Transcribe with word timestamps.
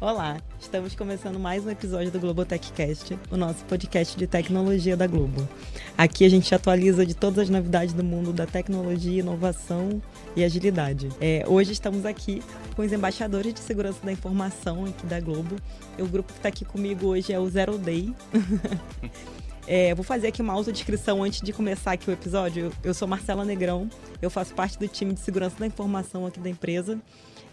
Olá, 0.00 0.40
estamos 0.58 0.94
começando 0.94 1.38
mais 1.38 1.66
um 1.66 1.68
episódio 1.68 2.10
do 2.10 2.18
Globotechcast, 2.18 3.18
o 3.30 3.36
nosso 3.36 3.62
podcast 3.66 4.16
de 4.16 4.26
tecnologia 4.26 4.96
da 4.96 5.06
Globo. 5.06 5.46
Aqui 5.94 6.24
a 6.24 6.28
gente 6.30 6.54
atualiza 6.54 7.04
de 7.04 7.12
todas 7.12 7.40
as 7.40 7.50
novidades 7.50 7.92
do 7.92 8.02
mundo 8.02 8.32
da 8.32 8.46
tecnologia, 8.46 9.20
inovação 9.20 10.00
e 10.34 10.42
agilidade. 10.42 11.10
É, 11.20 11.44
hoje 11.46 11.72
estamos 11.72 12.06
aqui 12.06 12.42
com 12.74 12.80
os 12.80 12.90
embaixadores 12.94 13.52
de 13.52 13.60
segurança 13.60 13.98
da 14.02 14.10
informação 14.10 14.86
aqui 14.86 15.04
da 15.04 15.20
Globo. 15.20 15.56
O 15.98 16.06
grupo 16.06 16.32
que 16.32 16.38
está 16.38 16.48
aqui 16.48 16.64
comigo 16.64 17.08
hoje 17.08 17.34
é 17.34 17.38
o 17.38 17.46
Zero 17.50 17.76
Day. 17.76 18.14
É, 19.66 19.94
vou 19.94 20.02
fazer 20.02 20.26
aqui 20.26 20.42
uma 20.42 20.52
autodescrição 20.52 21.22
antes 21.22 21.40
de 21.42 21.52
começar 21.52 21.92
aqui 21.92 22.10
o 22.10 22.12
episódio. 22.12 22.72
Eu 22.82 22.92
sou 22.92 23.06
Marcela 23.06 23.44
Negrão, 23.44 23.88
eu 24.20 24.28
faço 24.28 24.52
parte 24.52 24.76
do 24.76 24.88
time 24.88 25.14
de 25.14 25.20
segurança 25.20 25.54
da 25.60 25.66
informação 25.66 26.26
aqui 26.26 26.40
da 26.40 26.50
empresa. 26.50 26.98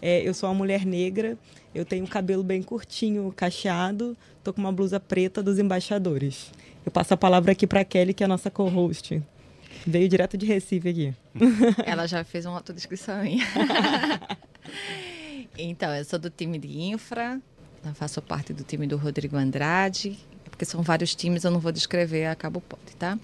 É, 0.00 0.20
eu 0.26 0.32
sou 0.32 0.48
uma 0.48 0.54
mulher 0.54 0.84
negra, 0.84 1.36
eu 1.74 1.84
tenho 1.84 2.06
cabelo 2.06 2.42
bem 2.42 2.62
curtinho, 2.62 3.32
cacheado, 3.36 4.16
tô 4.42 4.52
com 4.52 4.60
uma 4.60 4.72
blusa 4.72 5.00
preta 5.00 5.42
dos 5.42 5.58
embaixadores. 5.58 6.52
Eu 6.84 6.92
passo 6.92 7.14
a 7.14 7.16
palavra 7.16 7.52
aqui 7.52 7.66
para 7.66 7.84
Kelly, 7.84 8.14
que 8.14 8.22
é 8.22 8.26
a 8.26 8.28
nossa 8.28 8.50
co-host. 8.50 9.22
Veio 9.86 10.08
direto 10.08 10.36
de 10.36 10.46
Recife 10.46 10.88
aqui. 10.88 11.14
Ela 11.84 12.06
já 12.06 12.24
fez 12.24 12.46
uma 12.46 12.56
autodescrição 12.56 13.16
aí. 13.16 13.38
então, 15.58 15.94
eu 15.94 16.04
sou 16.04 16.18
do 16.18 16.30
time 16.30 16.58
de 16.58 16.80
infra, 16.80 17.40
faço 17.94 18.20
parte 18.22 18.52
do 18.52 18.62
time 18.64 18.86
do 18.86 18.96
Rodrigo 18.96 19.36
Andrade, 19.36 20.18
é 20.46 20.50
porque 20.50 20.64
são 20.64 20.82
vários 20.82 21.14
times, 21.14 21.44
eu 21.44 21.50
não 21.50 21.60
vou 21.60 21.72
descrever, 21.72 22.26
acabo 22.26 22.60
pode, 22.60 22.96
tá? 22.98 23.18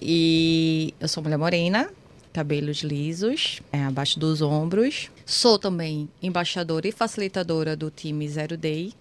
E 0.00 0.94
eu 0.98 1.08
sou 1.08 1.22
mulher 1.22 1.36
morena, 1.36 1.90
cabelos 2.32 2.78
lisos, 2.78 3.60
é, 3.72 3.82
abaixo 3.84 4.18
dos 4.18 4.40
ombros. 4.40 5.10
Sou 5.24 5.58
também 5.58 6.08
embaixadora 6.22 6.86
e 6.88 6.92
facilitadora 6.92 7.76
do 7.76 7.90
time 7.90 8.28
Zero 8.28 8.56
Day. 8.56 8.92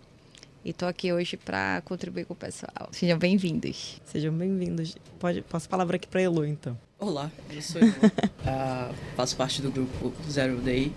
E 0.63 0.71
estou 0.71 0.87
aqui 0.87 1.13
hoje 1.13 1.37
para 1.37 1.81
contribuir 1.85 2.25
com 2.25 2.33
o 2.33 2.35
pessoal. 2.35 2.89
Sejam 2.91 3.17
bem-vindos. 3.17 4.01
Sejam 4.05 4.33
bem-vindos. 4.33 4.97
Pode, 5.17 5.41
passo 5.41 5.67
a 5.67 5.69
palavra 5.69 5.95
aqui 5.95 6.07
para 6.07 6.21
Elo, 6.21 6.45
então. 6.45 6.77
Olá, 6.99 7.31
eu 7.49 7.61
sou 7.61 7.79
Elo. 7.79 7.91
uh, 7.91 8.93
faço 9.15 9.37
parte 9.37 9.61
do 9.61 9.71
grupo 9.71 10.13
Zero 10.29 10.57
Day. 10.57 10.91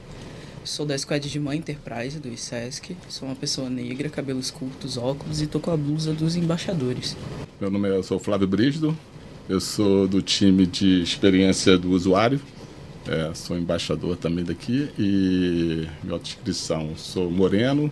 Sou 0.65 0.87
da 0.87 0.97
Squad 0.97 1.29
de 1.29 1.41
Mãe 1.41 1.59
Enterprise 1.59 2.19
do 2.19 2.29
ISESC. 2.29 2.97
Sou 3.09 3.29
uma 3.29 3.35
pessoa 3.35 3.69
negra, 3.69 4.09
cabelos 4.09 4.51
curtos, 4.51 4.97
óculos 4.97 5.43
e 5.43 5.47
tô 5.47 5.59
com 5.59 5.71
a 5.71 5.77
blusa 5.77 6.13
dos 6.13 6.37
embaixadores. 6.37 7.17
Meu 7.61 7.71
nome 7.71 7.89
é 7.89 7.97
eu 7.97 8.03
sou 8.03 8.19
Flávio 8.19 8.47
Brígido, 8.47 8.97
eu 9.49 9.61
sou 9.61 10.07
do 10.07 10.23
time 10.23 10.67
de 10.67 11.03
experiência 11.03 11.77
do 11.77 11.91
usuário, 11.91 12.41
é, 13.09 13.33
sou 13.35 13.59
embaixador 13.59 14.17
também 14.17 14.45
daqui 14.45 14.89
e 14.99 15.87
minha 16.03 16.19
descrição, 16.19 16.93
sou 16.97 17.31
moreno, 17.31 17.91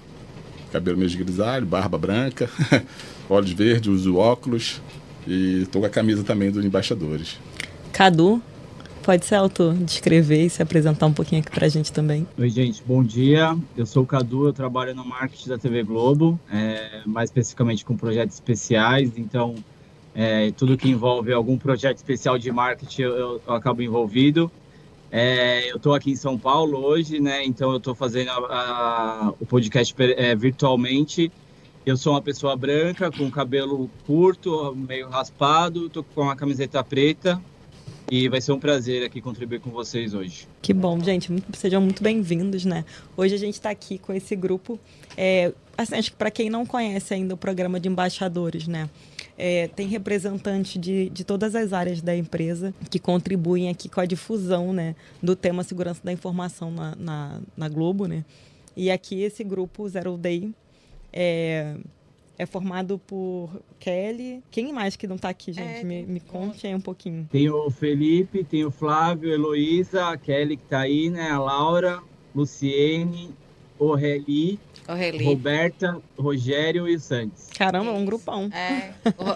cabelo 0.71 0.97
meio 0.97 1.11
grisalho, 1.19 1.67
barba 1.67 1.99
branca, 1.99 2.49
olhos 3.29 3.53
verdes, 3.53 3.89
uso 3.89 4.17
óculos 4.17 4.81
e 5.27 5.63
estou 5.63 5.83
com 5.83 5.87
a 5.87 5.91
camisa 5.91 6.23
também 6.23 6.51
dos 6.51 6.65
embaixadores. 6.65 7.39
Cadu, 7.93 8.41
pode 9.03 9.27
se 9.27 9.35
autodescrever 9.35 10.47
e 10.47 10.51
se 10.51 10.63
apresentar 10.63 11.07
um 11.07 11.13
pouquinho 11.13 11.41
aqui 11.41 11.51
para 11.51 11.67
a 11.67 11.69
gente 11.69 11.93
também. 11.93 12.27
Oi, 12.39 12.49
gente, 12.49 12.83
bom 12.87 13.03
dia. 13.03 13.57
Eu 13.77 13.85
sou 13.85 14.05
o 14.05 14.07
Cadu, 14.07 14.47
eu 14.47 14.53
trabalho 14.53 14.95
no 14.95 15.05
marketing 15.05 15.49
da 15.49 15.59
TV 15.59 15.83
Globo, 15.83 16.39
é, 16.53 17.01
mais 17.05 17.31
especificamente 17.31 17.85
com 17.85 17.97
projetos 17.97 18.35
especiais, 18.35 19.13
então 19.17 19.57
é, 20.21 20.51
tudo 20.51 20.77
que 20.77 20.91
envolve 20.91 21.33
algum 21.33 21.57
projeto 21.57 21.97
especial 21.97 22.39
de 22.39 22.53
marketing 22.53 23.01
eu, 23.01 23.41
eu, 23.47 23.55
acabo 23.55 23.81
envolvido. 23.81 24.53
É, 25.11 25.73
eu 25.73 25.77
estou 25.77 25.95
aqui 25.95 26.11
em 26.11 26.17
São 26.17 26.37
Paulo 26.37 26.77
hoje, 26.85 27.19
né? 27.19 27.43
Então 27.43 27.71
eu 27.71 27.79
estou 27.79 27.95
fazendo 27.95 28.29
a, 28.29 28.35
a, 28.35 29.33
o 29.41 29.47
podcast 29.47 29.95
é, 29.99 30.37
virtualmente. 30.37 31.33
Eu 31.87 31.97
sou 31.97 32.13
uma 32.13 32.21
pessoa 32.21 32.55
branca, 32.55 33.11
com 33.11 33.31
cabelo 33.31 33.91
curto, 34.07 34.77
meio 34.77 35.09
raspado, 35.09 35.87
estou 35.87 36.05
com 36.05 36.21
uma 36.21 36.37
camiseta 36.37 36.85
preta 36.85 37.41
e 38.11 38.29
vai 38.29 38.43
ser 38.43 38.53
um 38.53 38.61
prazer 38.61 39.03
aqui 39.03 39.23
contribuir 39.23 39.61
com 39.61 39.71
vocês 39.71 40.13
hoje. 40.13 40.47
Que 40.61 40.75
bom, 40.75 41.03
gente. 41.03 41.33
Sejam 41.55 41.81
muito 41.81 42.03
bem-vindos, 42.03 42.67
né? 42.67 42.85
Hoje 43.17 43.35
a 43.35 43.39
gente 43.39 43.55
está 43.55 43.71
aqui 43.71 43.97
com 43.97 44.13
esse 44.13 44.37
grupo. 44.37 44.79
É, 45.17 45.51
assim, 45.79 45.95
acho 45.95 46.11
que 46.11 46.17
para 46.19 46.31
quem 46.31 46.51
não 46.51 46.67
conhece 46.67 47.15
ainda 47.15 47.33
o 47.33 47.39
programa 47.39 47.81
de 47.81 47.89
embaixadores, 47.89 48.69
né? 48.69 48.91
É, 49.43 49.69
tem 49.69 49.89
representantes 49.89 50.79
de, 50.79 51.09
de 51.09 51.25
todas 51.25 51.55
as 51.55 51.73
áreas 51.73 52.03
da 52.03 52.15
empresa 52.15 52.75
que 52.91 52.99
contribuem 52.99 53.71
aqui 53.71 53.89
com 53.89 53.99
a 53.99 54.05
difusão 54.05 54.71
né, 54.71 54.95
do 55.23 55.35
tema 55.35 55.63
segurança 55.63 56.03
da 56.05 56.13
informação 56.13 56.71
na, 56.71 56.95
na, 56.95 57.41
na 57.57 57.69
Globo. 57.69 58.07
Né? 58.07 58.23
E 58.77 58.91
aqui 58.91 59.23
esse 59.23 59.43
grupo 59.43 59.89
Zero 59.89 60.19
Day 60.19 60.53
é, 61.11 61.75
é 62.37 62.45
formado 62.45 62.99
por 62.99 63.51
Kelly. 63.79 64.43
Quem 64.51 64.75
mais 64.75 64.95
que 64.95 65.07
não 65.07 65.17
está 65.17 65.31
aqui, 65.31 65.55
gente? 65.55 65.81
É, 65.81 65.85
me, 65.85 66.03
me 66.05 66.21
conte 66.21 66.67
aí 66.67 66.75
um 66.75 66.81
pouquinho. 66.81 67.27
Tem 67.33 67.49
o 67.49 67.71
Felipe, 67.71 68.45
tem 68.45 68.67
o 68.67 68.71
Flávio, 68.71 69.33
Heloísa, 69.33 70.09
a 70.09 70.19
Kelly 70.19 70.59
que 70.59 70.65
está 70.65 70.81
aí, 70.81 71.09
né? 71.09 71.31
A 71.31 71.39
Laura, 71.39 72.03
Luciene, 72.35 73.31
o 73.81 73.95
Reli, 73.95 74.61
Roberta, 75.25 76.01
Rogério 76.19 76.87
e 76.87 76.95
o 76.95 77.01
Santos. 77.01 77.49
Caramba, 77.57 77.91
um 77.93 78.05
grupão. 78.05 78.51
É, 78.53 78.93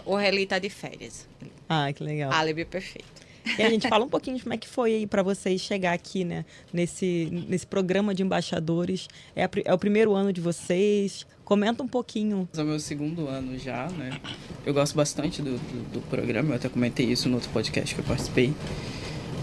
o, 0.06 0.12
o 0.12 0.16
Reli 0.16 0.46
tá 0.46 0.58
de 0.58 0.68
férias. 0.68 1.26
Ah, 1.66 1.90
que 1.92 2.04
legal. 2.04 2.30
Álibi 2.30 2.66
perfeito. 2.66 3.24
E 3.58 3.62
a 3.62 3.70
gente 3.70 3.88
fala 3.88 4.04
um 4.04 4.08
pouquinho 4.08 4.36
de 4.36 4.42
como 4.42 4.54
é 4.54 4.56
que 4.56 4.68
foi 4.68 4.94
aí 4.94 5.06
para 5.06 5.22
vocês 5.22 5.60
chegar 5.60 5.92
aqui, 5.92 6.24
né? 6.24 6.44
Nesse, 6.72 7.28
nesse 7.48 7.66
programa 7.66 8.14
de 8.14 8.22
embaixadores. 8.22 9.08
É, 9.34 9.44
a, 9.44 9.50
é 9.64 9.72
o 9.72 9.78
primeiro 9.78 10.14
ano 10.14 10.32
de 10.32 10.40
vocês. 10.40 11.26
Comenta 11.44 11.82
um 11.82 11.88
pouquinho. 11.88 12.48
É 12.56 12.62
o 12.62 12.64
meu 12.64 12.80
segundo 12.80 13.28
ano 13.28 13.58
já, 13.58 13.88
né? 13.88 14.18
Eu 14.64 14.72
gosto 14.72 14.94
bastante 14.94 15.42
do, 15.42 15.58
do, 15.58 15.92
do 15.92 16.00
programa, 16.02 16.50
eu 16.50 16.56
até 16.56 16.68
comentei 16.68 17.06
isso 17.06 17.28
no 17.28 17.36
outro 17.36 17.50
podcast 17.50 17.94
que 17.94 18.00
eu 18.00 18.04
participei. 18.04 18.54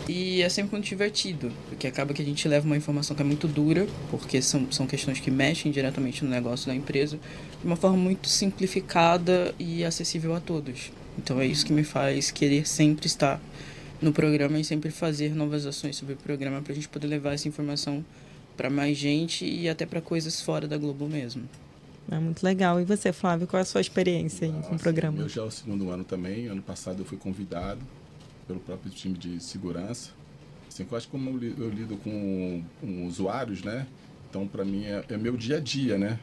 E 0.08 0.42
é 0.42 0.50
sempre 0.50 0.72
muito 0.72 0.86
divertido, 0.86 1.52
porque 1.70 1.88
acaba 1.88 2.14
que 2.14 2.22
a 2.22 2.26
gente 2.26 2.48
leva 2.48 2.66
uma 2.66 2.76
informação 2.76 3.16
que 3.16 3.22
é 3.22 3.26
muito 3.26 3.48
dura, 3.48 3.88
porque 4.10 4.42
são, 4.42 4.72
são 4.72 4.88
questões 4.88 5.20
que 5.20 5.30
mexem 5.30 5.72
diretamente 5.72 6.24
no 6.24 6.30
negócio 6.30 6.68
da 6.68 6.76
empresa, 6.76 7.18
de 7.60 7.66
uma 7.66 7.76
forma 7.76 7.98
muito 7.98 8.28
simplificada 8.28 9.54
e 9.60 9.84
acessível 9.84 10.36
a 10.36 10.40
todos. 10.40 10.92
Então 11.18 11.40
é 11.40 11.46
isso 11.46 11.66
que 11.66 11.74
me 11.74 11.84
faz 11.84 12.32
querer 12.32 12.68
sempre 12.68 13.06
estar 13.06 13.40
no 14.02 14.12
programa 14.12 14.60
e 14.60 14.64
sempre 14.64 14.90
fazer 14.90 15.36
novas 15.36 15.66
ações 15.66 15.96
sobre 15.96 16.16
o 16.16 16.18
programa 16.18 16.62
para 16.62 16.72
a 16.72 16.76
gente 16.76 16.90
poder 16.90 17.08
levar 17.08 17.34
essa 17.34 17.48
informação 17.48 18.04
para 18.58 18.70
mais 18.70 18.98
gente 18.98 19.46
e 19.46 19.70
até 19.70 19.86
para 19.86 20.02
coisas 20.02 20.42
fora 20.42 20.68
da 20.68 20.78
Globo 20.78 21.08
mesmo. 21.08 21.44
É 22.12 22.18
muito 22.18 22.44
legal. 22.44 22.82
E 22.82 22.84
você, 22.84 23.14
Flávio, 23.14 23.48
qual 23.48 23.60
é 23.60 23.62
a 23.62 23.66
sua 23.66 23.80
experiência 23.80 24.48
aí 24.48 24.64
com 24.64 24.76
o 24.76 24.80
programa? 24.80 25.20
Eu 25.20 25.30
já 25.30 25.42
é 25.42 25.46
o 25.46 25.52
segundo 25.52 25.90
ano 25.92 26.04
também. 26.04 26.48
Ano 26.48 26.62
passado 26.62 27.02
eu 27.02 27.06
fui 27.06 27.18
convidado 27.18 27.80
pelo 28.52 28.60
próprio 28.60 28.92
time 28.92 29.18
de 29.18 29.42
segurança. 29.42 30.12
Assim, 30.68 30.86
eu 30.90 30.98
acho 30.98 31.08
que 31.08 31.12
como 31.12 31.30
eu 31.30 31.70
lido 31.70 31.98
com, 31.98 32.64
com 32.80 33.08
usuários, 33.08 33.64
né? 33.64 33.88
Então, 34.30 34.48
para 34.48 34.64
mim, 34.64 34.86
é, 34.86 35.04
é, 35.10 35.18
meu 35.18 35.36
dia 35.36 35.58
a 35.58 35.60
dia, 35.60 35.98
né? 35.98 36.20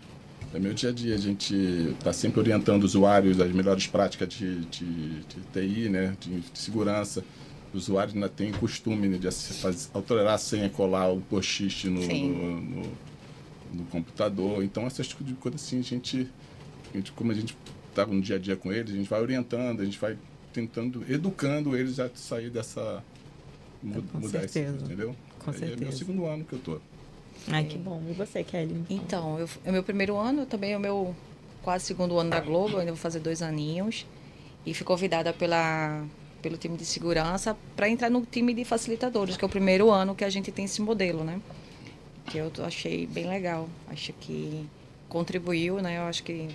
É 0.54 0.58
meu 0.58 0.72
dia 0.72 0.90
a 0.90 0.92
dia. 0.92 1.14
A 1.14 1.18
gente 1.18 1.54
está 1.98 2.12
sempre 2.12 2.40
orientando 2.40 2.84
usuários 2.84 3.40
as 3.40 3.52
melhores 3.52 3.86
práticas 3.86 4.28
de, 4.28 4.60
de, 4.66 5.20
de 5.24 5.40
TI, 5.52 5.88
né? 5.88 6.16
De, 6.20 6.40
de, 6.40 6.58
segurança. 6.58 7.24
Os 7.72 7.84
usuários 7.84 8.14
ainda 8.14 8.28
têm 8.30 8.50
costume 8.50 9.08
né, 9.08 9.18
de 9.18 9.30
fazer, 9.30 9.90
alterar 9.92 10.34
a 10.34 10.38
senha, 10.38 10.70
colar 10.70 11.12
o 11.12 11.20
post 11.20 11.90
no, 11.90 12.00
no, 12.00 12.60
no, 12.60 12.82
no, 13.74 13.84
computador. 13.90 14.64
Então, 14.64 14.86
essas 14.86 15.12
coisas 15.12 15.28
tipo 15.28 15.40
coisa 15.40 15.56
assim, 15.56 15.78
a 15.78 15.82
gente, 15.82 16.26
a 16.94 16.96
gente 16.96 17.12
como 17.12 17.30
a 17.30 17.34
gente 17.34 17.54
está 17.90 18.06
no 18.06 18.22
dia 18.22 18.36
a 18.36 18.38
dia 18.38 18.56
com 18.56 18.72
eles, 18.72 18.90
a 18.90 18.96
gente 18.96 19.10
vai 19.10 19.20
orientando, 19.20 19.80
a 19.82 19.84
gente 19.84 19.98
vai 19.98 20.16
tentando, 20.52 21.04
educando 21.10 21.76
eles 21.76 21.98
a 21.98 22.10
sair 22.14 22.50
dessa. 22.50 23.02
Com 23.80 24.18
mudar 24.18 24.40
certeza. 24.40 24.76
esse, 24.76 24.84
entendeu? 24.84 25.14
Com 25.38 25.52
certeza. 25.52 25.74
É 25.74 25.76
meu 25.76 25.92
segundo 25.92 26.26
ano 26.26 26.44
que 26.44 26.52
eu 26.54 26.58
tô. 26.58 26.80
Ai, 27.46 27.64
que 27.64 27.78
bom. 27.78 28.02
E 28.08 28.12
você, 28.12 28.42
Kelly? 28.42 28.84
Então, 28.90 29.38
eu, 29.38 29.48
é 29.64 29.70
meu 29.70 29.82
primeiro 29.82 30.16
ano, 30.16 30.44
também 30.44 30.72
é 30.72 30.76
o 30.76 30.80
meu 30.80 31.14
quase 31.62 31.84
segundo 31.84 32.18
ano 32.18 32.30
da 32.30 32.40
Globo, 32.40 32.74
eu 32.74 32.80
ainda 32.80 32.92
vou 32.92 33.00
fazer 33.00 33.20
dois 33.20 33.42
aninhos. 33.42 34.06
E 34.66 34.74
fui 34.74 34.84
convidada 34.84 35.32
pela, 35.32 36.04
pelo 36.42 36.56
time 36.56 36.76
de 36.76 36.84
segurança 36.84 37.56
para 37.76 37.88
entrar 37.88 38.10
no 38.10 38.22
time 38.22 38.52
de 38.52 38.64
facilitadores, 38.64 39.36
que 39.36 39.44
é 39.44 39.46
o 39.46 39.50
primeiro 39.50 39.90
ano 39.90 40.14
que 40.14 40.24
a 40.24 40.30
gente 40.30 40.50
tem 40.50 40.64
esse 40.64 40.82
modelo, 40.82 41.24
né? 41.24 41.40
Que 42.26 42.38
eu 42.38 42.50
achei 42.64 43.06
bem 43.06 43.28
legal. 43.28 43.68
Acho 43.88 44.12
que 44.14 44.66
contribuiu, 45.08 45.80
né? 45.80 45.98
Eu 45.98 46.02
acho 46.02 46.22
que 46.22 46.48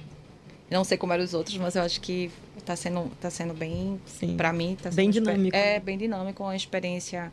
não 0.70 0.84
sei 0.84 0.98
como 0.98 1.14
eram 1.14 1.24
os 1.24 1.34
outros, 1.34 1.58
mas 1.58 1.76
eu 1.76 1.84
acho 1.84 2.02
que 2.02 2.32
está 2.64 2.76
sendo, 2.76 3.10
tá 3.22 3.30
sendo 3.30 3.54
bem, 3.54 4.00
para 4.36 4.52
mim, 4.52 4.76
tá 4.82 4.90
bem 4.90 5.10
dinâmico. 5.10 5.56
É, 5.56 5.80
bem 5.80 5.98
dinâmico, 5.98 6.44
uma 6.44 6.56
experiência 6.56 7.32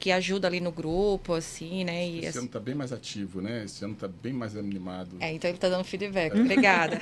que 0.00 0.10
ajuda 0.10 0.48
ali 0.48 0.60
no 0.60 0.72
grupo, 0.72 1.34
assim, 1.34 1.84
né? 1.84 2.08
E, 2.08 2.18
Esse 2.20 2.28
assim... 2.28 2.38
ano 2.38 2.46
está 2.46 2.58
bem 2.58 2.74
mais 2.74 2.90
ativo, 2.90 3.42
né? 3.42 3.64
Esse 3.64 3.84
ano 3.84 3.92
está 3.92 4.08
bem 4.08 4.32
mais 4.32 4.56
animado. 4.56 5.14
É, 5.20 5.30
então 5.30 5.48
ele 5.48 5.58
está 5.58 5.68
dando 5.68 5.84
feedback. 5.84 6.34
É. 6.34 6.40
Obrigada. 6.40 6.98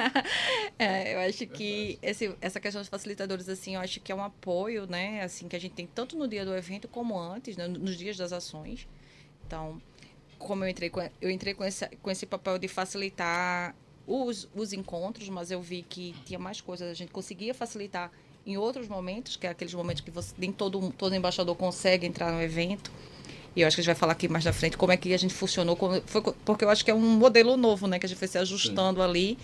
é, 0.78 1.14
eu 1.14 1.28
acho 1.28 1.46
que 1.46 1.98
esse, 2.00 2.34
essa 2.40 2.58
questão 2.58 2.80
dos 2.80 2.88
facilitadores, 2.88 3.46
assim, 3.46 3.74
eu 3.74 3.80
acho 3.82 4.00
que 4.00 4.10
é 4.10 4.14
um 4.14 4.24
apoio, 4.24 4.86
né? 4.86 5.22
Assim, 5.22 5.46
que 5.48 5.54
a 5.54 5.60
gente 5.60 5.72
tem 5.72 5.86
tanto 5.86 6.16
no 6.16 6.26
dia 6.26 6.46
do 6.46 6.56
evento 6.56 6.88
como 6.88 7.18
antes, 7.20 7.58
né? 7.58 7.68
nos 7.68 7.94
dias 7.94 8.16
das 8.16 8.32
ações. 8.32 8.88
Então, 9.46 9.80
como 10.38 10.64
eu 10.64 10.68
entrei 10.68 10.88
com, 10.88 11.06
eu 11.20 11.30
entrei 11.30 11.52
com 11.52 11.62
esse, 11.62 11.86
com 12.02 12.10
esse 12.10 12.24
papel 12.24 12.58
de 12.58 12.68
facilitar 12.68 13.76
os, 14.06 14.48
os 14.54 14.72
encontros, 14.72 15.28
mas 15.28 15.50
eu 15.50 15.60
vi 15.60 15.82
que 15.82 16.14
tinha 16.24 16.38
mais 16.38 16.60
coisas, 16.60 16.90
a 16.90 16.94
gente 16.94 17.10
conseguia 17.10 17.54
facilitar 17.54 18.10
em 18.46 18.56
outros 18.56 18.88
momentos, 18.88 19.36
que 19.36 19.46
é 19.46 19.50
aqueles 19.50 19.72
momentos 19.72 20.02
que 20.02 20.10
você, 20.10 20.34
nem 20.36 20.52
todo, 20.52 20.92
todo 20.92 21.14
embaixador 21.14 21.56
consegue 21.56 22.06
entrar 22.06 22.30
no 22.32 22.42
evento. 22.42 22.92
E 23.56 23.60
eu 23.60 23.66
acho 23.66 23.76
que 23.76 23.80
a 23.80 23.84
gente 23.84 23.92
vai 23.92 23.98
falar 23.98 24.12
aqui 24.12 24.28
mais 24.28 24.44
na 24.44 24.52
frente 24.52 24.76
como 24.76 24.92
é 24.92 24.96
que 24.96 25.14
a 25.14 25.16
gente 25.16 25.32
funcionou, 25.32 25.76
como, 25.76 26.02
foi, 26.06 26.20
porque 26.44 26.64
eu 26.64 26.68
acho 26.68 26.84
que 26.84 26.90
é 26.90 26.94
um 26.94 27.00
modelo 27.00 27.56
novo, 27.56 27.86
né? 27.86 27.98
Que 27.98 28.06
a 28.06 28.08
gente 28.08 28.18
foi 28.18 28.28
se 28.28 28.36
ajustando 28.36 29.00
Sim. 29.00 29.08
ali 29.08 29.38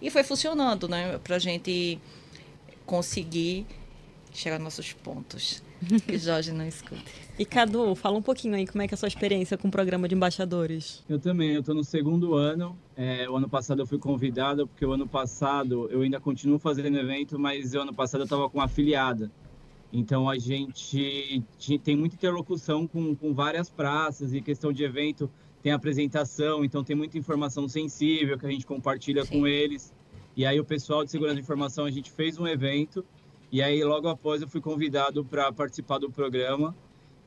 e 0.00 0.10
foi 0.10 0.22
funcionando, 0.22 0.88
né? 0.88 1.18
Pra 1.18 1.38
gente 1.38 2.00
conseguir 2.86 3.66
chegar 4.32 4.56
aos 4.56 4.64
nossos 4.64 4.92
pontos. 4.92 5.62
Que 6.06 6.18
Jorge 6.18 6.52
não 6.52 6.66
escute. 6.66 7.04
E 7.38 7.44
Cadu, 7.44 7.94
fala 7.94 8.18
um 8.18 8.22
pouquinho 8.22 8.54
aí 8.54 8.66
como 8.66 8.82
é 8.82 8.88
que 8.88 8.94
é 8.94 8.96
a 8.96 8.98
sua 8.98 9.08
experiência 9.08 9.56
com 9.56 9.68
o 9.68 9.70
programa 9.70 10.08
de 10.08 10.14
embaixadores. 10.14 11.04
Eu 11.08 11.18
também, 11.18 11.52
eu 11.52 11.60
estou 11.60 11.74
no 11.74 11.84
segundo 11.84 12.34
ano. 12.34 12.76
É, 12.96 13.28
o 13.30 13.36
ano 13.36 13.48
passado 13.48 13.80
eu 13.80 13.86
fui 13.86 13.98
convidado, 13.98 14.66
porque 14.66 14.84
o 14.84 14.92
ano 14.92 15.06
passado 15.06 15.88
eu 15.90 16.02
ainda 16.02 16.18
continuo 16.18 16.58
fazendo 16.58 16.98
evento, 16.98 17.38
mas 17.38 17.74
o 17.74 17.80
ano 17.80 17.94
passado 17.94 18.22
eu 18.22 18.24
estava 18.24 18.48
com 18.50 18.58
uma 18.58 18.64
afiliada. 18.64 19.30
Então 19.92 20.28
a 20.28 20.36
gente 20.36 21.42
tem 21.82 21.96
muita 21.96 22.16
interlocução 22.16 22.86
com, 22.86 23.14
com 23.14 23.32
várias 23.32 23.70
praças 23.70 24.34
e 24.34 24.40
questão 24.40 24.72
de 24.72 24.84
evento 24.84 25.30
tem 25.62 25.72
apresentação, 25.72 26.64
então 26.64 26.84
tem 26.84 26.94
muita 26.94 27.18
informação 27.18 27.68
sensível 27.68 28.38
que 28.38 28.46
a 28.46 28.50
gente 28.50 28.66
compartilha 28.66 29.24
Sim. 29.24 29.30
com 29.40 29.46
eles. 29.46 29.92
E 30.36 30.46
aí 30.46 30.60
o 30.60 30.64
pessoal 30.64 31.04
de 31.04 31.10
segurança 31.10 31.36
de 31.36 31.42
informação 31.42 31.84
a 31.84 31.90
gente 31.90 32.10
fez 32.12 32.38
um 32.38 32.46
evento 32.46 33.04
e 33.50 33.62
aí 33.62 33.82
logo 33.82 34.08
após 34.08 34.42
eu 34.42 34.48
fui 34.48 34.60
convidado 34.60 35.24
para 35.24 35.52
participar 35.52 35.98
do 35.98 36.10
programa. 36.10 36.74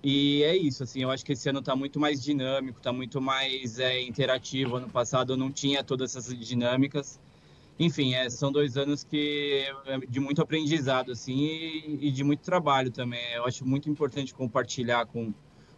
E 0.03 0.41
é 0.43 0.55
isso, 0.57 0.81
assim, 0.83 1.03
eu 1.03 1.11
acho 1.11 1.23
que 1.23 1.33
esse 1.33 1.47
ano 1.47 1.59
está 1.59 1.75
muito 1.75 1.99
mais 1.99 2.23
dinâmico, 2.23 2.79
está 2.79 2.91
muito 2.91 3.21
mais 3.21 3.77
é, 3.77 4.01
interativo. 4.01 4.75
Ano 4.77 4.89
passado 4.89 5.33
eu 5.33 5.37
não 5.37 5.51
tinha 5.51 5.83
todas 5.83 6.15
essas 6.15 6.37
dinâmicas 6.39 7.19
enfim, 7.83 8.13
é, 8.13 8.29
são 8.29 8.51
dois 8.51 8.77
anos 8.77 9.03
que 9.03 9.65
é 9.87 9.97
de 10.07 10.19
muito 10.19 10.39
aprendizado 10.39 11.11
assim 11.11 11.35
e, 11.35 12.07
e, 12.07 12.11
de 12.11 12.23
muito 12.23 12.41
trabalho 12.41 12.91
também. 12.91 13.33
Eu 13.33 13.45
acho 13.45 13.65
muito 13.65 13.89
importante 13.89 14.33
compartilhar 14.33 15.07
com, 15.07 15.33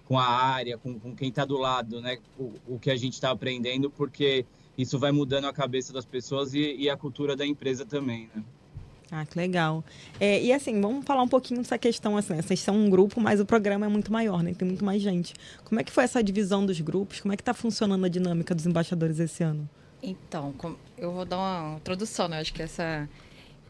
com 0.05 0.19
a 0.19 0.25
área, 0.25 0.77
com, 0.77 0.99
com 0.99 1.15
quem 1.15 1.29
está 1.29 1.45
do 1.45 1.57
lado, 1.57 2.01
né, 2.01 2.17
o, 2.37 2.53
o 2.67 2.79
que 2.79 2.91
a 2.91 2.95
gente 2.97 3.13
está 3.13 3.31
aprendendo, 3.31 3.89
porque 3.89 4.45
isso 4.77 4.99
vai 4.99 5.13
mudando 5.13 5.45
a 5.45 5.53
cabeça 5.53 5.93
das 5.93 6.05
pessoas 6.05 6.53
e, 6.53 6.75
e 6.75 6.89
a 6.89 6.97
cultura 6.97 7.37
da 7.37 7.45
empresa 7.45 7.85
também, 7.85 8.29
né? 8.35 8.43
Ah, 9.15 9.27
que 9.27 9.37
legal. 9.37 9.83
É, 10.19 10.41
e 10.41 10.51
assim, 10.51 10.81
vamos 10.81 11.05
falar 11.05 11.21
um 11.21 11.27
pouquinho 11.27 11.61
dessa 11.61 11.77
questão, 11.77 12.17
assim, 12.17 12.35
vocês 12.35 12.59
são 12.59 12.75
um 12.75 12.89
grupo, 12.89 13.21
mas 13.21 13.39
o 13.39 13.45
programa 13.45 13.85
é 13.85 13.89
muito 13.89 14.11
maior, 14.11 14.41
né? 14.41 14.55
Tem 14.55 14.67
muito 14.67 14.83
mais 14.83 15.03
gente. 15.03 15.35
Como 15.63 15.79
é 15.79 15.83
que 15.83 15.91
foi 15.91 16.03
essa 16.03 16.23
divisão 16.23 16.65
dos 16.65 16.81
grupos? 16.81 17.21
Como 17.21 17.31
é 17.31 17.37
que 17.37 17.43
está 17.43 17.53
funcionando 17.53 18.03
a 18.03 18.09
dinâmica 18.09 18.55
dos 18.55 18.65
embaixadores 18.65 19.19
esse 19.19 19.43
ano? 19.43 19.69
Então, 20.01 20.51
eu 20.97 21.11
vou 21.11 21.25
dar 21.25 21.37
uma 21.37 21.77
introdução, 21.77 22.27
né? 22.27 22.39
Acho 22.39 22.51
que 22.51 22.63
essa. 22.63 23.07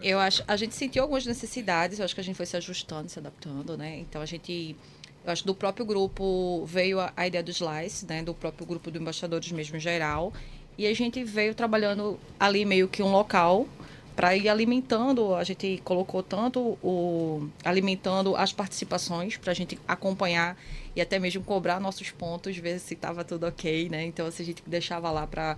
Eu 0.02 0.18
acho, 0.18 0.42
a 0.48 0.56
gente 0.56 0.74
sentiu 0.76 1.04
algumas 1.04 1.26
necessidades, 1.26 2.00
eu 2.00 2.06
acho 2.06 2.16
que 2.16 2.22
a 2.22 2.24
gente 2.24 2.38
foi 2.38 2.46
se 2.46 2.56
ajustando, 2.56 3.10
se 3.10 3.20
adaptando, 3.20 3.78
né? 3.78 4.00
Então 4.00 4.22
a 4.22 4.26
gente, 4.26 4.78
eu 5.26 5.32
acho 5.32 5.44
que 5.44 5.48
do 5.48 5.56
próprio 5.56 5.86
grupo 5.86 6.64
veio 6.66 7.02
a, 7.02 7.12
a 7.18 7.28
ideia 7.28 7.44
do 7.44 7.52
Slice, 7.52 8.06
né? 8.06 8.24
Do 8.24 8.34
próprio 8.34 8.66
grupo 8.66 8.90
do 8.90 8.98
embaixadores 8.98 9.52
mesmo 9.52 9.76
em 9.76 9.80
geral, 9.82 10.32
e 10.78 10.88
a 10.88 10.94
gente 10.94 11.22
veio 11.24 11.54
trabalhando 11.54 12.18
ali 12.40 12.64
meio 12.64 12.88
que 12.88 13.04
um 13.04 13.12
local 13.12 13.68
para 14.16 14.36
ir 14.36 14.50
alimentando. 14.50 15.36
A 15.36 15.44
gente 15.44 15.82
colocou 15.84 16.24
tanto 16.24 16.78
o 16.84 17.48
alimentando 17.64 18.36
as 18.36 18.54
participações 18.54 19.38
para 19.38 19.52
a 19.52 19.56
gente 19.56 19.80
acompanhar 19.88 20.58
e 20.96 21.02
até 21.02 21.20
mesmo 21.20 21.44
cobrar 21.44 21.80
nossos 21.80 22.12
pontos, 22.12 22.56
ver 22.58 22.80
se 22.80 22.94
estava 22.94 23.24
tudo 23.24 23.46
ok, 23.46 23.90
né? 23.90 24.04
Então 24.06 24.26
assim, 24.26 24.44
a 24.44 24.46
gente 24.46 24.64
deixava 24.66 25.10
lá 25.12 25.26
para 25.26 25.58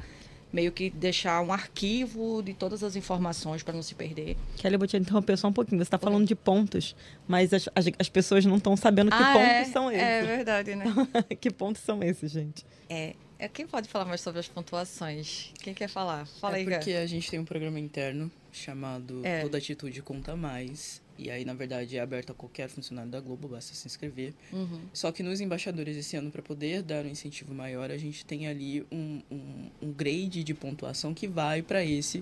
meio 0.56 0.72
que 0.72 0.90
deixar 0.90 1.42
um 1.42 1.52
arquivo 1.52 2.42
de 2.42 2.54
todas 2.54 2.82
as 2.82 2.96
informações 2.96 3.62
para 3.62 3.74
não 3.74 3.84
se 3.84 3.94
perder. 3.94 4.38
Kelly, 4.56 4.76
eu 4.76 4.80
vou 4.80 4.88
te 4.88 4.96
interromper 4.96 5.38
só 5.38 5.50
um 5.50 5.54
pouquinho. 5.54 5.80
Você 5.80 5.84
está 5.84 5.98
falando 5.98 6.26
de 6.26 6.34
pontos, 6.34 6.96
mas 7.28 7.54
as, 7.54 7.68
as, 7.76 7.86
as 8.00 8.10
pessoas 8.10 8.46
não 8.46 8.56
estão 8.56 8.78
sabendo 8.78 9.12
que 9.12 9.22
ah, 9.22 9.34
pontos 9.34 9.50
é, 9.50 9.66
são 9.66 9.92
esses. 9.92 10.04
É 10.04 10.24
verdade, 10.24 10.76
né? 10.76 10.86
que 11.42 11.52
pontos 11.52 11.82
são 11.82 12.02
esses, 12.02 12.32
gente? 12.32 12.66
É, 12.90 13.16
é, 13.38 13.50
quem 13.50 13.68
pode 13.68 13.90
falar 13.90 14.06
mais 14.06 14.22
sobre 14.22 14.40
as 14.40 14.48
pontuações? 14.48 15.52
Quem 15.62 15.74
quer 15.74 15.90
falar? 15.90 16.26
Fala 16.26 16.56
é 16.56 16.60
aí, 16.60 16.64
porque 16.66 16.92
a 16.94 17.06
gente 17.06 17.30
tem 17.30 17.38
um 17.38 17.46
programa 17.46 17.78
interno 17.78 18.32
chamado 18.56 19.22
é. 19.24 19.42
Toda 19.42 19.58
Atitude 19.58 20.02
Conta 20.02 20.36
Mais. 20.36 21.02
E 21.18 21.32
aí, 21.32 21.46
na 21.46 21.54
verdade, 21.54 21.96
é 21.96 22.02
aberto 22.02 22.32
a 22.32 22.34
qualquer 22.34 22.68
funcionário 22.68 23.10
da 23.10 23.22
Globo, 23.22 23.48
basta 23.48 23.74
se 23.74 23.88
inscrever. 23.88 24.34
Uhum. 24.52 24.82
Só 24.92 25.14
que 25.14 25.24
nos 25.24 25.40
embaixadores 25.40 25.96
esse 25.96 26.18
ano, 26.18 26.30
para 26.30 26.42
poder 26.42 26.82
dar 26.82 27.06
um 27.06 27.08
incentivo 27.08 27.54
maior, 27.54 27.90
a 27.90 27.98
gente 27.98 28.26
tem 28.26 28.48
ali 28.48 28.86
um, 28.92 29.22
um, 29.32 29.70
um 29.82 29.92
grade 29.94 30.44
de 30.44 30.54
pontuação 30.54 31.14
que 31.14 31.26
vai 31.26 31.62
para 31.62 31.84
esse 31.86 32.22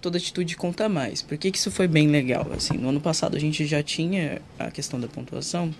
Toda 0.00 0.18
Atitude 0.18 0.56
Conta 0.56 0.90
Mais. 0.90 1.22
Por 1.22 1.38
que, 1.38 1.50
que 1.50 1.56
isso 1.56 1.70
foi 1.70 1.88
bem 1.88 2.08
legal? 2.08 2.52
Assim, 2.52 2.74
no 2.74 2.90
ano 2.90 3.00
passado 3.00 3.34
a 3.34 3.40
gente 3.40 3.64
já 3.64 3.82
tinha 3.82 4.42
a 4.58 4.70
questão 4.70 5.00
da 5.00 5.08
pontuação, 5.08 5.74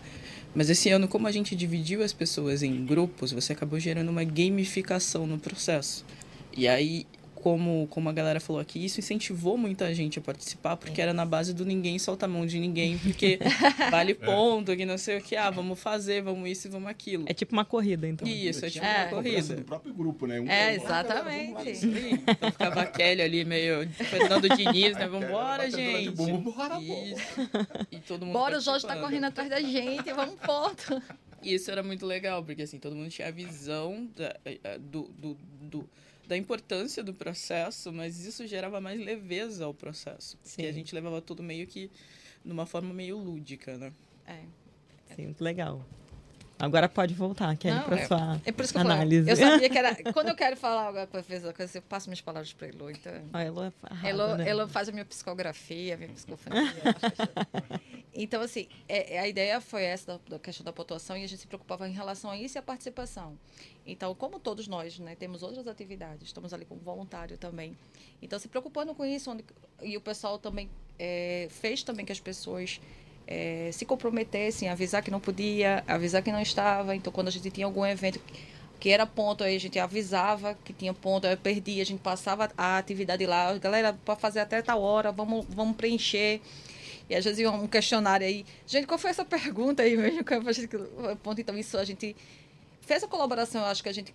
mas 0.54 0.70
esse 0.70 0.88
ano, 0.88 1.06
como 1.06 1.26
a 1.26 1.32
gente 1.32 1.54
dividiu 1.54 2.02
as 2.02 2.14
pessoas 2.14 2.62
em 2.62 2.86
grupos, 2.86 3.32
você 3.32 3.52
acabou 3.52 3.78
gerando 3.78 4.08
uma 4.08 4.24
gamificação 4.24 5.26
no 5.26 5.38
processo. 5.38 6.06
E 6.56 6.66
aí 6.66 7.06
como, 7.44 7.86
como 7.88 8.08
a 8.08 8.12
galera 8.14 8.40
falou 8.40 8.58
aqui, 8.58 8.82
isso 8.82 9.00
incentivou 9.00 9.58
muita 9.58 9.94
gente 9.94 10.18
a 10.18 10.22
participar, 10.22 10.78
porque 10.78 11.02
era 11.02 11.12
na 11.12 11.26
base 11.26 11.52
do 11.52 11.62
ninguém 11.62 11.98
solta 11.98 12.24
a 12.24 12.28
mão 12.28 12.46
de 12.46 12.58
ninguém, 12.58 12.96
porque 12.96 13.38
vale 13.90 14.12
é. 14.12 14.14
ponto, 14.14 14.74
que 14.74 14.86
não 14.86 14.96
sei 14.96 15.18
o 15.18 15.20
que, 15.20 15.36
ah, 15.36 15.50
vamos 15.50 15.78
fazer, 15.78 16.22
vamos 16.22 16.48
isso 16.48 16.68
e 16.68 16.70
vamos 16.70 16.88
aquilo. 16.88 17.26
É 17.28 17.34
tipo 17.34 17.52
uma 17.52 17.66
corrida, 17.66 18.08
então. 18.08 18.26
Isso, 18.26 18.64
é 18.64 18.70
tipo 18.70 18.86
é. 18.86 19.02
uma 19.02 19.10
corrida. 19.10 19.56
do 19.56 19.62
próprio 19.62 19.92
grupo, 19.92 20.26
né? 20.26 20.40
Um 20.40 20.48
é, 20.48 20.76
exatamente. 20.76 21.86
então 22.26 22.50
ficava 22.50 22.80
a 22.80 22.86
Kelly 22.86 23.20
ali 23.20 23.44
meio 23.44 23.86
Fernando 23.90 24.48
Diniz, 24.48 24.96
né? 24.96 25.06
Vambora, 25.06 25.70
gente. 25.70 26.12
Bora, 26.12 26.80
isso. 26.80 27.50
E 27.92 27.98
todo 27.98 28.24
mundo 28.24 28.32
Bora, 28.32 28.56
o 28.56 28.60
Jorge 28.62 28.86
tá 28.86 28.96
correndo 28.96 29.24
atrás 29.24 29.50
da 29.50 29.60
gente, 29.60 30.10
vamos 30.14 30.36
ponto. 30.36 31.02
E 31.42 31.52
isso 31.52 31.70
era 31.70 31.82
muito 31.82 32.06
legal, 32.06 32.42
porque 32.42 32.62
assim, 32.62 32.78
todo 32.78 32.96
mundo 32.96 33.10
tinha 33.10 33.28
a 33.28 33.30
visão 33.30 34.08
da, 34.16 34.34
eh, 34.46 34.78
do, 34.78 35.02
do, 35.18 35.36
do 35.60 35.88
da 36.26 36.36
importância 36.36 37.02
do 37.02 37.12
processo, 37.12 37.92
mas 37.92 38.24
isso 38.24 38.46
gerava 38.46 38.80
mais 38.80 38.98
leveza 38.98 39.64
ao 39.64 39.74
processo. 39.74 40.38
Sim. 40.42 40.56
Porque 40.56 40.66
a 40.66 40.72
gente 40.72 40.94
levava 40.94 41.20
tudo 41.20 41.42
meio 41.42 41.66
que 41.66 41.90
numa 42.44 42.66
forma 42.66 42.92
meio 42.92 43.16
lúdica, 43.18 43.76
né? 43.76 43.92
É. 44.26 44.40
Sim, 45.14 45.24
muito 45.26 45.42
legal. 45.42 45.84
Agora 46.58 46.88
pode 46.88 47.14
voltar, 47.14 47.56
Kelly, 47.56 47.80
para 47.80 47.98
é, 47.98 48.06
sua 48.06 48.40
é 48.44 48.52
por 48.52 48.64
isso 48.64 48.72
que 48.72 48.78
análise. 48.78 49.28
Eu, 49.28 49.36
eu 49.36 49.36
sabia 49.36 49.68
que 49.68 49.76
era... 49.76 49.94
Quando 50.12 50.28
eu 50.28 50.36
quero 50.36 50.56
falar 50.56 50.86
alguma 50.86 51.06
coisa, 51.06 51.52
eu 51.74 51.82
passo 51.82 52.08
minhas 52.08 52.20
palavras 52.20 52.52
para 52.52 52.68
Elo. 52.68 52.90
Então, 52.90 53.12
a 53.32 53.42
Elo, 53.42 53.64
é 53.64 54.08
Elo, 54.08 54.36
né? 54.36 54.48
Elo 54.48 54.68
faz 54.68 54.88
a 54.88 54.92
minha 54.92 55.04
psicografia, 55.04 55.94
a 55.94 55.96
minha 55.96 56.10
psicofonia. 56.10 56.62
então, 58.14 58.40
assim, 58.40 58.68
é, 58.88 59.18
a 59.18 59.26
ideia 59.26 59.60
foi 59.60 59.82
essa 59.82 60.12
da, 60.12 60.20
da, 60.30 60.38
questão 60.38 60.64
da 60.64 60.72
pontuação 60.72 61.16
e 61.16 61.24
a 61.24 61.26
gente 61.26 61.40
se 61.40 61.46
preocupava 61.46 61.88
em 61.88 61.92
relação 61.92 62.30
a 62.30 62.36
isso 62.36 62.56
e 62.56 62.60
a 62.60 62.62
participação. 62.62 63.36
Então, 63.84 64.14
como 64.14 64.38
todos 64.38 64.68
nós 64.68 64.98
né, 65.00 65.16
temos 65.16 65.42
outras 65.42 65.66
atividades, 65.66 66.22
estamos 66.28 66.54
ali 66.54 66.64
como 66.64 66.80
voluntário 66.80 67.36
também. 67.36 67.76
Então, 68.22 68.38
se 68.38 68.46
preocupando 68.46 68.94
com 68.94 69.04
isso, 69.04 69.30
onde, 69.30 69.44
e 69.82 69.96
o 69.96 70.00
pessoal 70.00 70.38
também 70.38 70.70
é, 70.98 71.48
fez 71.50 71.82
também 71.82 72.06
que 72.06 72.12
as 72.12 72.20
pessoas 72.20 72.80
é, 73.26 73.70
se 73.72 73.84
comprometessem, 73.84 74.68
avisar 74.68 75.02
que 75.02 75.10
não 75.10 75.20
podia, 75.20 75.82
avisar 75.86 76.22
que 76.22 76.30
não 76.32 76.40
estava. 76.40 76.94
Então, 76.94 77.12
quando 77.12 77.28
a 77.28 77.30
gente 77.30 77.50
tinha 77.50 77.66
algum 77.66 77.84
evento 77.84 78.20
que 78.78 78.90
era 78.90 79.06
ponto, 79.06 79.42
aí 79.42 79.56
a 79.56 79.60
gente 79.60 79.78
avisava 79.78 80.56
que 80.64 80.72
tinha 80.72 80.92
ponto, 80.92 81.26
aí 81.26 81.36
perdia, 81.36 81.82
a 81.82 81.86
gente 81.86 82.00
passava 82.00 82.50
a 82.56 82.76
atividade 82.76 83.24
lá, 83.24 83.56
galera, 83.58 83.98
para 84.04 84.16
fazer 84.16 84.40
até 84.40 84.60
tal 84.60 84.82
hora, 84.82 85.10
vamos, 85.10 85.46
vamos 85.48 85.76
preencher. 85.76 86.40
E 87.08 87.14
às 87.14 87.24
vezes 87.24 87.46
um 87.46 87.66
questionário 87.66 88.26
aí. 88.26 88.44
Gente, 88.66 88.86
qual 88.86 88.98
foi 88.98 89.10
essa 89.10 89.24
pergunta 89.26 89.82
aí 89.82 89.96
mesmo? 89.96 90.24
Ponto, 91.22 91.40
então, 91.40 91.56
isso 91.56 91.78
a 91.78 91.84
gente 91.84 92.16
fez 92.80 93.02
a 93.02 93.08
colaboração, 93.08 93.62
eu 93.62 93.68
acho 93.68 93.82
que 93.82 93.88
a 93.88 93.92
gente. 93.92 94.14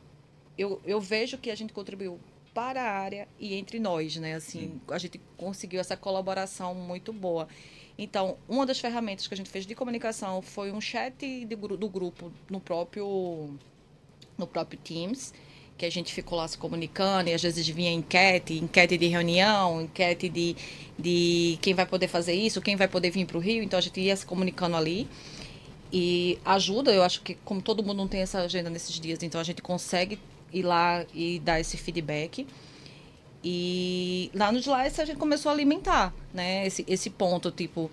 Eu, 0.58 0.82
eu 0.86 1.00
vejo 1.00 1.38
que 1.38 1.50
a 1.50 1.56
gente 1.56 1.72
contribuiu 1.72 2.20
para 2.54 2.82
a 2.82 2.92
área 2.92 3.28
e 3.40 3.56
entre 3.56 3.80
nós, 3.80 4.18
né? 4.18 4.36
Assim, 4.36 4.82
a 4.90 4.98
gente 4.98 5.20
conseguiu 5.38 5.80
essa 5.80 5.96
colaboração 5.96 6.76
muito 6.76 7.14
boa. 7.14 7.48
Então, 8.02 8.38
uma 8.48 8.66
das 8.66 8.80
ferramentas 8.80 9.28
que 9.28 9.34
a 9.34 9.38
gente 9.38 9.50
fez 9.50 9.66
de 9.66 9.76
comunicação 9.76 10.42
foi 10.42 10.72
um 10.72 10.80
chat 10.80 11.14
de, 11.20 11.54
do 11.54 11.90
grupo 11.90 12.32
no 12.50 12.62
próprio, 12.62 13.54
no 14.38 14.48
próprio 14.48 14.80
Teams, 14.80 15.34
que 15.78 15.86
a 15.86 15.90
gente 15.90 16.14
ficou 16.14 16.38
lá 16.38 16.48
se 16.48 16.58
comunicando 16.58 17.30
e 17.30 17.34
às 17.34 17.42
vezes 17.42 17.68
vinha 17.68 17.92
enquete, 17.92 18.54
enquete 18.54 18.98
de 18.98 19.08
reunião, 19.08 19.82
enquete 19.82 20.30
de, 20.30 20.56
de 20.98 21.60
quem 21.62 21.74
vai 21.74 21.86
poder 21.86 22.08
fazer 22.08 22.34
isso, 22.34 22.62
quem 22.62 22.78
vai 22.78 22.88
poder 22.88 23.10
vir 23.12 23.26
para 23.26 23.36
o 23.36 23.42
Rio. 23.42 23.62
Então, 23.62 23.78
a 23.78 23.82
gente 23.82 24.00
ia 24.00 24.16
se 24.16 24.26
comunicando 24.26 24.78
ali. 24.78 25.06
E 25.92 26.40
ajuda, 26.46 26.94
eu 26.94 27.04
acho 27.04 27.22
que 27.22 27.36
como 27.44 27.62
todo 27.62 27.84
mundo 27.84 27.98
não 27.98 28.08
tem 28.08 28.22
essa 28.22 28.40
agenda 28.40 28.70
nesses 28.70 28.98
dias, 28.98 29.22
então 29.24 29.42
a 29.42 29.44
gente 29.44 29.62
consegue 29.62 30.18
ir 30.54 30.64
lá 30.64 31.06
e 31.14 31.40
dar 31.40 31.60
esse 31.60 31.76
feedback. 31.76 32.48
E 33.44 34.32
lá 34.34 34.52
no 34.52 34.60
Slice 34.60 35.02
a 35.02 35.06
gente 35.06 35.18
começou 35.18 35.50
a 35.50 35.54
alimentar, 35.54 36.14
né? 36.34 36.68
Esse, 36.68 36.86
esse 36.88 37.10
ponto, 37.10 37.52
tipo. 37.52 37.90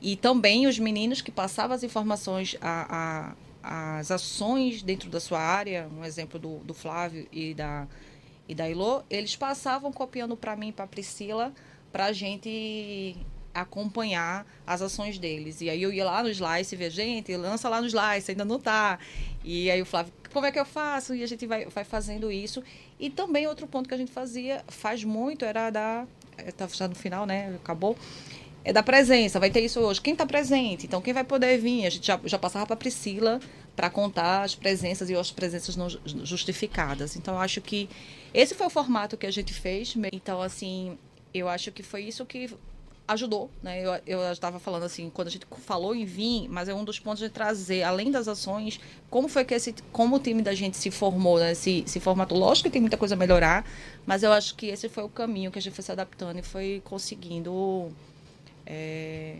E 0.00 0.16
também 0.16 0.66
os 0.66 0.78
meninos 0.78 1.20
que 1.20 1.30
passavam 1.30 1.74
as 1.74 1.82
informações, 1.82 2.56
a, 2.60 3.30
a 3.30 3.34
as 3.62 4.10
ações 4.10 4.82
dentro 4.82 5.10
da 5.10 5.20
sua 5.20 5.38
área, 5.38 5.88
um 5.96 6.04
exemplo 6.04 6.38
do, 6.38 6.58
do 6.58 6.74
Flávio 6.74 7.26
e 7.30 7.54
da, 7.54 7.86
e 8.48 8.54
da 8.54 8.68
Ilô, 8.68 9.02
eles 9.10 9.36
passavam 9.36 9.92
copiando 9.92 10.36
para 10.36 10.56
mim 10.56 10.68
e 10.68 10.72
para 10.72 10.86
Priscila 10.86 11.52
para 11.92 12.06
a 12.06 12.12
gente 12.12 13.16
acompanhar 13.54 14.46
as 14.66 14.80
ações 14.82 15.18
deles. 15.18 15.60
E 15.60 15.68
aí 15.68 15.82
eu 15.82 15.92
ia 15.92 16.04
lá 16.04 16.22
no 16.22 16.30
Slice 16.30 16.74
e 16.74 16.78
ver, 16.78 16.90
gente, 16.90 17.36
lança 17.36 17.68
lá 17.68 17.80
no 17.80 17.86
Slice, 17.86 18.30
ainda 18.30 18.44
não 18.44 18.58
tá. 18.58 18.98
E 19.44 19.70
aí 19.70 19.80
o 19.82 19.86
Flávio, 19.86 20.12
como 20.32 20.46
é 20.46 20.52
que 20.52 20.58
eu 20.58 20.64
faço? 20.64 21.14
E 21.14 21.22
a 21.22 21.26
gente 21.26 21.46
vai, 21.46 21.66
vai 21.66 21.84
fazendo 21.84 22.30
isso. 22.30 22.62
E 22.98 23.10
também 23.10 23.46
outro 23.46 23.66
ponto 23.66 23.88
que 23.88 23.94
a 23.94 23.98
gente 23.98 24.12
fazia, 24.12 24.64
faz 24.68 25.04
muito, 25.04 25.44
era 25.44 25.70
da. 25.70 26.06
Tá 26.56 26.66
já 26.72 26.88
no 26.88 26.94
final, 26.94 27.26
né? 27.26 27.54
Acabou 27.56 27.96
é 28.62 28.72
da 28.72 28.82
presença, 28.82 29.40
vai 29.40 29.50
ter 29.50 29.60
isso 29.60 29.80
hoje. 29.80 30.00
Quem 30.00 30.12
está 30.12 30.26
presente? 30.26 30.86
Então, 30.86 31.00
quem 31.00 31.14
vai 31.14 31.24
poder 31.24 31.58
vir? 31.58 31.86
A 31.86 31.90
gente 31.90 32.06
já, 32.06 32.20
já 32.24 32.38
passava 32.38 32.66
para 32.66 32.76
Priscila 32.76 33.40
para 33.74 33.88
contar 33.88 34.42
as 34.42 34.54
presenças 34.54 35.08
e 35.08 35.14
as 35.14 35.30
presenças 35.30 35.76
não 35.76 35.88
justificadas. 35.88 37.16
Então, 37.16 37.34
eu 37.34 37.40
acho 37.40 37.60
que 37.60 37.88
esse 38.34 38.54
foi 38.54 38.66
o 38.66 38.70
formato 38.70 39.16
que 39.16 39.26
a 39.26 39.30
gente 39.30 39.54
fez. 39.54 39.94
Então, 40.12 40.42
assim, 40.42 40.98
eu 41.32 41.48
acho 41.48 41.72
que 41.72 41.82
foi 41.82 42.02
isso 42.02 42.26
que 42.26 42.50
ajudou, 43.12 43.50
né? 43.62 43.80
Eu, 43.80 44.00
eu 44.06 44.32
estava 44.32 44.58
falando 44.58 44.84
assim, 44.84 45.10
quando 45.10 45.28
a 45.28 45.30
gente 45.30 45.46
falou 45.58 45.94
em 45.94 46.04
vir, 46.04 46.48
mas 46.48 46.68
é 46.68 46.74
um 46.74 46.84
dos 46.84 46.98
pontos 46.98 47.20
de 47.20 47.28
trazer, 47.28 47.82
além 47.82 48.10
das 48.10 48.28
ações, 48.28 48.80
como 49.08 49.28
foi 49.28 49.44
que 49.44 49.52
esse, 49.52 49.74
como 49.92 50.16
o 50.16 50.18
time 50.20 50.42
da 50.42 50.54
gente 50.54 50.76
se 50.76 50.90
formou, 50.90 51.38
né? 51.38 51.54
Se, 51.54 51.82
se 51.86 51.98
formatou. 51.98 52.38
Lógico 52.38 52.68
que 52.68 52.72
tem 52.72 52.80
muita 52.80 52.96
coisa 52.96 53.14
a 53.14 53.18
melhorar, 53.18 53.66
mas 54.06 54.22
eu 54.22 54.32
acho 54.32 54.54
que 54.54 54.66
esse 54.66 54.88
foi 54.88 55.02
o 55.02 55.08
caminho 55.08 55.50
que 55.50 55.58
a 55.58 55.62
gente 55.62 55.74
foi 55.74 55.82
se 55.82 55.90
adaptando 55.90 56.38
e 56.38 56.42
foi 56.42 56.80
conseguindo 56.84 57.90
é, 58.64 59.36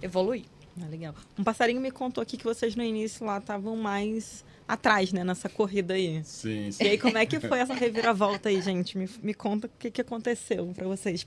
evoluir. 0.00 0.44
Ah, 0.80 0.86
legal. 0.88 1.14
Um 1.38 1.44
passarinho 1.44 1.80
me 1.80 1.90
contou 1.90 2.22
aqui 2.22 2.36
que 2.36 2.44
vocês 2.44 2.74
no 2.74 2.82
início 2.82 3.26
lá 3.26 3.38
estavam 3.38 3.76
mais 3.76 4.44
atrás, 4.66 5.12
né, 5.12 5.22
nessa 5.22 5.48
corrida 5.48 5.94
aí. 5.94 6.22
Sim, 6.24 6.70
sim. 6.70 6.84
E 6.84 6.88
aí, 6.88 6.98
como 6.98 7.18
é 7.18 7.26
que 7.26 7.38
foi 7.38 7.58
essa 7.60 7.74
reviravolta 7.74 8.48
aí, 8.48 8.60
gente? 8.60 8.96
Me, 8.96 9.08
me 9.22 9.34
conta 9.34 9.66
o 9.66 9.70
que, 9.78 9.90
que 9.90 10.00
aconteceu 10.00 10.72
para 10.74 10.86
vocês 10.86 11.26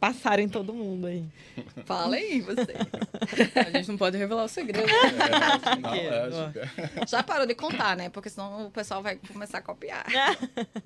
passarem 0.00 0.48
todo 0.48 0.72
mundo 0.72 1.06
aí. 1.06 1.24
Fala 1.84 2.16
aí, 2.16 2.40
você. 2.40 2.74
A 3.54 3.70
gente 3.70 3.88
não 3.88 3.98
pode 3.98 4.16
revelar 4.16 4.44
o 4.44 4.48
segredo. 4.48 4.88
É, 5.94 6.30
não, 6.30 6.46
é, 6.46 7.06
Já 7.06 7.22
parou 7.22 7.46
de 7.46 7.54
contar, 7.54 7.96
né? 7.96 8.08
Porque 8.08 8.30
senão 8.30 8.66
o 8.66 8.70
pessoal 8.70 9.02
vai 9.02 9.18
começar 9.32 9.58
a 9.58 9.62
copiar. 9.62 10.04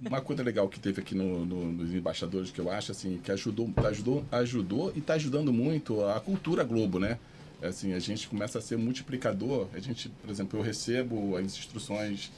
Uma 0.05 0.21
coisa 0.21 0.43
legal 0.43 0.69
que 0.69 0.81
teve 0.81 1.00
aqui 1.00 1.14
no, 1.14 1.45
no, 1.45 1.73
nos 1.73 1.95
embaixadores 1.95 2.50
que 2.50 2.61
eu 2.61 2.71
acho 2.71 2.93
assim 2.93 3.19
que 3.19 3.31
ajudou, 3.31 3.71
ajudou, 3.87 4.25
ajudou 4.31 4.93
e 4.95 4.99
está 4.99 5.14
ajudando 5.14 5.52
muito 5.52 6.05
a 6.05 6.21
cultura 6.21 6.64
Globo, 6.64 6.99
né? 6.99 7.19
Assim, 7.62 7.93
a 7.93 7.99
gente 7.99 8.28
começa 8.28 8.59
a 8.59 8.62
ser 8.62 8.76
multiplicador. 8.76 9.69
A 9.75 9.81
gente, 9.81 10.09
por 10.09 10.31
exemplo, 10.31 10.59
eu 10.59 10.62
recebo 10.62 11.37
as 11.37 11.45
instruções 11.45 12.31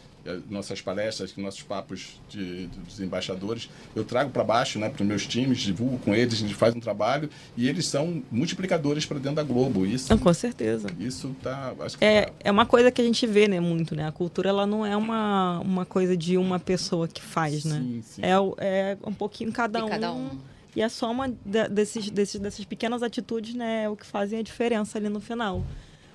nossas 0.49 0.81
palestras, 0.81 1.35
nossos 1.37 1.63
papos 1.63 2.21
de, 2.29 2.67
dos 2.67 3.01
embaixadores, 3.01 3.69
eu 3.95 4.05
trago 4.05 4.31
para 4.31 4.45
baixo, 4.45 4.79
né, 4.79 4.89
para 4.89 5.03
os 5.03 5.09
meus 5.09 5.27
times, 5.27 5.59
divulgo 5.59 5.99
com 5.99 6.15
eles, 6.15 6.35
a 6.35 6.37
gente 6.37 6.55
faz 6.55 6.75
um 6.75 6.81
trabalho 6.81 7.29
e 7.57 7.69
eles 7.69 7.87
são 7.87 8.23
multiplicadores 8.31 9.07
para 9.07 9.19
dentro 9.19 9.37
da 9.37 9.43
Globo. 9.43 9.87
Isso, 9.87 10.17
com 10.19 10.35
certeza. 10.35 10.89
Isso 10.99 11.35
tá, 11.43 11.75
acho 11.81 11.99
que 11.99 12.05
é, 12.05 12.27
tá... 12.27 12.33
é 12.41 12.51
uma 12.51 12.67
coisa 12.67 12.91
que 12.91 13.01
a 13.01 13.05
gente 13.05 13.27
vê, 13.27 13.49
né, 13.49 13.61
muito, 13.61 13.95
né? 13.95 14.07
A 14.07 14.13
cultura 14.13 14.49
ela 14.51 14.67
não 14.67 14.85
é 14.85 14.97
uma, 14.97 15.61
uma 15.61 15.85
coisa 15.87 16.17
de 16.17 16.37
uma 16.37 16.59
pessoa 16.59 17.09
que 17.09 17.23
faz, 17.23 17.65
né? 17.65 17.79
Sim, 17.81 18.03
sim. 18.03 18.23
É, 18.23 18.31
é 18.59 18.99
um 19.07 19.13
pouquinho 19.13 19.53
cada, 19.53 19.81
De 19.81 19.89
cada 19.89 20.13
um. 20.13 20.27
um. 20.27 20.39
E 20.77 20.83
a 20.83 20.89
soma 20.89 21.29
de- 21.29 21.69
desses, 21.69 22.11
desses, 22.11 22.41
dessas 22.41 22.65
pequenas 22.65 23.03
atitudes, 23.03 23.55
né, 23.55 23.85
é 23.85 23.89
o 23.89 23.97
que 23.97 24.07
fazem 24.07 24.39
a 24.39 24.43
diferença 24.43 24.99
ali 24.99 25.09
no 25.09 25.21
final. 25.21 25.65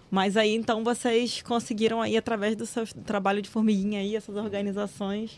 Mas 0.10 0.38
aí, 0.38 0.56
então, 0.56 0.84
vocês 0.84 1.42
conseguiram 1.42 2.02
aí, 2.02 2.16
através 2.16 2.56
do 2.56 2.66
seu 2.66 2.86
trabalho 3.06 3.42
de 3.42 3.50
formiguinha 3.50 4.00
aí, 4.00 4.16
essas 4.16 4.36
organizações... 4.36 5.38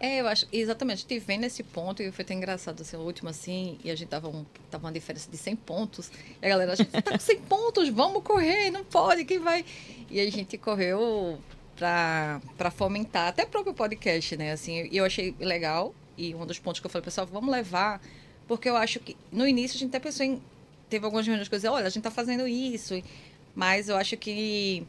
É, 0.00 0.20
eu 0.20 0.28
acho, 0.28 0.46
exatamente, 0.52 0.98
a 0.98 1.00
gente 1.08 1.18
vem 1.18 1.38
nesse 1.38 1.62
ponto 1.64 2.00
e 2.00 2.12
foi 2.12 2.24
até 2.24 2.32
engraçado, 2.32 2.80
assim, 2.82 2.96
o 2.96 3.00
último 3.00 3.28
assim, 3.28 3.78
e 3.82 3.90
a 3.90 3.96
gente 3.96 4.08
tava, 4.08 4.28
um, 4.28 4.44
tava 4.70 4.86
uma 4.86 4.92
diferença 4.92 5.28
de 5.28 5.36
100 5.36 5.56
pontos, 5.56 6.08
e 6.40 6.46
a 6.46 6.48
galera, 6.48 6.72
a 6.72 6.76
gente 6.76 6.90
tá 6.90 7.10
com 7.10 7.18
100 7.18 7.40
pontos, 7.42 7.88
vamos 7.88 8.22
correr, 8.22 8.70
não 8.70 8.84
pode, 8.84 9.24
quem 9.24 9.40
vai? 9.40 9.64
E 10.08 10.20
a 10.20 10.30
gente 10.30 10.56
correu 10.56 11.40
pra 11.76 12.70
fomentar, 12.70 13.26
até 13.26 13.42
o 13.42 13.48
próprio 13.48 13.74
podcast, 13.74 14.36
né, 14.36 14.52
assim, 14.52 14.88
e 14.88 14.96
eu 14.96 15.04
achei 15.04 15.34
legal, 15.40 15.92
e 16.16 16.32
um 16.32 16.46
dos 16.46 16.60
pontos 16.60 16.80
que 16.80 16.86
eu 16.86 16.90
falei, 16.90 17.04
pessoal, 17.04 17.26
vamos 17.26 17.50
levar, 17.50 18.00
porque 18.46 18.68
eu 18.68 18.76
acho 18.76 19.00
que, 19.00 19.16
no 19.32 19.48
início 19.48 19.76
a 19.76 19.80
gente 19.80 19.88
até 19.88 19.98
pensou 19.98 20.24
em, 20.24 20.40
teve 20.88 21.04
algumas 21.04 21.26
reuniões 21.26 21.48
que 21.48 21.56
eu 21.56 21.72
olha, 21.72 21.86
a 21.86 21.90
gente 21.90 22.04
tá 22.04 22.10
fazendo 22.12 22.46
isso, 22.46 23.02
mas 23.58 23.88
eu 23.88 23.96
acho 23.96 24.16
que 24.16 24.86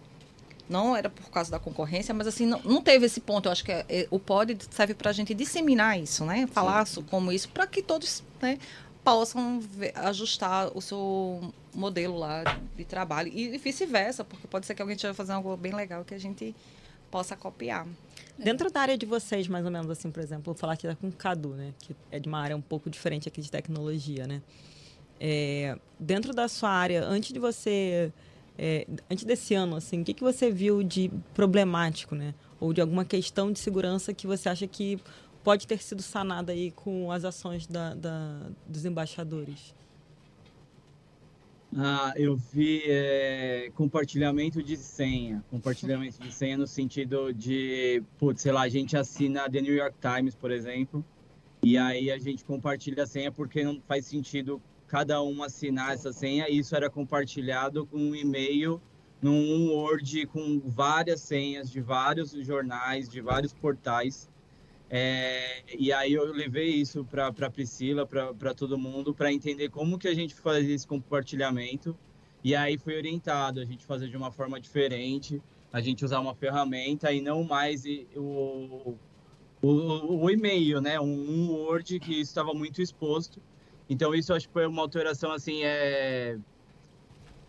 não 0.69 0.95
era 0.95 1.09
por 1.09 1.27
causa 1.31 1.49
da 1.49 1.57
concorrência, 1.57 2.13
mas 2.13 2.27
assim, 2.27 2.45
não, 2.45 2.61
não 2.61 2.83
teve 2.83 3.07
esse 3.07 3.19
ponto. 3.19 3.47
Eu 3.47 3.51
acho 3.51 3.65
que 3.65 3.71
é, 3.71 4.07
o 4.11 4.19
pod 4.19 4.55
serve 4.69 4.93
para 4.93 5.09
a 5.09 5.13
gente 5.13 5.33
disseminar 5.33 5.99
isso, 5.99 6.23
né? 6.23 6.45
Falar 6.45 6.85
so- 6.85 7.01
como 7.01 7.31
isso, 7.31 7.49
para 7.49 7.65
que 7.65 7.81
todos 7.81 8.23
né, 8.39 8.59
possam 9.03 9.59
ver- 9.59 9.93
ajustar 9.95 10.69
o 10.77 10.81
seu 10.81 11.51
modelo 11.73 12.15
lá 12.19 12.43
de 12.77 12.85
trabalho. 12.85 13.31
E 13.33 13.57
vice-versa, 13.57 14.23
porque 14.23 14.45
pode 14.47 14.67
ser 14.67 14.75
que 14.75 14.81
alguém 14.83 14.95
esteja 14.95 15.15
fazendo 15.15 15.37
algo 15.37 15.57
bem 15.57 15.73
legal 15.73 16.05
que 16.05 16.13
a 16.13 16.19
gente 16.19 16.55
possa 17.09 17.35
copiar. 17.35 17.87
Dentro 18.37 18.69
da 18.71 18.81
área 18.81 18.95
de 18.95 19.07
vocês, 19.07 19.47
mais 19.47 19.65
ou 19.65 19.71
menos 19.71 19.89
assim, 19.89 20.11
por 20.11 20.21
exemplo, 20.21 20.43
vou 20.45 20.53
falar 20.53 20.73
aqui 20.73 20.93
com 20.97 21.07
o 21.07 21.11
Cadu, 21.11 21.55
né? 21.55 21.73
Que 21.79 21.95
é 22.11 22.19
de 22.19 22.27
uma 22.29 22.39
área 22.39 22.55
um 22.55 22.61
pouco 22.61 22.87
diferente 22.91 23.27
aqui 23.27 23.41
de 23.41 23.49
tecnologia, 23.49 24.27
né? 24.27 24.43
É, 25.19 25.75
dentro 25.99 26.31
da 26.31 26.47
sua 26.47 26.69
área, 26.69 27.03
antes 27.03 27.33
de 27.33 27.39
você. 27.39 28.13
É, 28.59 28.85
antes 29.09 29.23
desse 29.23 29.53
ano, 29.55 29.75
assim, 29.77 30.01
o 30.01 30.05
que, 30.05 30.13
que 30.13 30.23
você 30.23 30.51
viu 30.51 30.83
de 30.83 31.09
problemático, 31.33 32.13
né? 32.13 32.35
Ou 32.59 32.73
de 32.73 32.81
alguma 32.81 33.05
questão 33.05 33.51
de 33.51 33.57
segurança 33.59 34.13
que 34.13 34.27
você 34.27 34.49
acha 34.49 34.67
que 34.67 34.99
pode 35.43 35.65
ter 35.65 35.81
sido 35.81 36.01
sanada 36.01 36.51
aí 36.51 36.71
com 36.71 37.11
as 37.11 37.23
ações 37.23 37.65
da, 37.65 37.93
da- 37.95 38.49
dos 38.67 38.83
embaixadores? 38.85 39.73
Ah, 41.75 42.13
eu 42.17 42.35
vi 42.35 42.81
é, 42.87 43.69
compartilhamento 43.75 44.61
de 44.63 44.75
senha. 44.75 45.43
Compartilhamento 45.51 46.19
de 46.19 46.33
senha 46.33 46.57
no 46.57 46.65
sentido 46.65 47.31
de, 47.31 48.01
putz, 48.17 48.41
sei 48.41 48.51
lá, 48.51 48.61
a 48.61 48.69
gente 48.69 48.97
assina 48.97 49.47
The 49.49 49.61
New 49.61 49.75
York 49.75 49.95
Times, 50.01 50.33
por 50.33 50.49
exemplo, 50.51 51.05
e 51.61 51.77
aí 51.77 52.09
a 52.11 52.17
gente 52.17 52.43
compartilha 52.43 53.03
a 53.03 53.07
senha 53.07 53.31
porque 53.31 53.63
não 53.63 53.79
faz 53.87 54.05
sentido 54.07 54.59
cada 54.89 55.21
um 55.21 55.43
assinar 55.43 55.93
essa 55.93 56.11
senha. 56.11 56.49
Isso 56.49 56.75
era 56.75 56.89
compartilhado 56.89 57.85
com 57.85 57.97
um 57.97 58.15
e-mail 58.15 58.81
num 59.21 59.71
Word 59.71 60.25
com 60.27 60.59
várias 60.65 61.21
senhas 61.21 61.69
de 61.69 61.79
vários 61.79 62.31
jornais, 62.31 63.07
de 63.07 63.21
vários 63.21 63.53
portais. 63.53 64.29
É, 64.89 65.63
e 65.77 65.93
aí 65.93 66.13
eu 66.13 66.33
levei 66.33 66.69
isso 66.69 67.05
para 67.05 67.49
Priscila, 67.51 68.07
para 68.07 68.53
todo 68.55 68.77
mundo, 68.77 69.13
para 69.13 69.31
entender 69.31 69.69
como 69.69 69.99
que 69.99 70.07
a 70.07 70.15
gente 70.15 70.33
fazia 70.33 70.73
esse 70.73 70.87
compartilhamento. 70.87 71.95
E 72.43 72.55
aí 72.55 72.77
foi 72.77 72.95
orientado 72.95 73.59
a 73.59 73.65
gente 73.65 73.85
fazer 73.85 74.07
de 74.07 74.17
uma 74.17 74.31
forma 74.31 74.59
diferente, 74.59 75.41
a 75.71 75.81
gente 75.81 76.03
usar 76.03 76.19
uma 76.19 76.33
ferramenta 76.33 77.11
e 77.11 77.21
não 77.21 77.43
mais 77.43 77.83
o, 78.15 78.95
o, 79.61 80.23
o 80.23 80.29
e-mail, 80.31 80.81
né? 80.81 80.99
Um 80.99 81.51
Word 81.51 81.99
que 81.99 82.19
estava 82.19 82.53
muito 82.53 82.81
exposto. 82.81 83.39
Então 83.89 84.13
isso 84.13 84.33
acho 84.33 84.47
que 84.47 84.53
foi 84.53 84.67
uma 84.67 84.81
alteração 84.81 85.31
assim 85.31 85.63
é 85.63 86.37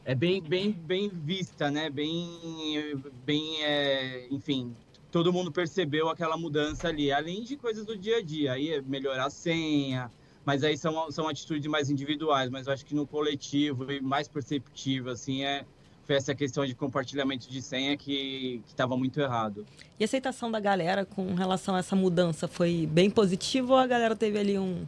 é 0.04 0.14
bem 0.14 0.42
bem 0.42 0.72
bem 0.72 1.08
vista, 1.08 1.70
né? 1.70 1.90
Bem 1.90 3.02
bem 3.24 3.62
é, 3.62 4.26
enfim 4.30 4.74
todo 5.10 5.32
mundo 5.32 5.50
percebeu 5.50 6.08
aquela 6.08 6.36
mudança 6.36 6.88
ali, 6.88 7.12
além 7.12 7.42
de 7.42 7.56
coisas 7.56 7.84
do 7.84 7.96
dia 7.96 8.18
a 8.18 8.22
dia, 8.22 8.52
aí 8.52 8.74
é 8.74 8.80
melhorar 8.80 9.26
a 9.26 9.30
senha, 9.30 10.10
mas 10.44 10.62
aí 10.64 10.76
são, 10.76 11.10
são 11.10 11.28
atitudes 11.28 11.66
mais 11.70 11.90
individuais, 11.90 12.48
mas 12.48 12.66
eu 12.66 12.72
acho 12.72 12.84
que 12.84 12.94
no 12.94 13.06
coletivo 13.06 13.90
e 13.90 14.00
mais 14.00 14.28
perceptivo, 14.28 15.10
assim, 15.10 15.44
é, 15.44 15.64
foi 16.04 16.16
essa 16.16 16.34
questão 16.34 16.64
de 16.64 16.74
compartilhamento 16.74 17.50
de 17.50 17.60
senha 17.60 17.96
que 17.96 18.62
estava 18.66 18.96
muito 18.96 19.20
errado. 19.20 19.66
E 19.98 20.04
a 20.04 20.06
aceitação 20.06 20.50
da 20.50 20.60
galera 20.60 21.04
com 21.04 21.34
relação 21.34 21.74
a 21.74 21.80
essa 21.80 21.94
mudança 21.94 22.48
foi 22.48 22.86
bem 22.90 23.10
positiva 23.10 23.72
ou 23.72 23.78
a 23.78 23.86
galera 23.86 24.16
teve 24.16 24.38
ali 24.38 24.58
um. 24.58 24.86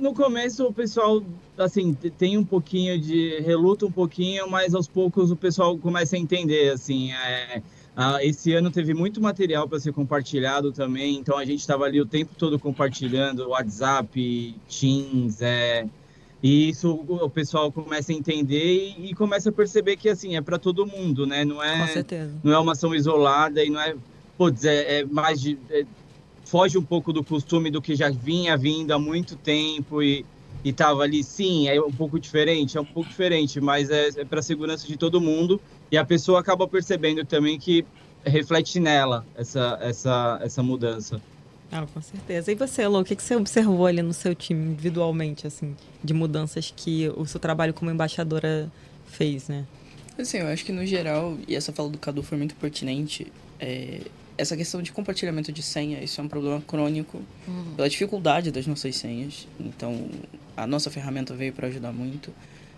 No, 0.00 0.14
começo 0.14 0.66
o 0.66 0.72
pessoal, 0.72 1.22
assim, 1.58 1.92
te- 1.94 2.10
tem 2.10 2.36
um 2.38 2.44
pouquinho 2.44 2.98
de, 2.98 3.40
reluta 3.40 3.86
um 3.86 3.92
pouquinho, 3.92 4.48
mas 4.50 4.74
aos 4.74 4.88
poucos 4.88 5.30
o 5.30 5.36
pessoal 5.36 5.76
começa 5.78 6.16
a 6.16 6.18
entender, 6.18 6.70
assim, 6.72 7.12
é, 7.12 7.62
ah, 7.96 8.24
esse 8.24 8.52
ano 8.54 8.70
teve 8.70 8.94
muito 8.94 9.20
material 9.20 9.68
para 9.68 9.78
ser 9.78 9.92
compartilhado 9.92 10.72
também, 10.72 11.16
então 11.18 11.36
a 11.36 11.44
gente 11.44 11.60
estava 11.60 11.84
ali 11.84 12.00
o 12.00 12.06
tempo 12.06 12.34
todo 12.36 12.58
compartilhando 12.58 13.48
WhatsApp, 13.50 14.54
Teams, 14.68 15.42
é, 15.42 15.86
e 16.42 16.70
isso 16.70 16.90
o 17.06 17.28
pessoal 17.28 17.70
começa 17.70 18.12
a 18.12 18.14
entender 18.14 18.94
e, 18.98 19.10
e 19.10 19.14
começa 19.14 19.50
a 19.50 19.52
perceber 19.52 19.96
que 19.96 20.08
assim 20.08 20.36
é 20.36 20.40
para 20.40 20.58
todo 20.58 20.86
mundo, 20.86 21.26
né? 21.26 21.44
Não 21.44 21.56
Com 21.56 21.62
é 21.62 21.86
certeza. 21.88 22.32
não 22.42 22.52
é 22.52 22.58
uma 22.58 22.72
ação 22.72 22.94
isolada 22.94 23.62
e 23.62 23.68
não 23.68 23.78
é, 23.80 23.94
putz, 24.38 24.64
é, 24.64 25.00
é 25.00 25.04
mais 25.04 25.38
de 25.38 25.58
é, 25.68 25.84
foge 26.50 26.76
um 26.76 26.82
pouco 26.82 27.12
do 27.12 27.22
costume 27.22 27.70
do 27.70 27.80
que 27.80 27.94
já 27.94 28.10
vinha 28.10 28.56
vindo 28.56 28.90
há 28.90 28.98
muito 28.98 29.36
tempo 29.36 30.02
e 30.02 30.26
e 30.62 30.74
tava 30.74 31.02
ali, 31.02 31.24
sim, 31.24 31.68
é 31.68 31.80
um 31.80 31.90
pouco 31.90 32.18
diferente, 32.18 32.76
é 32.76 32.80
um 32.80 32.84
pouco 32.84 33.08
diferente, 33.08 33.58
mas 33.62 33.88
é, 33.88 34.08
é 34.16 34.24
para 34.26 34.42
segurança 34.42 34.86
de 34.86 34.94
todo 34.94 35.18
mundo 35.18 35.58
e 35.90 35.96
a 35.96 36.04
pessoa 36.04 36.40
acaba 36.40 36.68
percebendo 36.68 37.24
também 37.24 37.58
que 37.58 37.82
reflete 38.22 38.78
nela 38.78 39.24
essa, 39.34 39.78
essa, 39.80 40.38
essa 40.42 40.62
mudança. 40.62 41.18
Ah, 41.72 41.86
com 41.94 42.02
certeza. 42.02 42.52
E 42.52 42.54
você, 42.54 42.86
Lô, 42.86 43.00
o 43.00 43.04
que, 43.04 43.16
que 43.16 43.22
você 43.22 43.36
observou 43.36 43.86
ali 43.86 44.02
no 44.02 44.12
seu 44.12 44.34
time 44.34 44.72
individualmente, 44.72 45.46
assim, 45.46 45.74
de 46.04 46.12
mudanças 46.12 46.70
que 46.76 47.08
o 47.16 47.24
seu 47.24 47.40
trabalho 47.40 47.72
como 47.72 47.90
embaixadora 47.90 48.70
fez, 49.06 49.48
né? 49.48 49.64
Assim, 50.18 50.38
eu 50.38 50.48
acho 50.48 50.64
que 50.64 50.72
no 50.72 50.84
geral, 50.84 51.38
e 51.48 51.54
essa 51.54 51.72
fala 51.72 51.88
do 51.88 51.96
Cadu 51.96 52.22
foi 52.22 52.36
muito 52.36 52.54
pertinente, 52.56 53.32
é, 53.58 54.00
essa 54.40 54.56
questão 54.56 54.80
de 54.80 54.90
compartilhamento 54.90 55.52
de 55.52 55.62
senha, 55.62 56.02
isso 56.02 56.20
é 56.20 56.24
um 56.24 56.28
problema 56.28 56.60
crônico 56.66 57.20
uhum. 57.46 57.74
pela 57.76 57.88
dificuldade 57.88 58.50
das 58.50 58.66
nossas 58.66 58.96
senhas. 58.96 59.46
Então, 59.58 60.08
a 60.56 60.66
nossa 60.66 60.90
ferramenta 60.90 61.34
veio 61.34 61.52
para 61.52 61.68
ajudar 61.68 61.92
muito. 61.92 62.32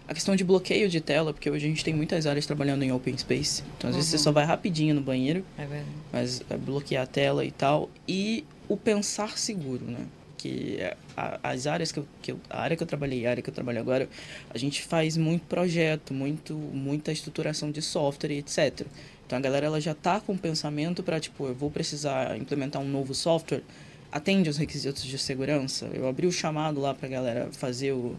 A 0.09 0.13
questão 0.13 0.35
de 0.35 0.43
bloqueio 0.43 0.89
de 0.89 1.01
tela, 1.01 1.33
porque 1.33 1.49
hoje 1.49 1.67
a 1.67 1.69
gente 1.69 1.85
tem 1.85 1.95
muitas 1.95 2.27
áreas 2.27 2.45
trabalhando 2.45 2.83
em 2.83 2.93
open 2.93 3.17
space. 3.17 3.63
Então, 3.79 3.89
às 3.89 3.95
uhum. 3.95 4.01
vezes 4.01 4.11
você 4.11 4.17
uhum. 4.17 4.23
só 4.23 4.33
vai 4.33 4.45
rapidinho 4.45 4.95
no 4.95 5.01
banheiro, 5.01 5.45
é 5.57 5.85
mas 6.13 6.43
é 6.51 6.57
bloquear 6.57 7.05
a 7.05 7.07
tela 7.07 7.45
e 7.45 7.51
tal. 7.51 7.89
E 8.07 8.45
o 8.69 8.77
pensar 8.77 9.39
seguro, 9.39 9.85
né? 9.85 10.05
Que 10.43 10.77
é 10.79 10.97
as 11.43 11.67
áreas 11.67 11.93
que 11.93 11.99
eu, 11.99 12.07
que 12.21 12.33
eu, 12.33 12.41
a 12.51 12.63
área 12.63 12.77
que 12.77 12.83
eu 12.83 12.87
trabalhei, 12.87 13.27
a 13.27 13.31
área 13.31 13.43
que 13.43 13.49
eu 13.49 13.55
trabalho 13.55 13.79
agora, 13.79 14.09
a 14.51 14.59
gente 14.59 14.83
faz 14.83 15.17
muito 15.17 15.47
projeto, 15.47 16.13
muito 16.13 16.55
muita 16.55 17.13
estruturação 17.13 17.71
de 17.71 17.81
software, 17.81 18.33
etc. 18.33 18.87
Então 19.27 19.39
a 19.39 19.41
galera 19.41 19.67
ela 19.67 19.81
já 19.81 19.95
tá 19.95 20.21
com 20.21 20.33
o 20.33 20.39
pensamento 20.39 21.03
para 21.03 21.21
tipo, 21.21 21.47
eu 21.47 21.55
vou 21.55 21.71
precisar 21.71 22.37
implementar 22.37 22.83
um 22.83 22.89
novo 22.89 23.15
software, 23.15 23.63
atende 24.11 24.49
aos 24.49 24.59
requisitos 24.59 25.05
de 25.05 25.19
segurança. 25.19 25.89
Eu 25.95 26.09
abri 26.09 26.27
o 26.27 26.33
chamado 26.33 26.81
lá 26.81 26.93
para 26.93 27.07
a 27.07 27.11
galera 27.11 27.49
fazer 27.53 27.93
o 27.93 28.17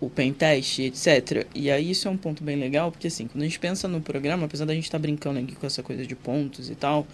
o 0.00 0.08
pen 0.08 0.32
test, 0.32 0.78
etc. 0.78 1.46
E 1.54 1.70
aí 1.70 1.90
isso 1.90 2.08
é 2.08 2.10
um 2.10 2.16
ponto 2.16 2.42
bem 2.42 2.56
legal, 2.56 2.90
porque 2.90 3.08
assim, 3.08 3.26
quando 3.26 3.42
a 3.42 3.44
gente 3.44 3.58
pensa 3.58 3.86
no 3.86 4.00
programa, 4.00 4.46
apesar 4.46 4.64
da 4.64 4.74
gente 4.74 4.84
estar 4.84 4.98
tá 4.98 5.02
brincando 5.02 5.38
aqui 5.38 5.54
com 5.54 5.66
essa 5.66 5.82
coisa 5.82 6.06
de 6.06 6.16
pontos 6.16 6.70
e 6.70 6.74
tal, 6.74 7.06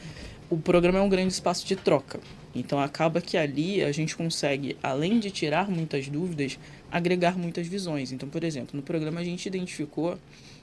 o 0.49 0.57
programa 0.57 0.99
é 0.99 1.03
um 1.03 1.09
grande 1.09 1.33
espaço 1.33 1.67
de 1.67 1.75
troca. 1.77 2.21
Então 2.55 2.79
acaba 2.79 3.21
que 3.21 3.37
ali 3.37 3.83
a 3.83 3.93
gente 3.93 4.17
consegue, 4.17 4.77
além 4.83 5.19
de 5.19 5.31
tirar 5.31 5.69
muitas 5.71 6.09
dúvidas, 6.09 6.59
agregar 6.91 7.37
muitas 7.37 7.67
visões. 7.67 8.13
Então, 8.13 8.29
por 8.29 8.45
exemplo, 8.45 8.77
no 8.77 8.83
programa 8.83 9.21
a 9.21 9.25
gente 9.25 9.47
identificou 9.47 10.19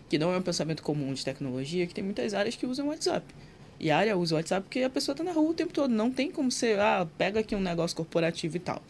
que 0.09 0.17
não 0.17 0.33
é 0.33 0.37
um 0.37 0.41
pensamento 0.41 0.81
comum 0.81 1.13
de 1.13 1.23
tecnologia, 1.23 1.85
que 1.85 1.93
tem 1.93 2.03
muitas 2.03 2.33
áreas 2.33 2.55
que 2.55 2.65
usam 2.65 2.87
WhatsApp. 2.87 3.25
E 3.79 3.91
a 3.91 3.97
área 3.97 4.17
usa 4.17 4.35
o 4.35 4.37
WhatsApp 4.37 4.63
porque 4.63 4.81
a 4.81 4.89
pessoa 4.89 5.13
está 5.13 5.23
na 5.23 5.31
rua 5.31 5.51
o 5.51 5.53
tempo 5.53 5.73
todo. 5.73 5.91
Não 5.91 6.11
tem 6.11 6.31
como 6.31 6.49
ser, 6.51 6.79
ah, 6.79 7.07
pega 7.17 7.41
aqui 7.41 7.55
um 7.55 7.59
negócio 7.59 7.95
corporativo 7.97 8.55
e 8.55 8.59
tal. 8.59 8.81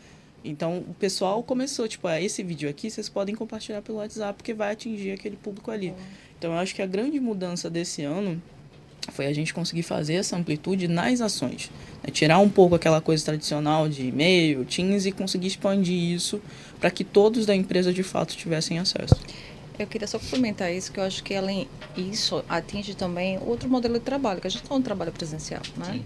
Então 0.44 0.80
o 0.80 0.94
pessoal 0.94 1.42
começou, 1.42 1.88
tipo, 1.88 2.08
ah, 2.08 2.22
esse 2.22 2.44
vídeo 2.44 2.70
aqui 2.70 2.90
vocês 2.92 3.10
podem 3.10 3.34
compartilhar 3.34 3.82
pelo 3.82 3.98
WhatsApp 3.98 4.38
porque 4.38 4.54
vai 4.54 4.74
atingir 4.74 5.12
aquele 5.12 5.38
público 5.38 5.72
ali. 5.72 5.94
Então 6.38 6.52
eu 6.52 6.58
acho 6.58 6.76
que 6.76 6.82
a 6.82 6.86
grande 6.86 7.20
mudança 7.20 7.70
desse 7.70 8.04
ano 8.04 8.42
foi 9.12 9.26
a 9.26 9.34
gente 9.34 9.54
conseguir 9.54 9.84
fazer 9.84 10.16
essa 10.16 10.36
amplitude 10.36 10.88
nas 10.88 11.22
ações. 11.22 11.70
Né? 12.04 12.10
Tirar 12.12 12.40
um 12.40 12.50
pouco 12.50 12.76
aquela 12.76 13.02
coisa 13.02 13.24
tradicional 13.24 13.90
de 13.90 14.08
e-mail, 14.08 14.66
Teams 14.66 15.06
e 15.06 15.12
conseguir 15.12 15.48
expandir 15.48 15.96
isso 15.96 16.42
para 16.80 16.92
que 16.92 17.04
todos 17.04 17.46
da 17.46 17.56
empresa 17.56 17.92
de 17.92 18.04
fato 18.04 18.36
tivessem 18.36 18.80
acesso. 18.80 19.16
Eu 19.78 19.88
queria 19.88 20.08
só 20.08 20.20
complementar 20.20 20.72
isso, 20.72 20.92
que 20.92 21.00
eu 21.00 21.04
acho 21.04 21.24
que 21.24 21.34
além 21.34 21.68
isso 21.98 22.44
atinge 22.48 22.94
também 22.94 23.40
outro 23.40 23.68
modelo 23.68 23.96
de 23.96 24.02
trabalho, 24.02 24.40
que 24.40 24.48
a 24.48 24.50
gente 24.50 24.70
não 24.70 24.82
trabalha 24.82 25.12
presencial, 25.12 25.62
né? 25.76 25.94
Sim. 25.94 26.06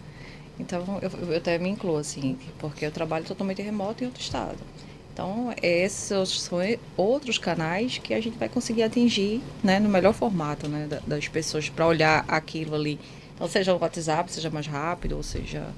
Então, 0.60 1.00
eu, 1.02 1.12
eu 1.30 1.38
até 1.38 1.58
me 1.60 1.70
incluo, 1.70 1.98
assim, 1.98 2.38
porque 2.60 2.86
eu 2.86 2.92
trabalho 2.92 3.26
totalmente 3.26 3.62
remoto 3.62 4.04
em 4.04 4.08
outro 4.08 4.22
estado. 4.22 4.58
Então, 5.18 5.52
esses 5.64 6.14
são 6.44 6.60
outros 6.96 7.40
canais 7.40 7.98
que 7.98 8.14
a 8.14 8.22
gente 8.22 8.38
vai 8.38 8.48
conseguir 8.48 8.84
atingir 8.84 9.42
né, 9.64 9.80
no 9.80 9.90
melhor 9.90 10.14
formato 10.14 10.68
né, 10.70 10.88
das 11.08 11.28
pessoas 11.28 11.68
para 11.70 11.88
olhar 11.88 12.24
aquilo 12.28 12.76
ali. 12.76 13.00
Então, 13.34 13.48
seja 13.48 13.74
o 13.74 13.80
WhatsApp, 13.80 14.32
seja 14.32 14.52
mais 14.52 14.68
rápido, 14.68 15.18
ou 15.18 15.24
seja. 15.24 15.74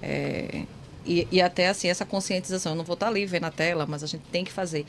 É, 0.00 0.62
e, 1.04 1.26
e, 1.28 1.42
até 1.42 1.66
assim, 1.66 1.88
essa 1.88 2.06
conscientização. 2.06 2.70
Eu 2.70 2.76
não 2.76 2.84
vou 2.84 2.94
estar 2.94 3.08
ali 3.08 3.26
vendo 3.26 3.46
a 3.46 3.50
tela, 3.50 3.84
mas 3.84 4.04
a 4.04 4.06
gente 4.06 4.22
tem 4.30 4.44
que 4.44 4.52
fazer. 4.52 4.86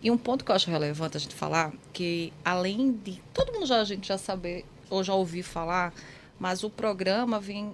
E 0.00 0.08
um 0.08 0.16
ponto 0.16 0.44
que 0.44 0.52
eu 0.52 0.54
acho 0.54 0.70
relevante 0.70 1.16
a 1.16 1.20
gente 1.20 1.34
falar, 1.34 1.72
que 1.92 2.32
além 2.44 2.92
de 2.92 3.20
todo 3.34 3.52
mundo 3.52 3.66
já 3.66 3.80
a 3.80 3.84
gente 3.84 4.06
já 4.06 4.18
saber 4.18 4.64
ou 4.88 5.02
já 5.02 5.14
ouvir 5.14 5.42
falar, 5.42 5.92
mas 6.38 6.62
o 6.62 6.70
programa 6.70 7.40
vem 7.40 7.72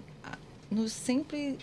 nos 0.70 0.92
sempre 0.92 1.58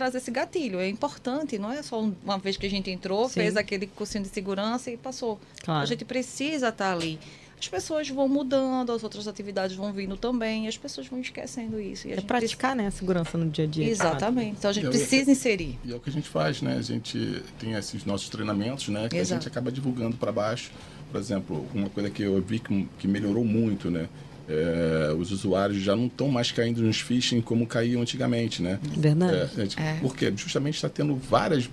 trazer 0.00 0.18
esse 0.18 0.30
gatilho. 0.30 0.80
É 0.80 0.88
importante, 0.88 1.58
não 1.58 1.70
é 1.70 1.82
só 1.82 2.00
uma 2.00 2.38
vez 2.38 2.56
que 2.56 2.64
a 2.64 2.70
gente 2.70 2.90
entrou, 2.90 3.28
Sim. 3.28 3.34
fez 3.34 3.56
aquele 3.56 3.86
cursinho 3.86 4.24
de 4.24 4.30
segurança 4.30 4.90
e 4.90 4.96
passou. 4.96 5.38
Claro. 5.62 5.82
A 5.82 5.86
gente 5.86 6.06
precisa 6.06 6.68
estar 6.68 6.92
ali 6.92 7.18
as 7.60 7.68
pessoas 7.68 8.08
vão 8.08 8.26
mudando, 8.26 8.90
as 8.90 9.04
outras 9.04 9.28
atividades 9.28 9.76
vão 9.76 9.92
vindo 9.92 10.16
também, 10.16 10.64
e 10.64 10.68
as 10.68 10.78
pessoas 10.78 11.06
vão 11.06 11.20
esquecendo 11.20 11.78
isso. 11.78 12.08
é 12.08 12.16
praticar, 12.22 12.70
precisa... 12.70 12.74
né, 12.74 12.86
a 12.86 12.90
segurança 12.90 13.36
no 13.36 13.50
dia 13.50 13.66
a 13.66 13.68
dia. 13.68 13.86
Exatamente. 13.86 14.56
Então 14.58 14.70
a 14.70 14.72
gente 14.72 14.84
e 14.84 14.86
é 14.86 14.90
precisa 14.90 15.30
é, 15.30 15.32
inserir. 15.32 15.78
E 15.84 15.92
é 15.92 15.94
o 15.94 16.00
que 16.00 16.08
a 16.08 16.12
gente 16.12 16.26
faz, 16.26 16.62
né? 16.62 16.76
A 16.78 16.82
gente 16.82 17.42
tem 17.58 17.74
esses 17.74 18.06
nossos 18.06 18.30
treinamentos, 18.30 18.88
né? 18.88 19.10
Que 19.10 19.18
Exato. 19.18 19.34
a 19.34 19.38
gente 19.40 19.48
acaba 19.48 19.70
divulgando 19.70 20.16
para 20.16 20.32
baixo. 20.32 20.70
Por 21.12 21.20
exemplo, 21.20 21.68
uma 21.74 21.90
coisa 21.90 22.08
que 22.08 22.22
eu 22.22 22.40
vi 22.40 22.60
que, 22.60 22.88
que 22.98 23.06
melhorou 23.06 23.44
muito, 23.44 23.90
né? 23.90 24.08
É, 24.50 25.14
os 25.16 25.30
usuários 25.30 25.80
já 25.80 25.94
não 25.94 26.06
estão 26.06 26.28
mais 26.28 26.50
caindo 26.50 26.82
nos 26.82 27.00
phishing 27.00 27.40
como 27.40 27.64
caíam 27.66 28.02
antigamente, 28.02 28.60
né? 28.60 28.80
Verdade. 28.82 29.76
É, 29.78 29.82
é. 29.82 29.98
Porque 30.00 30.32
justamente 30.36 30.74
está 30.74 30.88
tendo 30.88 31.14
vários 31.14 31.70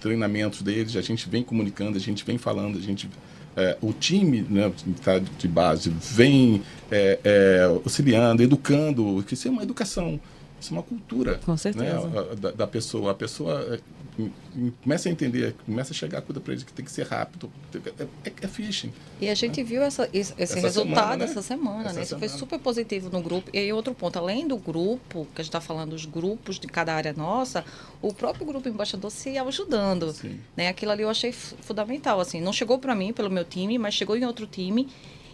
treinamentos 0.00 0.60
deles, 0.60 0.96
a 0.96 1.00
gente 1.00 1.28
vem 1.28 1.44
comunicando, 1.44 1.96
a 1.96 2.00
gente 2.00 2.24
vem 2.24 2.36
falando, 2.36 2.78
a 2.78 2.80
gente 2.80 3.08
é, 3.56 3.76
o 3.80 3.92
time 3.92 4.44
né, 4.50 4.70
tá 5.02 5.18
de 5.18 5.48
base 5.48 5.90
vem 5.90 6.62
é, 6.90 7.18
é, 7.24 7.62
auxiliando, 7.64 8.42
educando, 8.42 9.24
que 9.26 9.34
isso 9.34 9.48
é 9.48 9.50
uma 9.50 9.62
educação, 9.62 10.20
isso 10.60 10.72
é 10.72 10.76
uma 10.76 10.82
cultura 10.82 11.40
Com 11.44 11.56
certeza. 11.56 12.08
Né, 12.08 12.34
da, 12.36 12.50
da, 12.52 12.66
pessoa. 12.66 13.10
A 13.10 13.14
pessoa 13.14 13.78
começa 14.82 15.08
a 15.08 15.12
entender, 15.12 15.54
começa 15.66 15.92
a 15.92 15.94
chegar 15.94 16.18
a 16.18 16.22
coisa 16.22 16.40
para 16.40 16.52
eles 16.52 16.64
que 16.64 16.72
tem 16.72 16.84
que 16.84 16.90
ser 16.90 17.06
rápido. 17.06 17.50
É, 17.74 18.02
é, 18.02 18.32
é 18.42 18.48
phishing. 18.48 18.92
E 19.20 19.28
a 19.28 19.34
gente 19.34 19.62
viu 19.62 19.82
essa, 19.82 20.08
esse 20.12 20.32
essa 20.38 20.58
resultado 20.58 20.94
semana, 20.94 21.16
né? 21.16 21.24
essa 21.24 21.42
semana, 21.42 21.84
essa 21.84 21.94
né? 21.94 22.02
Isso 22.02 22.08
semana. 22.10 22.28
foi 22.28 22.38
super 22.38 22.58
positivo 22.58 23.10
no 23.10 23.20
grupo. 23.20 23.50
E 23.52 23.58
aí, 23.58 23.72
outro 23.72 23.94
ponto, 23.94 24.18
além 24.18 24.48
do 24.48 24.56
grupo, 24.56 25.26
que 25.34 25.40
a 25.40 25.44
gente 25.44 25.50
está 25.50 25.60
falando 25.60 25.90
dos 25.90 26.06
grupos 26.06 26.58
de 26.58 26.66
cada 26.66 26.94
área 26.94 27.12
nossa, 27.12 27.64
o 28.00 28.12
próprio 28.12 28.46
grupo 28.46 28.68
embaixador 28.68 29.10
se 29.10 29.36
ajudando. 29.36 30.12
Sim. 30.12 30.40
Né? 30.56 30.68
Aquilo 30.68 30.92
ali 30.92 31.02
eu 31.02 31.10
achei 31.10 31.32
fundamental. 31.32 32.18
Assim, 32.18 32.40
não 32.40 32.52
chegou 32.52 32.78
para 32.78 32.94
mim, 32.94 33.12
pelo 33.12 33.30
meu 33.30 33.44
time, 33.44 33.78
mas 33.78 33.94
chegou 33.94 34.16
em 34.16 34.24
outro 34.24 34.46
time. 34.46 34.88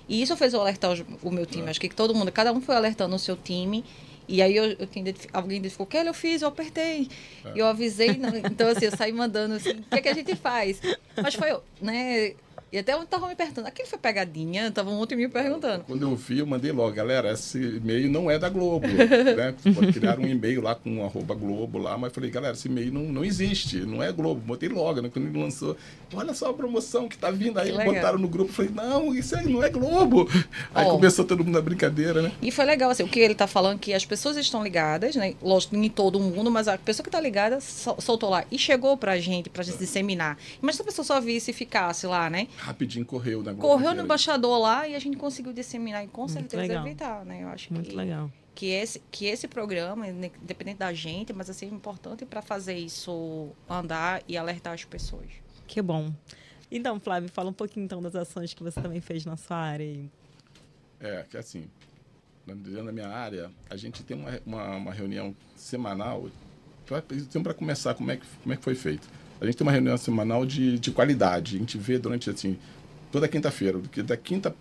E 0.08 0.20
isso 0.20 0.36
fez 0.36 0.52
eu 0.52 0.60
alertar 0.60 0.96
o 1.22 1.30
meu 1.30 1.46
time. 1.46 1.66
É. 1.68 1.70
Acho 1.70 1.80
que 1.80 1.88
todo 1.88 2.14
mundo, 2.14 2.32
cada 2.32 2.52
um 2.52 2.60
foi 2.60 2.74
alertando 2.74 3.14
o 3.14 3.18
seu 3.18 3.36
time. 3.36 3.84
E 4.32 4.40
aí 4.40 4.56
eu, 4.56 4.64
eu 4.64 4.88
alguém 5.30 5.58
identificou, 5.58 5.86
Kelly, 5.86 6.06
eu 6.06 6.14
fiz, 6.14 6.40
eu 6.40 6.48
apertei. 6.48 7.06
É. 7.44 7.52
E 7.54 7.58
eu 7.58 7.66
avisei, 7.66 8.08
então 8.50 8.66
assim, 8.66 8.86
eu 8.86 8.96
saí 8.96 9.12
mandando 9.12 9.56
assim, 9.56 9.72
o 9.72 9.82
que, 9.82 9.96
é 9.96 10.00
que 10.00 10.08
a 10.08 10.14
gente 10.14 10.34
faz? 10.36 10.80
Mas 11.22 11.34
foi, 11.34 11.54
né, 11.82 12.32
e 12.72 12.78
até 12.78 12.98
estavam 12.98 13.28
me 13.28 13.34
perguntando, 13.34 13.68
aquilo 13.68 13.86
foi 13.86 13.98
pegadinha? 13.98 14.68
Estavam 14.68 14.98
ontem 14.98 15.14
me 15.14 15.28
perguntando. 15.28 15.84
Quando 15.84 16.02
eu 16.02 16.16
vi, 16.16 16.38
eu 16.38 16.46
mandei 16.46 16.72
logo, 16.72 16.90
galera, 16.94 17.30
esse 17.30 17.58
e-mail 17.58 18.10
não 18.10 18.30
é 18.30 18.38
da 18.38 18.48
Globo. 18.48 18.86
né? 18.88 19.54
Pode 19.74 19.92
criar 19.92 20.18
um 20.18 20.26
e-mail 20.26 20.62
lá 20.62 20.74
com 20.74 20.90
um 20.90 21.04
arroba 21.04 21.34
Globo 21.34 21.76
lá, 21.76 21.98
mas 21.98 22.14
falei, 22.14 22.30
galera, 22.30 22.54
esse 22.54 22.68
e-mail 22.68 22.90
não, 22.90 23.02
não 23.02 23.24
existe, 23.24 23.80
não 23.80 24.02
é 24.02 24.10
Globo. 24.10 24.40
Botei 24.40 24.70
logo, 24.70 25.02
né? 25.02 25.10
Quando 25.12 25.26
ele 25.28 25.38
lançou, 25.38 25.76
olha 26.14 26.32
só 26.32 26.48
a 26.48 26.54
promoção 26.54 27.10
que 27.10 27.18
tá 27.18 27.30
vindo 27.30 27.58
aí, 27.58 27.72
botaram 27.72 28.18
no 28.18 28.26
grupo. 28.26 28.50
Falei, 28.50 28.70
não, 28.74 29.14
isso 29.14 29.36
aí 29.36 29.46
não 29.46 29.62
é 29.62 29.68
Globo. 29.68 30.26
Aí 30.74 30.86
oh. 30.86 30.92
começou 30.92 31.26
todo 31.26 31.44
mundo 31.44 31.58
a 31.58 31.62
brincadeira, 31.62 32.22
né? 32.22 32.32
E 32.40 32.50
foi 32.50 32.64
legal, 32.64 32.90
assim, 32.90 33.02
o 33.02 33.08
que 33.08 33.20
ele 33.20 33.34
tá 33.34 33.46
falando, 33.46 33.78
que 33.78 33.92
as 33.92 34.06
pessoas 34.06 34.38
estão 34.38 34.64
ligadas, 34.64 35.14
né? 35.14 35.34
Lógico, 35.42 35.76
em 35.76 35.90
todo 35.90 36.18
mundo, 36.18 36.50
mas 36.50 36.68
a 36.68 36.78
pessoa 36.78 37.04
que 37.04 37.10
tá 37.10 37.20
ligada 37.20 37.60
soltou 37.60 38.30
lá 38.30 38.46
e 38.50 38.56
chegou 38.56 38.96
pra 38.96 39.18
gente, 39.18 39.50
pra 39.50 39.62
gente 39.62 39.74
é. 39.74 39.78
disseminar. 39.78 40.38
Mas 40.62 40.76
se 40.76 40.80
a 40.80 40.84
pessoa 40.86 41.04
só 41.04 41.20
visse 41.20 41.50
e 41.50 41.54
ficasse 41.54 42.06
lá, 42.06 42.30
né? 42.30 42.48
Rapidinho 42.62 43.04
correu 43.04 43.42
na 43.42 43.52
Correu 43.54 43.92
no 43.92 44.02
embaixador 44.02 44.56
lá 44.58 44.86
e 44.86 44.94
a 44.94 44.98
gente 45.00 45.16
conseguiu 45.16 45.52
disseminar 45.52 46.04
e 46.04 46.08
com 46.08 46.22
Muito 46.22 46.32
certeza 46.32 46.62
legal. 46.62 46.86
evitar, 46.86 47.24
né? 47.24 47.42
Eu 47.42 47.48
acho 47.48 47.72
Muito 47.72 47.90
que, 47.90 47.96
legal. 47.96 48.30
Que 48.54 48.66
esse, 48.66 49.02
que 49.10 49.26
esse 49.26 49.48
programa, 49.48 50.06
independente 50.06 50.78
da 50.78 50.92
gente, 50.92 51.32
mas 51.32 51.50
assim, 51.50 51.66
é 51.66 51.70
importante 51.70 52.24
para 52.24 52.40
fazer 52.40 52.76
isso 52.76 53.50
andar 53.68 54.22
e 54.28 54.36
alertar 54.36 54.74
as 54.74 54.84
pessoas. 54.84 55.26
Que 55.66 55.82
bom. 55.82 56.12
Então, 56.70 57.00
Flávio, 57.00 57.28
fala 57.28 57.50
um 57.50 57.54
pouquinho 57.54 57.84
então 57.84 58.00
das 58.00 58.14
ações 58.14 58.54
que 58.54 58.62
você 58.62 58.80
também 58.80 59.00
fez 59.00 59.24
na 59.24 59.36
sua 59.36 59.56
área. 59.56 59.84
Aí. 59.84 60.08
É, 61.00 61.26
que 61.28 61.36
assim, 61.36 61.68
dentro 62.46 62.84
da 62.84 62.92
minha 62.92 63.08
área, 63.08 63.50
a 63.68 63.76
gente 63.76 64.04
tem 64.04 64.16
uma, 64.16 64.40
uma, 64.46 64.76
uma 64.76 64.92
reunião 64.92 65.34
semanal, 65.56 66.30
para 66.86 67.54
começar, 67.54 67.94
como 67.94 68.10
é, 68.10 68.16
que, 68.16 68.26
como 68.42 68.52
é 68.52 68.56
que 68.56 68.62
foi 68.62 68.74
feito? 68.76 69.08
A 69.42 69.44
gente 69.44 69.56
tem 69.56 69.66
uma 69.66 69.72
reunião 69.72 69.96
semanal 69.96 70.46
de, 70.46 70.78
de 70.78 70.92
qualidade. 70.92 71.56
A 71.56 71.58
gente 71.58 71.76
vê 71.76 71.98
durante, 71.98 72.30
assim, 72.30 72.56
toda 73.10 73.26
quinta-feira, 73.26 73.76
da 74.04 74.16
quinta 74.16 74.54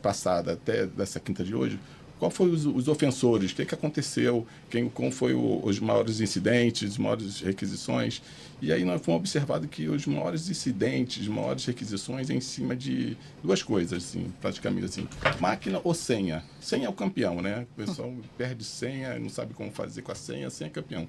passada 0.00 0.54
até 0.54 0.86
dessa 0.86 1.20
quinta 1.20 1.44
de 1.44 1.54
hoje, 1.54 1.78
qual 2.18 2.30
foi 2.30 2.48
os, 2.48 2.64
os 2.64 2.88
ofensores, 2.88 3.52
o 3.52 3.54
que, 3.54 3.66
que 3.66 3.74
aconteceu, 3.74 4.46
quem, 4.70 4.88
como 4.88 5.12
foi 5.12 5.34
o, 5.34 5.60
os 5.62 5.78
maiores 5.78 6.18
incidentes, 6.18 6.92
as 6.92 6.96
maiores 6.96 7.40
requisições. 7.40 8.22
E 8.62 8.72
aí 8.72 8.86
nós 8.86 9.02
fomos 9.02 9.20
observado 9.20 9.68
que 9.68 9.86
os 9.86 10.06
maiores 10.06 10.48
incidentes, 10.48 11.28
maiores 11.28 11.66
requisições 11.66 12.30
é 12.30 12.34
em 12.34 12.40
cima 12.40 12.74
de 12.74 13.18
duas 13.44 13.62
coisas, 13.62 14.02
assim, 14.02 14.32
praticamente 14.40 14.86
assim. 14.86 15.06
Máquina 15.38 15.78
ou 15.84 15.92
senha. 15.92 16.42
Senha 16.58 16.86
é 16.86 16.88
o 16.88 16.94
campeão, 16.94 17.42
né? 17.42 17.66
O 17.72 17.84
pessoal 17.84 18.14
perde 18.38 18.64
senha, 18.64 19.18
não 19.18 19.28
sabe 19.28 19.52
como 19.52 19.70
fazer 19.70 20.00
com 20.00 20.10
a 20.10 20.14
senha, 20.14 20.48
senha 20.48 20.68
é 20.68 20.72
campeão. 20.72 21.06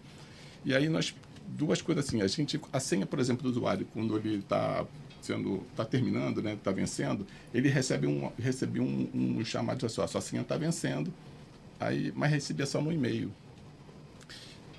E 0.66 0.76
aí 0.76 0.90
nós 0.90 1.14
duas 1.58 1.82
coisas 1.82 2.06
assim, 2.06 2.22
a 2.22 2.28
gente 2.28 2.60
a 2.72 2.80
senha, 2.80 3.06
por 3.06 3.20
exemplo, 3.20 3.44
do 3.44 3.50
usuário, 3.50 3.88
quando 3.94 4.18
ele 4.18 4.38
está 4.38 4.86
sendo 5.22 5.64
está 5.72 5.86
terminando, 5.86 6.42
né, 6.42 6.54
está 6.54 6.72
vencendo, 6.72 7.26
ele 7.54 7.70
recebe 7.70 8.08
um 8.08 8.32
recebe 8.38 8.80
um, 8.80 9.10
um 9.14 9.46
chamado 9.46 9.86
de 9.86 9.92
sua 9.92 10.08
sua 10.08 10.22
senha 10.22 10.42
está 10.42 10.58
vencendo, 10.58 11.14
aí 11.80 12.12
mas 12.16 12.32
recebia 12.32 12.66
só 12.66 12.82
no 12.82 12.92
e-mail. 12.92 13.32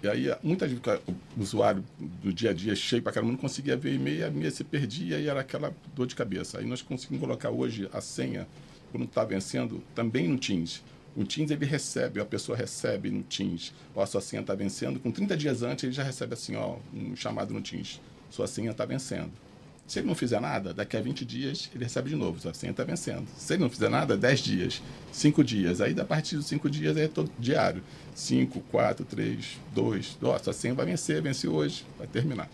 E 0.02 0.08
aí, 0.08 0.26
muitas 0.42 0.68
vezes, 0.68 0.84
o 1.36 1.40
usuário 1.40 1.84
do 1.96 2.32
dia 2.32 2.50
a 2.50 2.52
dia 2.52 2.74
cheio 2.74 3.00
para 3.00 3.12
caramba 3.12 3.32
não 3.32 3.38
conseguia 3.38 3.76
ver 3.76 3.94
e-mail, 3.94 4.26
a 4.26 4.30
minha 4.30 4.50
se 4.50 4.64
perdia 4.64 5.16
e 5.20 5.28
era 5.28 5.40
aquela 5.40 5.72
dor 5.94 6.08
de 6.08 6.16
cabeça. 6.16 6.58
Aí 6.58 6.66
nós 6.66 6.82
conseguimos 6.82 7.20
colocar 7.20 7.50
hoje 7.50 7.88
a 7.92 8.00
senha, 8.00 8.48
quando 8.90 9.04
está 9.04 9.24
vencendo, 9.24 9.80
também 9.94 10.26
no 10.26 10.38
Teams. 10.38 10.82
O 11.14 11.24
Teams 11.24 11.50
ele 11.50 11.66
recebe, 11.66 12.20
a 12.20 12.24
pessoa 12.24 12.56
recebe 12.56 13.10
no 13.10 13.22
Teams, 13.22 13.74
ó, 13.94 14.02
a 14.02 14.06
sua 14.06 14.20
senha 14.20 14.40
está 14.40 14.54
vencendo, 14.54 14.98
com 14.98 15.10
30 15.10 15.36
dias 15.36 15.62
antes 15.62 15.84
ele 15.84 15.92
já 15.92 16.02
recebe 16.02 16.32
assim, 16.32 16.56
ó, 16.56 16.76
um 16.94 17.14
chamado 17.14 17.52
no 17.52 17.60
Teams, 17.60 18.00
sua 18.30 18.46
senha 18.46 18.70
está 18.70 18.86
vencendo. 18.86 19.30
Se 19.86 19.98
ele 19.98 20.06
não 20.06 20.14
fizer 20.14 20.40
nada, 20.40 20.72
daqui 20.72 20.96
a 20.96 21.02
20 21.02 21.24
dias 21.24 21.68
ele 21.74 21.84
recebe 21.84 22.08
de 22.08 22.16
novo, 22.16 22.40
sua 22.40 22.54
senha 22.54 22.70
está 22.70 22.82
vencendo. 22.82 23.26
Se 23.36 23.52
ele 23.52 23.62
não 23.62 23.68
fizer 23.68 23.90
nada, 23.90 24.16
10 24.16 24.40
dias, 24.40 24.82
5 25.12 25.44
dias. 25.44 25.82
Aí, 25.82 25.98
a 26.00 26.04
partir 26.04 26.36
dos 26.36 26.46
5 26.46 26.70
dias, 26.70 26.96
é 26.96 27.08
todo 27.08 27.30
diário. 27.38 27.82
5, 28.14 28.58
4, 28.70 29.04
3, 29.04 29.58
2, 29.74 30.18
ó, 30.22 30.38
sua 30.38 30.52
senha 30.54 30.72
vai 30.72 30.86
vencer, 30.86 31.20
vence 31.20 31.46
hoje, 31.46 31.84
vai 31.98 32.06
terminar. 32.06 32.48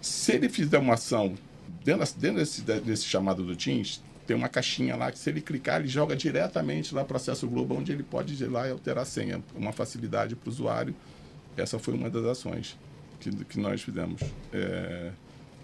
Se 0.00 0.32
ele 0.32 0.48
fizer 0.48 0.78
uma 0.78 0.94
ação 0.94 1.36
dentro, 1.84 2.06
dentro 2.18 2.38
desse, 2.38 2.62
desse 2.62 3.04
chamado 3.04 3.44
do 3.44 3.54
Teams, 3.54 4.02
tem 4.28 4.36
uma 4.36 4.48
caixinha 4.50 4.94
lá 4.94 5.10
que 5.10 5.18
se 5.18 5.30
ele 5.30 5.40
clicar, 5.40 5.80
ele 5.80 5.88
joga 5.88 6.14
diretamente 6.14 6.94
lá 6.94 7.00
para 7.00 7.06
o 7.06 7.08
processo 7.08 7.48
Globo, 7.48 7.74
onde 7.74 7.90
ele 7.90 8.02
pode 8.02 8.34
ir 8.34 8.46
lá 8.46 8.68
e 8.68 8.70
alterar 8.70 9.02
a 9.02 9.06
senha. 9.06 9.42
Uma 9.56 9.72
facilidade 9.72 10.36
para 10.36 10.50
o 10.50 10.52
usuário. 10.52 10.94
Essa 11.56 11.78
foi 11.78 11.94
uma 11.94 12.10
das 12.10 12.26
ações 12.26 12.78
que, 13.18 13.30
que 13.46 13.58
nós 13.58 13.80
fizemos. 13.80 14.20
É, 14.52 15.12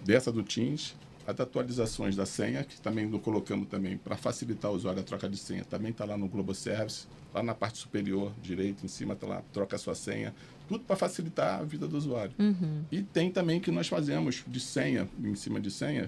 dessa 0.03 0.31
do 0.31 0.41
Teams, 0.41 0.95
as 1.27 1.39
atualizações 1.39 2.15
da 2.15 2.25
senha, 2.25 2.63
que 2.63 2.81
também 2.81 3.05
lo 3.05 3.19
colocamos 3.19 3.67
também 3.67 3.97
para 3.97 4.17
facilitar 4.17 4.71
o 4.71 4.75
usuário 4.75 4.99
a 4.99 5.03
troca 5.03 5.29
de 5.29 5.37
senha, 5.37 5.63
também 5.63 5.91
está 5.91 6.03
lá 6.03 6.17
no 6.17 6.27
Globo 6.27 6.55
Service, 6.55 7.05
lá 7.31 7.43
na 7.43 7.53
parte 7.53 7.77
superior 7.77 8.33
direita, 8.41 8.83
em 8.83 8.89
cima 8.89 9.13
está 9.13 9.27
lá, 9.27 9.43
troca 9.53 9.75
a 9.75 9.79
sua 9.79 9.93
senha, 9.93 10.33
tudo 10.67 10.83
para 10.85 10.95
facilitar 10.95 11.59
a 11.59 11.63
vida 11.63 11.87
do 11.87 11.95
usuário. 11.95 12.33
Uhum. 12.39 12.83
E 12.91 13.03
tem 13.03 13.29
também 13.29 13.59
que 13.59 13.69
nós 13.69 13.87
fazemos 13.87 14.43
de 14.47 14.59
senha, 14.59 15.07
em 15.23 15.35
cima 15.35 15.59
de 15.59 15.69
senha, 15.69 16.07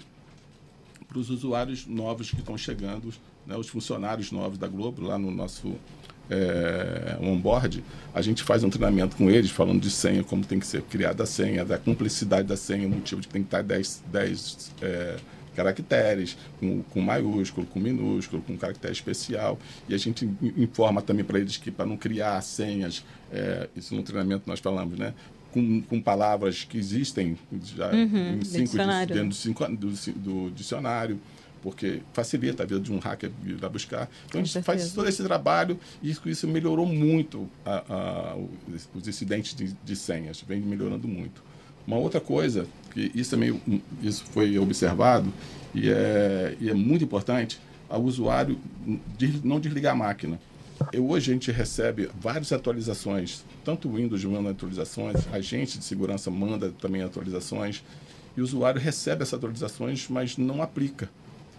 para 1.07 1.17
os 1.17 1.29
usuários 1.29 1.85
novos 1.85 2.29
que 2.29 2.39
estão 2.39 2.57
chegando, 2.57 3.13
né, 3.45 3.55
os 3.55 3.69
funcionários 3.69 4.31
novos 4.31 4.57
da 4.57 4.67
Globo, 4.67 5.01
lá 5.01 5.17
no 5.17 5.31
nosso 5.31 5.75
é, 6.29 7.17
onboard, 7.21 7.83
a 8.13 8.21
gente 8.21 8.43
faz 8.43 8.63
um 8.63 8.69
treinamento 8.69 9.15
com 9.15 9.29
eles, 9.29 9.49
falando 9.49 9.81
de 9.81 9.89
senha, 9.89 10.23
como 10.23 10.45
tem 10.45 10.59
que 10.59 10.67
ser 10.67 10.81
criada 10.83 11.23
a 11.23 11.25
senha, 11.25 11.63
da 11.63 11.77
cumplicidade 11.77 12.47
da 12.47 12.57
senha, 12.57 12.87
o 12.87 12.91
motivo 12.91 13.21
de 13.21 13.27
que 13.27 13.33
tem 13.33 13.41
que 13.41 13.47
estar 13.47 13.63
10, 13.63 14.03
10 14.11 14.73
é, 14.81 15.17
caracteres, 15.55 16.37
com, 16.59 16.83
com, 16.83 17.01
maiúsculo, 17.01 17.65
com 17.65 17.79
minúsculo, 17.79 18.43
com 18.43 18.55
caractere 18.55 18.93
especial. 18.93 19.57
E 19.89 19.95
a 19.95 19.97
gente 19.97 20.29
informa 20.55 21.01
também 21.01 21.25
para 21.25 21.39
eles 21.39 21.57
que 21.57 21.71
para 21.71 21.85
não 21.85 21.97
criar 21.97 22.39
senhas, 22.41 23.03
é, 23.31 23.67
isso 23.75 23.95
no 23.95 24.03
treinamento 24.03 24.43
nós 24.45 24.59
falamos, 24.59 24.99
né? 24.99 25.13
Com, 25.57 25.81
com 25.81 25.99
palavras 25.99 26.63
que 26.63 26.77
existem 26.77 27.35
já 27.75 27.91
uhum, 27.91 28.35
em 28.35 28.45
cinco, 28.45 28.77
dentro 28.77 29.27
do, 29.29 29.33
cinco, 29.33 29.67
do, 29.67 29.89
do 30.47 30.51
dicionário 30.51 31.19
porque 31.61 32.01
facilita 32.13 32.63
a 32.63 32.65
vida 32.65 32.79
de 32.79 32.93
um 32.93 32.99
hacker 32.99 33.31
ir 33.45 33.61
lá 33.61 33.67
buscar. 33.67 34.09
Então, 34.27 34.39
a 34.39 34.43
gente 34.43 34.61
faz 34.61 34.91
todo 34.93 35.09
esse 35.09 35.23
trabalho 35.23 35.79
e 36.01 36.09
isso, 36.09 36.29
isso 36.29 36.47
melhorou 36.47 36.85
muito 36.85 37.49
a, 37.65 37.83
a, 37.89 38.37
os 38.95 39.07
incidentes 39.07 39.53
de, 39.55 39.75
de, 39.83 39.95
senhas, 39.95 40.41
vem 40.47 40.61
melhorando 40.61 41.07
muito. 41.07 41.43
Uma 41.85 41.97
outra 41.97 42.19
coisa, 42.19 42.67
que 42.91 43.11
isso 43.15 43.31
também 43.31 43.59
isso 44.01 44.23
foi 44.25 44.57
observado 44.59 45.33
e 45.73 45.89
é, 45.89 46.55
e 46.59 46.69
é 46.69 46.73
muito 46.73 47.03
importante, 47.03 47.59
o 47.89 47.97
usuário 47.97 48.59
não 49.43 49.59
desligar 49.59 49.93
a 49.93 49.95
máquina. 49.95 50.39
Eu, 50.91 51.09
hoje 51.09 51.31
a 51.31 51.33
gente 51.33 51.51
recebe 51.51 52.09
várias 52.19 52.51
atualizações, 52.51 53.43
tanto 53.63 53.89
o 53.89 53.95
Windows 53.95 54.23
manda 54.25 54.51
atualizações, 54.51 55.27
a 55.31 55.37
agente 55.37 55.77
de 55.77 55.83
segurança 55.83 56.29
manda 56.29 56.71
também 56.79 57.01
atualizações, 57.01 57.83
e 58.35 58.41
o 58.41 58.43
usuário 58.43 58.79
recebe 58.79 59.23
essas 59.23 59.33
atualizações, 59.33 60.07
mas 60.09 60.37
não 60.37 60.61
aplica. 60.61 61.09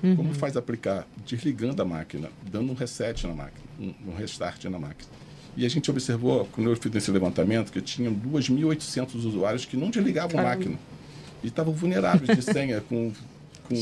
Uhum. 0.03 0.15
Como 0.15 0.35
faz 0.35 0.57
aplicar? 0.57 1.07
Desligando 1.27 1.83
a 1.83 1.85
máquina, 1.85 2.31
dando 2.51 2.71
um 2.71 2.75
reset 2.75 3.27
na 3.27 3.35
máquina, 3.35 3.65
um, 3.81 3.93
um 4.09 4.15
restart 4.15 4.65
na 4.67 4.79
máquina. 4.79 5.11
E 5.57 5.67
a 5.67 5.69
gente 5.69 5.91
observou, 5.91 6.49
quando 6.53 6.71
eu 6.71 6.77
fiz 6.77 6.95
esse 6.95 7.11
levantamento, 7.11 7.73
que 7.73 7.81
tinham 7.81 8.15
2.800 8.15 9.17
usuários 9.17 9.65
que 9.65 9.77
não 9.77 9.91
desligavam 9.91 10.39
a 10.39 10.45
máquina. 10.45 10.79
E 11.43 11.49
estavam 11.49 11.73
vulneráveis 11.73 12.37
de 12.37 12.43
senha, 12.45 12.81
com, 12.81 13.13
com, 13.69 13.75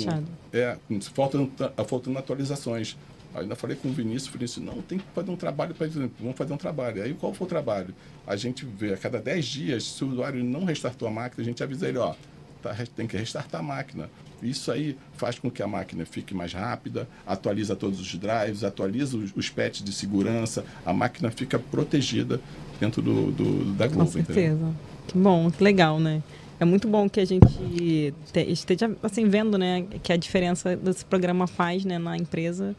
é, 0.54 0.78
com 0.88 0.98
faltando, 1.02 1.52
faltando 1.86 2.18
atualizações. 2.18 2.96
Aí 3.34 3.42
ainda 3.42 3.54
falei 3.54 3.76
com 3.76 3.88
o 3.88 3.92
Vinícius, 3.92 4.32
Vinícius, 4.32 4.64
não, 4.64 4.80
tem 4.82 4.98
que 4.98 5.04
fazer 5.14 5.30
um 5.30 5.36
trabalho 5.36 5.74
para 5.74 5.86
vamos 6.20 6.36
fazer 6.36 6.52
um 6.52 6.56
trabalho. 6.56 7.02
Aí 7.02 7.14
qual 7.14 7.34
foi 7.34 7.46
o 7.46 7.48
trabalho? 7.48 7.94
A 8.26 8.36
gente 8.36 8.64
vê 8.64 8.94
a 8.94 8.96
cada 8.96 9.20
10 9.20 9.44
dias, 9.44 9.84
se 9.84 10.04
o 10.04 10.08
usuário 10.08 10.42
não 10.42 10.64
restartou 10.64 11.06
a 11.06 11.10
máquina, 11.10 11.42
a 11.42 11.44
gente 11.44 11.62
avisa 11.62 11.88
ele, 11.88 11.98
ó, 11.98 12.14
tá, 12.62 12.74
tem 12.94 13.06
que 13.06 13.16
restartar 13.16 13.60
a 13.60 13.64
máquina. 13.64 14.08
Isso 14.42 14.70
aí 14.70 14.96
faz 15.14 15.38
com 15.38 15.50
que 15.50 15.62
a 15.62 15.66
máquina 15.66 16.04
fique 16.04 16.34
mais 16.34 16.52
rápida, 16.52 17.08
atualiza 17.26 17.74
todos 17.74 18.00
os 18.00 18.14
drives, 18.14 18.64
atualiza 18.64 19.16
os, 19.16 19.32
os 19.34 19.48
patches 19.48 19.82
de 19.82 19.92
segurança, 19.92 20.64
a 20.84 20.92
máquina 20.92 21.30
fica 21.30 21.58
protegida 21.58 22.40
dentro 22.78 23.00
do, 23.00 23.32
do 23.32 23.64
da 23.72 23.86
Globo. 23.86 24.04
Com 24.04 24.12
certeza. 24.12 24.40
Entendeu? 24.40 24.74
Que 25.06 25.18
bom, 25.18 25.50
que 25.50 25.62
legal, 25.62 25.98
né? 25.98 26.22
É 26.58 26.64
muito 26.64 26.88
bom 26.88 27.08
que 27.08 27.20
a 27.20 27.24
gente 27.24 28.14
esteja 28.34 28.90
assim 29.02 29.28
vendo, 29.28 29.58
né, 29.58 29.84
que 30.02 30.12
a 30.12 30.16
diferença 30.16 30.74
desse 30.74 31.04
programa 31.04 31.46
faz, 31.46 31.84
né, 31.84 31.98
na 31.98 32.16
empresa 32.16 32.74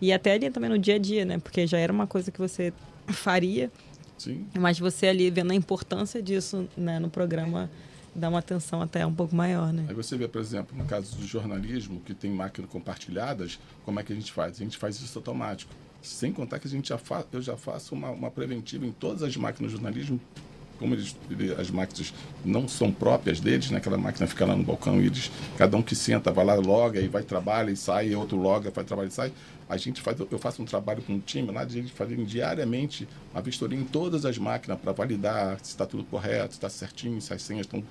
e 0.00 0.12
até 0.12 0.32
ali 0.32 0.50
também 0.50 0.70
no 0.70 0.78
dia 0.78 0.94
a 0.94 0.98
dia, 0.98 1.24
né, 1.24 1.38
porque 1.38 1.66
já 1.66 1.78
era 1.78 1.92
uma 1.92 2.06
coisa 2.06 2.30
que 2.30 2.38
você 2.38 2.72
faria. 3.08 3.70
Sim. 4.16 4.46
Mas 4.58 4.78
você 4.78 5.06
ali 5.06 5.30
vendo 5.30 5.52
a 5.52 5.54
importância 5.54 6.22
disso, 6.22 6.68
né, 6.76 6.98
no 6.98 7.08
programa 7.08 7.70
dá 8.14 8.28
uma 8.28 8.40
atenção 8.40 8.82
até 8.82 9.06
um 9.06 9.14
pouco 9.14 9.34
maior, 9.34 9.72
né? 9.72 9.86
Aí 9.88 9.94
você 9.94 10.16
vê, 10.16 10.26
por 10.26 10.40
exemplo, 10.40 10.76
no 10.76 10.84
caso 10.84 11.16
do 11.16 11.26
jornalismo, 11.26 12.00
que 12.00 12.12
tem 12.12 12.30
máquinas 12.30 12.70
compartilhadas, 12.70 13.58
como 13.84 14.00
é 14.00 14.02
que 14.02 14.12
a 14.12 14.16
gente 14.16 14.32
faz? 14.32 14.56
A 14.60 14.64
gente 14.64 14.76
faz 14.76 15.00
isso 15.00 15.18
automático. 15.18 15.72
Sem 16.02 16.32
contar 16.32 16.58
que 16.58 16.66
a 16.66 16.70
gente 16.70 16.88
já 16.88 16.98
fa 16.98 17.24
eu 17.32 17.42
já 17.42 17.56
faço 17.56 17.94
uma, 17.94 18.10
uma 18.10 18.30
preventiva 18.30 18.86
em 18.86 18.92
todas 18.92 19.22
as 19.22 19.36
máquinas 19.36 19.70
de 19.70 19.76
jornalismo 19.76 20.20
como 20.80 20.94
eles, 20.94 21.14
as 21.58 21.70
máquinas 21.70 22.12
não 22.42 22.66
são 22.66 22.90
próprias 22.90 23.38
deles, 23.38 23.70
né? 23.70 23.76
aquela 23.76 23.98
máquina 23.98 24.26
fica 24.26 24.46
lá 24.46 24.56
no 24.56 24.64
balcão 24.64 25.00
e 25.00 25.06
eles, 25.06 25.30
cada 25.58 25.76
um 25.76 25.82
que 25.82 25.94
senta 25.94 26.32
vai 26.32 26.44
lá, 26.44 26.54
loga 26.54 26.98
e 26.98 27.06
vai 27.06 27.22
trabalha 27.22 27.70
e 27.70 27.76
sai, 27.76 28.14
outro 28.14 28.38
loga, 28.38 28.70
vai 28.70 28.82
trabalhar 28.82 29.08
e 29.08 29.12
sai. 29.12 29.32
A 29.68 29.76
gente 29.76 30.00
faz, 30.00 30.18
eu 30.18 30.38
faço 30.38 30.62
um 30.62 30.64
trabalho 30.64 31.02
com 31.02 31.12
um 31.12 31.20
time 31.20 31.52
lá 31.52 31.64
de 31.64 31.78
eles 31.78 31.90
fazerem 31.90 32.24
diariamente 32.24 33.06
uma 33.32 33.42
vistoria 33.42 33.78
em 33.78 33.84
todas 33.84 34.24
as 34.24 34.38
máquinas 34.38 34.80
para 34.80 34.90
validar 34.90 35.58
se 35.62 35.70
está 35.70 35.84
tudo 35.86 36.02
correto, 36.04 36.54
se 36.54 36.58
está 36.58 36.70
certinho, 36.70 37.20
se 37.20 37.32
as 37.32 37.42
senhas 37.42 37.66
estão, 37.66 37.84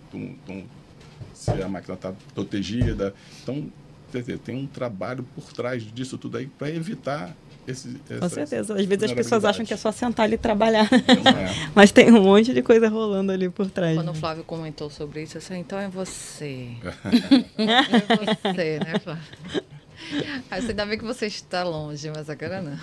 se 1.34 1.52
a 1.52 1.70
máquina 1.70 1.94
está 1.94 2.12
protegida. 2.34 3.14
Então, 3.44 3.72
quer 4.12 4.22
dizer, 4.22 4.40
tem 4.40 4.56
um 4.56 4.68
trabalho 4.68 5.24
por 5.36 5.54
trás 5.54 5.84
disso 5.84 6.18
tudo 6.18 6.38
aí 6.38 6.48
para 6.48 6.70
evitar 6.70 7.36
esse, 7.72 7.96
essa, 8.10 8.20
Com 8.20 8.30
certeza. 8.30 8.74
Às 8.74 8.86
vezes 8.86 9.04
as 9.04 9.14
pessoas 9.14 9.46
acham 9.46 9.66
que 9.66 9.74
é 9.74 9.78
só 9.78 9.92
sentar 9.92 10.26
ali 10.26 10.36
e 10.36 10.38
trabalhar. 10.38 10.86
É. 10.92 11.70
Mas 11.76 11.92
tem 11.92 12.12
um 12.12 12.22
monte 12.22 12.54
de 12.54 12.62
coisa 12.62 12.90
rolando 12.90 13.32
ali 13.32 13.50
por 13.50 13.70
trás. 13.70 13.96
Quando 13.96 14.08
né? 14.08 14.12
o 14.12 14.16
Flávio 14.16 14.44
comentou 14.44 14.90
sobre 14.90 15.24
isso, 15.24 15.38
eu 15.38 15.42
disse, 15.42 15.56
então 15.56 15.80
é 15.80 15.88
você. 15.88 16.70
é 17.58 18.52
você, 18.52 18.80
né, 18.80 19.00
Flávio? 19.00 19.24
Aí 20.50 20.62
você 20.62 20.70
ainda 20.70 20.86
bem 20.86 20.98
que 20.98 21.04
você 21.04 21.28
está 21.28 21.64
longe, 21.64 22.10
mas 22.10 22.30
agora 22.30 22.62
não. 22.62 22.78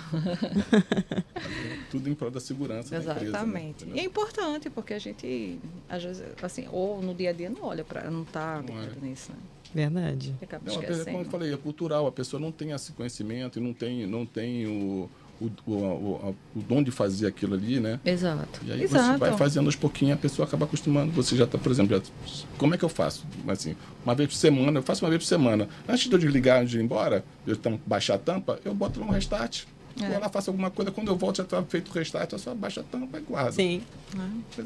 Tudo 1.91 2.09
em 2.09 2.15
prol 2.15 2.31
da 2.31 2.39
segurança 2.39 2.95
Exatamente. 2.95 3.31
Da 3.31 3.43
empresa, 3.43 3.85
né? 3.85 3.91
E 3.95 3.99
é 3.99 4.03
importante, 4.03 4.69
porque 4.69 4.93
a 4.93 4.99
gente, 4.99 5.59
às 5.89 6.03
vezes, 6.03 6.23
assim, 6.41 6.67
ou 6.71 7.01
no 7.01 7.13
dia 7.13 7.31
a 7.31 7.33
dia 7.33 7.49
não 7.49 7.63
olha 7.63 7.83
para, 7.83 8.09
não 8.09 8.21
está 8.21 8.61
ligado 8.61 8.97
é. 9.01 9.05
nisso, 9.05 9.31
né? 9.31 9.37
Verdade. 9.73 10.35
Não, 10.65 11.05
como 11.05 11.17
eu 11.19 11.25
falei, 11.25 11.53
é 11.53 11.57
cultural. 11.57 12.07
A 12.07 12.11
pessoa 12.11 12.39
não 12.39 12.51
tem 12.51 12.71
esse 12.71 12.91
conhecimento 12.91 13.59
e 13.59 13.61
não 13.61 13.73
tem, 13.73 14.05
não 14.07 14.25
tem 14.25 14.65
o, 14.65 15.09
o, 15.39 15.45
o, 15.65 15.73
o, 15.73 16.35
o 16.55 16.61
dom 16.61 16.81
de 16.81 16.91
fazer 16.91 17.27
aquilo 17.27 17.53
ali, 17.53 17.79
né? 17.79 17.99
Exato. 18.05 18.59
E 18.65 18.71
aí 18.71 18.83
Exato. 18.83 19.13
você 19.13 19.17
vai 19.17 19.37
fazendo 19.37 19.65
aos 19.67 19.75
pouquinhos, 19.75 20.17
a 20.17 20.21
pessoa 20.21 20.47
acaba 20.47 20.65
acostumando. 20.65 21.11
Você 21.11 21.35
já 21.35 21.45
está, 21.45 21.57
por 21.57 21.71
exemplo, 21.71 21.97
já, 21.97 22.45
como 22.57 22.73
é 22.73 22.77
que 22.77 22.85
eu 22.85 22.89
faço? 22.89 23.25
Assim, 23.47 23.75
uma 24.03 24.15
vez 24.15 24.29
por 24.29 24.35
semana, 24.35 24.79
eu 24.79 24.83
faço 24.83 25.03
uma 25.05 25.09
vez 25.09 25.23
por 25.23 25.27
semana. 25.27 25.67
Antes 25.87 26.07
de 26.07 26.13
eu 26.13 26.19
desligar, 26.19 26.59
antes 26.61 26.71
de 26.71 26.79
ir 26.79 26.83
embora, 26.83 27.23
eu 27.45 27.57
baixar 27.85 28.15
a 28.15 28.19
tampa, 28.19 28.59
eu 28.65 28.73
boto 28.73 29.01
um 29.01 29.09
restart 29.09 29.65
É. 30.01 30.09
Vou 30.09 30.19
lá, 30.19 30.29
faço 30.29 30.49
alguma 30.49 30.69
coisa, 30.69 30.91
quando 30.91 31.07
eu 31.07 31.15
volto 31.15 31.37
já 31.37 31.43
está 31.43 31.61
feito 31.63 31.89
o 31.89 31.93
restart, 31.93 32.31
eu 32.31 32.39
só 32.39 32.51
abaixo 32.51 32.79
a 32.79 32.83
tampa 32.83 33.17
e 33.17 33.21
guardo. 33.21 33.53
Sim. 33.53 33.81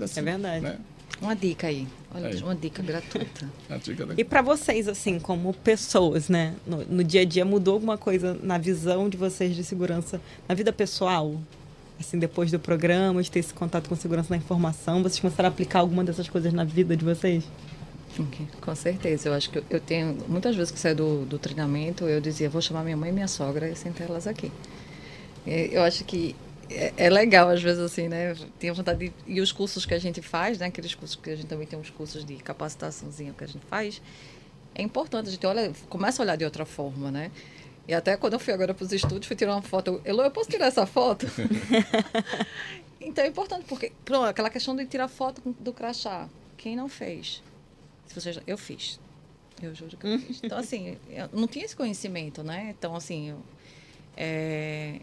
Assim, 0.01 0.19
é 0.19 0.23
verdade. 0.23 0.63
Né? 0.63 0.77
Uma 1.19 1.35
dica 1.35 1.67
aí. 1.67 1.87
Olha, 2.13 2.27
aí. 2.27 2.41
uma 2.41 2.55
dica 2.55 2.83
gratuita. 2.83 3.49
dica 3.83 4.07
e 4.17 4.23
para 4.23 4.41
vocês, 4.41 4.87
assim, 4.87 5.19
como 5.19 5.53
pessoas, 5.53 6.29
né? 6.29 6.55
No, 6.65 6.83
no, 6.85 7.03
dia 7.03 7.21
a 7.21 7.25
dia, 7.25 7.45
mudou 7.45 7.75
alguma 7.75 7.97
coisa 7.97 8.37
na 8.41 8.57
visão 8.57 9.09
de 9.09 9.17
vocês 9.17 9.55
de 9.55 9.63
segurança 9.63 10.21
na 10.47 10.55
vida 10.55 10.71
pessoal? 10.71 11.35
Assim, 11.99 12.17
depois 12.17 12.51
do 12.51 12.59
programa, 12.59 13.21
de 13.21 13.29
ter 13.29 13.39
esse 13.39 13.53
contato 13.53 13.87
com 13.87 13.95
segurança 13.95 14.27
na 14.31 14.37
informação, 14.37 15.03
vocês 15.03 15.19
começaram 15.19 15.47
a 15.47 15.51
aplicar 15.51 15.79
alguma 15.79 16.03
dessas 16.03 16.27
coisas 16.27 16.51
na 16.51 16.63
vida 16.63 16.97
de 16.97 17.05
vocês? 17.05 17.43
Okay, 18.19 18.47
com 18.59 18.75
certeza. 18.75 19.29
Eu 19.29 19.33
acho 19.33 19.49
que 19.49 19.63
eu 19.69 19.79
tenho. 19.79 20.17
Muitas 20.27 20.55
vezes 20.55 20.71
que 20.71 20.79
saio 20.79 20.95
do, 20.95 21.25
do 21.25 21.39
treinamento, 21.39 22.05
eu 22.05 22.19
dizia: 22.19 22.49
vou 22.49 22.61
chamar 22.61 22.83
minha 22.83 22.97
mãe 22.97 23.09
e 23.09 23.13
minha 23.13 23.27
sogra 23.27 23.69
e 23.69 23.75
sentar 23.75 24.09
elas 24.09 24.27
aqui. 24.27 24.51
Eu 25.45 25.81
acho 25.83 26.03
que 26.03 26.35
é, 26.73 26.93
é, 26.97 27.09
legal, 27.09 27.49
às 27.49 27.61
vezes, 27.61 27.81
assim, 27.81 28.07
né? 28.07 28.35
Tenho 28.59 28.73
vontade 28.73 29.09
de. 29.09 29.13
E 29.27 29.41
os 29.41 29.51
cursos 29.51 29.85
que 29.85 29.93
a 29.93 29.99
gente 29.99 30.21
faz, 30.21 30.57
né? 30.57 30.67
Aqueles 30.67 30.95
cursos 30.95 31.15
que 31.15 31.29
a 31.29 31.35
gente 31.35 31.47
também 31.47 31.67
tem 31.67 31.77
uns 31.77 31.89
cursos 31.89 32.25
de 32.25 32.35
capacitaçãozinha 32.35 33.33
que 33.33 33.43
a 33.43 33.47
gente 33.47 33.65
faz. 33.65 34.01
É 34.73 34.81
importante, 34.81 35.27
a 35.27 35.31
gente 35.31 35.45
olha, 35.45 35.71
começa 35.89 36.21
a 36.21 36.23
olhar 36.23 36.35
de 36.35 36.45
outra 36.45 36.65
forma, 36.65 37.11
né? 37.11 37.31
E 37.87 37.93
até 37.93 38.15
quando 38.15 38.33
eu 38.33 38.39
fui 38.39 38.53
agora 38.53 38.73
para 38.73 38.85
os 38.85 38.91
estúdios, 38.91 39.25
fui 39.25 39.35
tirar 39.35 39.53
uma 39.53 39.61
foto. 39.61 40.01
Elo, 40.05 40.21
eu 40.21 40.31
posso 40.31 40.49
tirar 40.49 40.67
essa 40.67 40.85
foto? 40.85 41.25
então 43.01 43.23
é 43.23 43.27
importante, 43.27 43.65
porque, 43.67 43.91
pronto, 44.05 44.25
aquela 44.25 44.49
questão 44.49 44.75
de 44.75 44.85
tirar 44.85 45.07
foto 45.07 45.41
do 45.59 45.73
crachá. 45.73 46.29
Quem 46.57 46.75
não 46.75 46.87
fez? 46.87 47.43
Se 48.07 48.15
você 48.15 48.31
já, 48.31 48.41
eu 48.47 48.57
fiz. 48.57 48.99
Eu 49.61 49.75
juro 49.75 49.97
que 49.97 50.07
eu 50.07 50.19
fiz. 50.19 50.39
Então, 50.43 50.57
assim, 50.57 50.97
eu 51.09 51.29
não 51.33 51.47
tinha 51.47 51.65
esse 51.65 51.75
conhecimento, 51.75 52.43
né? 52.43 52.73
Então, 52.77 52.95
assim, 52.95 53.31
eu, 53.31 53.39
é, 54.15 54.99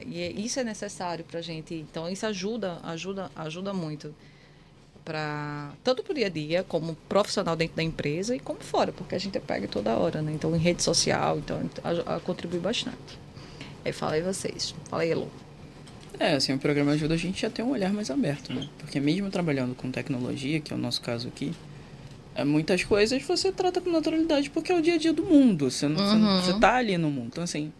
e 0.00 0.20
é, 0.20 0.30
isso 0.32 0.58
é 0.60 0.64
necessário 0.64 1.24
para 1.24 1.38
a 1.38 1.42
gente. 1.42 1.74
Então, 1.74 2.08
isso 2.08 2.26
ajuda, 2.26 2.78
ajuda, 2.82 3.30
ajuda 3.36 3.72
muito 3.72 4.14
para 5.04 5.70
tanto 5.84 6.02
para 6.02 6.12
o 6.12 6.14
dia 6.14 6.26
a 6.26 6.30
dia 6.30 6.64
como 6.64 6.94
profissional 7.08 7.54
dentro 7.54 7.76
da 7.76 7.82
empresa 7.82 8.34
e 8.34 8.40
como 8.40 8.60
fora, 8.60 8.90
porque 8.90 9.14
a 9.14 9.18
gente 9.18 9.38
pega 9.38 9.68
toda 9.68 9.94
hora, 9.96 10.22
né? 10.22 10.32
Então, 10.32 10.54
em 10.56 10.58
rede 10.58 10.82
social, 10.82 11.38
então 11.38 11.60
a, 11.84 12.16
a, 12.16 12.20
contribui 12.20 12.58
bastante. 12.58 13.18
Aí 13.84 13.92
fala 13.92 14.14
aí 14.14 14.22
vocês, 14.22 14.74
fala 14.88 15.02
aí, 15.02 15.10
Elo. 15.10 15.30
É, 16.18 16.34
assim, 16.34 16.54
o 16.54 16.58
programa 16.58 16.92
ajuda 16.92 17.14
a 17.14 17.16
gente 17.16 17.44
a 17.44 17.50
ter 17.50 17.62
um 17.62 17.70
olhar 17.70 17.92
mais 17.92 18.10
aberto, 18.10 18.52
né? 18.52 18.66
Porque 18.78 18.98
mesmo 18.98 19.30
trabalhando 19.30 19.74
com 19.74 19.90
tecnologia, 19.90 20.60
que 20.60 20.72
é 20.72 20.76
o 20.76 20.78
nosso 20.78 21.02
caso 21.02 21.28
aqui, 21.28 21.52
é, 22.34 22.44
muitas 22.44 22.82
coisas 22.82 23.22
você 23.22 23.52
trata 23.52 23.80
com 23.80 23.90
naturalidade 23.90 24.48
porque 24.50 24.72
é 24.72 24.76
o 24.76 24.80
dia 24.80 24.94
a 24.94 24.98
dia 24.98 25.12
do 25.12 25.24
mundo. 25.24 25.70
Você, 25.70 25.86
não, 25.86 26.00
uhum. 26.02 26.40
você, 26.40 26.52
você 26.52 26.58
tá 26.58 26.76
ali 26.76 26.96
no 26.96 27.10
mundo. 27.10 27.26
Então, 27.32 27.44
assim, 27.44 27.72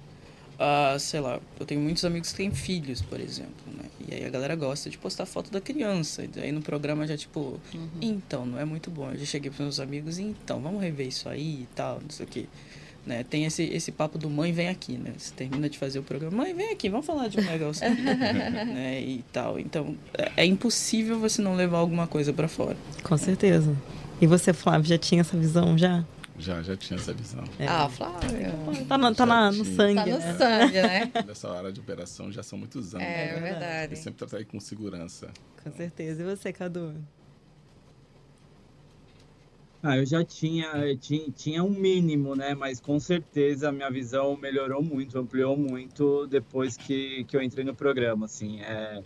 uh, 0.55 0.99
sei 0.99 1.21
lá, 1.21 1.41
eu 1.59 1.67
tenho 1.67 1.81
muitos 1.81 2.05
amigos 2.05 2.31
que 2.31 2.37
têm 2.37 2.51
filhos, 2.51 3.03
por 3.03 3.21
exemplo, 3.21 3.65
né? 3.67 3.85
E 4.09 4.15
aí 4.15 4.25
a 4.25 4.31
galera 4.31 4.55
gosta 4.55 4.91
de 4.91 4.99
postar 4.99 5.27
foto 5.27 5.51
da 5.51 5.61
criança. 5.61 6.25
E 6.25 6.41
aí 6.41 6.53
no 6.53 6.61
programa 6.61 7.07
já, 7.07 7.17
tipo, 7.17 7.61
uhum. 7.75 7.89
então, 8.01 8.45
não 8.47 8.59
é 8.59 8.65
muito 8.65 8.91
bom. 8.91 9.11
Eu 9.11 9.19
já 9.19 9.25
cheguei 9.25 9.51
pros 9.51 9.61
meus 9.61 9.81
amigos, 9.81 10.19
então, 10.19 10.61
vamos 10.61 10.83
rever 10.83 11.07
isso 11.07 11.29
aí 11.29 11.63
e 11.63 11.69
tal, 11.75 12.01
não 12.01 12.11
sei 12.11 12.27
o 12.27 12.29
quê. 12.29 12.47
Né? 13.07 13.23
Tem 13.23 13.45
esse, 13.45 13.63
esse 13.65 13.93
papo 13.93 14.17
do 14.17 14.31
mãe 14.31 14.51
vem 14.51 14.69
aqui, 14.69 14.93
né? 14.93 15.13
Você 15.19 15.33
termina 15.35 15.69
de 15.69 15.79
fazer 15.79 15.99
o 15.99 16.03
programa, 16.03 16.39
mãe 16.39 16.55
vem 16.55 16.71
aqui, 16.71 16.89
vamos 16.89 17.05
falar 17.05 17.29
de 17.29 17.39
um 17.39 17.45
negócio 17.45 17.87
aqui, 17.87 18.01
né? 18.01 19.01
E 19.03 19.23
tal. 19.31 19.59
Então, 19.59 19.95
é, 20.17 20.33
é 20.39 20.47
impossível 20.47 21.19
você 21.19 21.43
não 21.43 21.55
levar 21.55 21.79
alguma 21.79 22.07
coisa 22.07 22.33
para 22.33 22.49
fora. 22.49 22.77
Com 23.03 23.17
certeza. 23.19 23.77
E 24.21 24.27
você, 24.27 24.55
Flávio, 24.55 24.89
já 24.89 24.97
tinha 24.97 25.21
essa 25.21 25.37
visão 25.37 25.77
já? 25.77 26.03
Já, 26.37 26.63
já 26.63 26.77
tinha 26.77 26.99
essa 26.99 27.13
visão. 27.13 27.45
É. 27.59 27.67
Ah, 27.67 27.89
Flávio. 27.89 28.29
Tá, 28.89 28.99
no, 28.99 29.15
tá 29.15 29.25
na, 29.25 29.53
no 29.53 29.65
sangue. 29.65 29.95
Tá 29.95 30.07
no 30.07 30.19
né? 30.19 30.35
sangue, 30.35 30.83
né? 30.83 31.13
Nessa 31.27 31.49
hora 31.49 31.73
de 31.73 31.81
operação 31.81 32.33
já 32.33 32.43
são 32.43 32.59
muitos 32.59 32.95
anos. 32.95 33.07
É, 33.07 33.35
né? 33.35 33.41
verdade. 33.41 33.93
Eu 33.95 33.97
sempre 33.97 34.27
tratei 34.27 34.45
com 34.45 34.59
segurança. 34.59 35.31
Com 35.63 35.71
certeza. 35.71 36.23
E 36.23 36.25
você, 36.25 36.53
Cadu? 36.53 36.95
Ah, 39.87 39.99
eu 39.99 40.07
já 40.07 40.25
tinha, 40.25 40.97
tinha, 40.97 41.31
tinha 41.31 41.63
um 41.63 41.69
mínimo, 41.69 42.35
né? 42.35 42.55
Mas 42.55 42.81
com 42.81 42.99
certeza 42.99 43.69
a 43.69 43.73
minha 43.73 43.91
visão 43.91 44.35
melhorou 44.35 44.83
muito, 44.83 45.19
ampliou 45.19 45.57
muito 45.59 46.27
depois 46.27 46.75
que, 46.75 47.23
que 47.25 47.37
eu 47.37 47.43
entrei 47.43 47.67
no 47.67 47.75
programa, 47.75 48.25
assim. 48.25 48.61
É, 48.63 49.03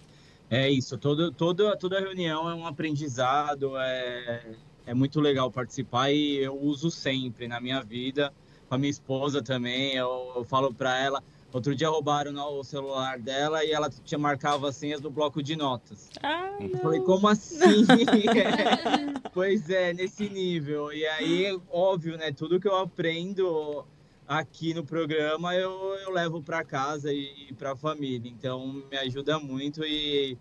é 0.48 0.70
isso, 0.70 0.96
todo, 0.96 1.32
todo, 1.32 1.76
toda 1.76 1.98
reunião 1.98 2.48
é 2.48 2.54
um 2.54 2.64
aprendizado, 2.64 3.76
é, 3.76 4.54
é 4.88 4.94
muito 4.94 5.20
legal 5.20 5.50
participar 5.50 6.10
e 6.10 6.38
eu 6.38 6.58
uso 6.58 6.90
sempre 6.90 7.46
na 7.46 7.60
minha 7.60 7.82
vida, 7.82 8.32
com 8.66 8.74
a 8.74 8.78
minha 8.78 8.90
esposa 8.90 9.42
também. 9.42 9.94
Eu, 9.94 10.32
eu 10.34 10.44
falo 10.44 10.72
para 10.72 10.98
ela. 10.98 11.22
Outro 11.52 11.74
dia 11.74 11.90
roubaram 11.90 12.34
o 12.58 12.64
celular 12.64 13.18
dela 13.18 13.62
e 13.64 13.70
ela 13.70 13.90
tinha 13.90 14.18
marcava 14.18 14.70
as 14.70 14.76
senhas 14.76 15.00
do 15.00 15.10
bloco 15.10 15.42
de 15.42 15.56
notas. 15.56 16.10
Ah, 16.22 16.56
eu 16.58 16.78
falei, 16.78 17.00
como 17.00 17.28
assim? 17.28 17.86
pois 19.32 19.68
é, 19.68 19.92
nesse 19.92 20.30
nível. 20.30 20.90
E 20.90 21.06
aí, 21.06 21.60
óbvio, 21.70 22.16
né? 22.16 22.32
Tudo 22.32 22.58
que 22.58 22.68
eu 22.68 22.76
aprendo 22.76 23.84
aqui 24.26 24.72
no 24.72 24.84
programa 24.84 25.54
eu, 25.54 25.70
eu 26.02 26.10
levo 26.10 26.42
para 26.42 26.64
casa 26.64 27.12
e, 27.12 27.48
e 27.50 27.54
para 27.54 27.72
a 27.72 27.76
família. 27.76 28.30
Então, 28.30 28.82
me 28.90 28.96
ajuda 28.96 29.38
muito 29.38 29.84
e 29.84 30.36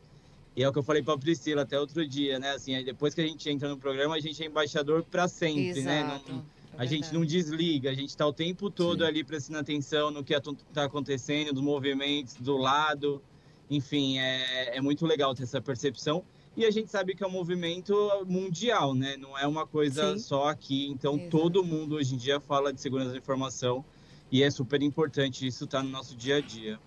e 0.57 0.63
é 0.63 0.67
o 0.67 0.73
que 0.73 0.79
eu 0.79 0.83
falei 0.83 1.03
para 1.03 1.13
a 1.13 1.17
Priscila 1.19 1.61
até 1.61 1.79
outro 1.79 2.05
dia, 2.07 2.39
né? 2.39 2.49
Assim, 2.49 2.83
depois 2.83 3.13
que 3.13 3.21
a 3.21 3.27
gente 3.27 3.47
entra 3.47 3.69
no 3.69 3.77
programa, 3.77 4.15
a 4.15 4.19
gente 4.19 4.41
é 4.41 4.47
embaixador 4.47 5.03
para 5.03 5.27
sempre, 5.27 5.83
né? 5.83 5.99
Exato. 5.99 6.33
né? 6.33 6.41
Não, 6.73 6.79
é 6.79 6.81
a 6.81 6.85
gente 6.85 7.13
não 7.13 7.23
desliga, 7.23 7.91
a 7.91 7.93
gente 7.93 8.09
está 8.09 8.25
o 8.25 8.33
tempo 8.33 8.67
todo 8.71 9.03
Sim. 9.03 9.07
ali 9.07 9.23
prestando 9.23 9.59
atenção 9.59 10.09
no 10.09 10.23
que 10.23 10.33
está 10.33 10.83
acontecendo, 10.83 11.53
dos 11.53 11.61
movimentos 11.61 12.33
do 12.37 12.57
lado. 12.57 13.21
Enfim, 13.69 14.17
é, 14.17 14.77
é 14.77 14.81
muito 14.81 15.05
legal 15.05 15.35
ter 15.35 15.43
essa 15.43 15.61
percepção. 15.61 16.23
E 16.55 16.65
a 16.65 16.71
gente 16.71 16.89
sabe 16.89 17.13
que 17.13 17.23
é 17.23 17.27
um 17.27 17.31
movimento 17.31 17.95
mundial, 18.25 18.95
né? 18.95 19.15
Não 19.15 19.37
é 19.37 19.45
uma 19.45 19.67
coisa 19.67 20.13
Sim. 20.13 20.19
só 20.23 20.47
aqui. 20.47 20.87
Então, 20.87 21.17
Exato. 21.17 21.29
todo 21.29 21.63
mundo 21.63 21.97
hoje 21.97 22.15
em 22.15 22.17
dia 22.17 22.39
fala 22.39 22.73
de 22.73 22.81
segurança 22.81 23.11
da 23.11 23.17
informação 23.19 23.85
e 24.31 24.41
é 24.41 24.49
super 24.49 24.81
importante 24.81 25.45
isso 25.45 25.65
estar 25.65 25.77
tá 25.77 25.83
no 25.83 25.91
nosso 25.91 26.15
dia 26.15 26.37
a 26.37 26.41
dia. 26.41 26.79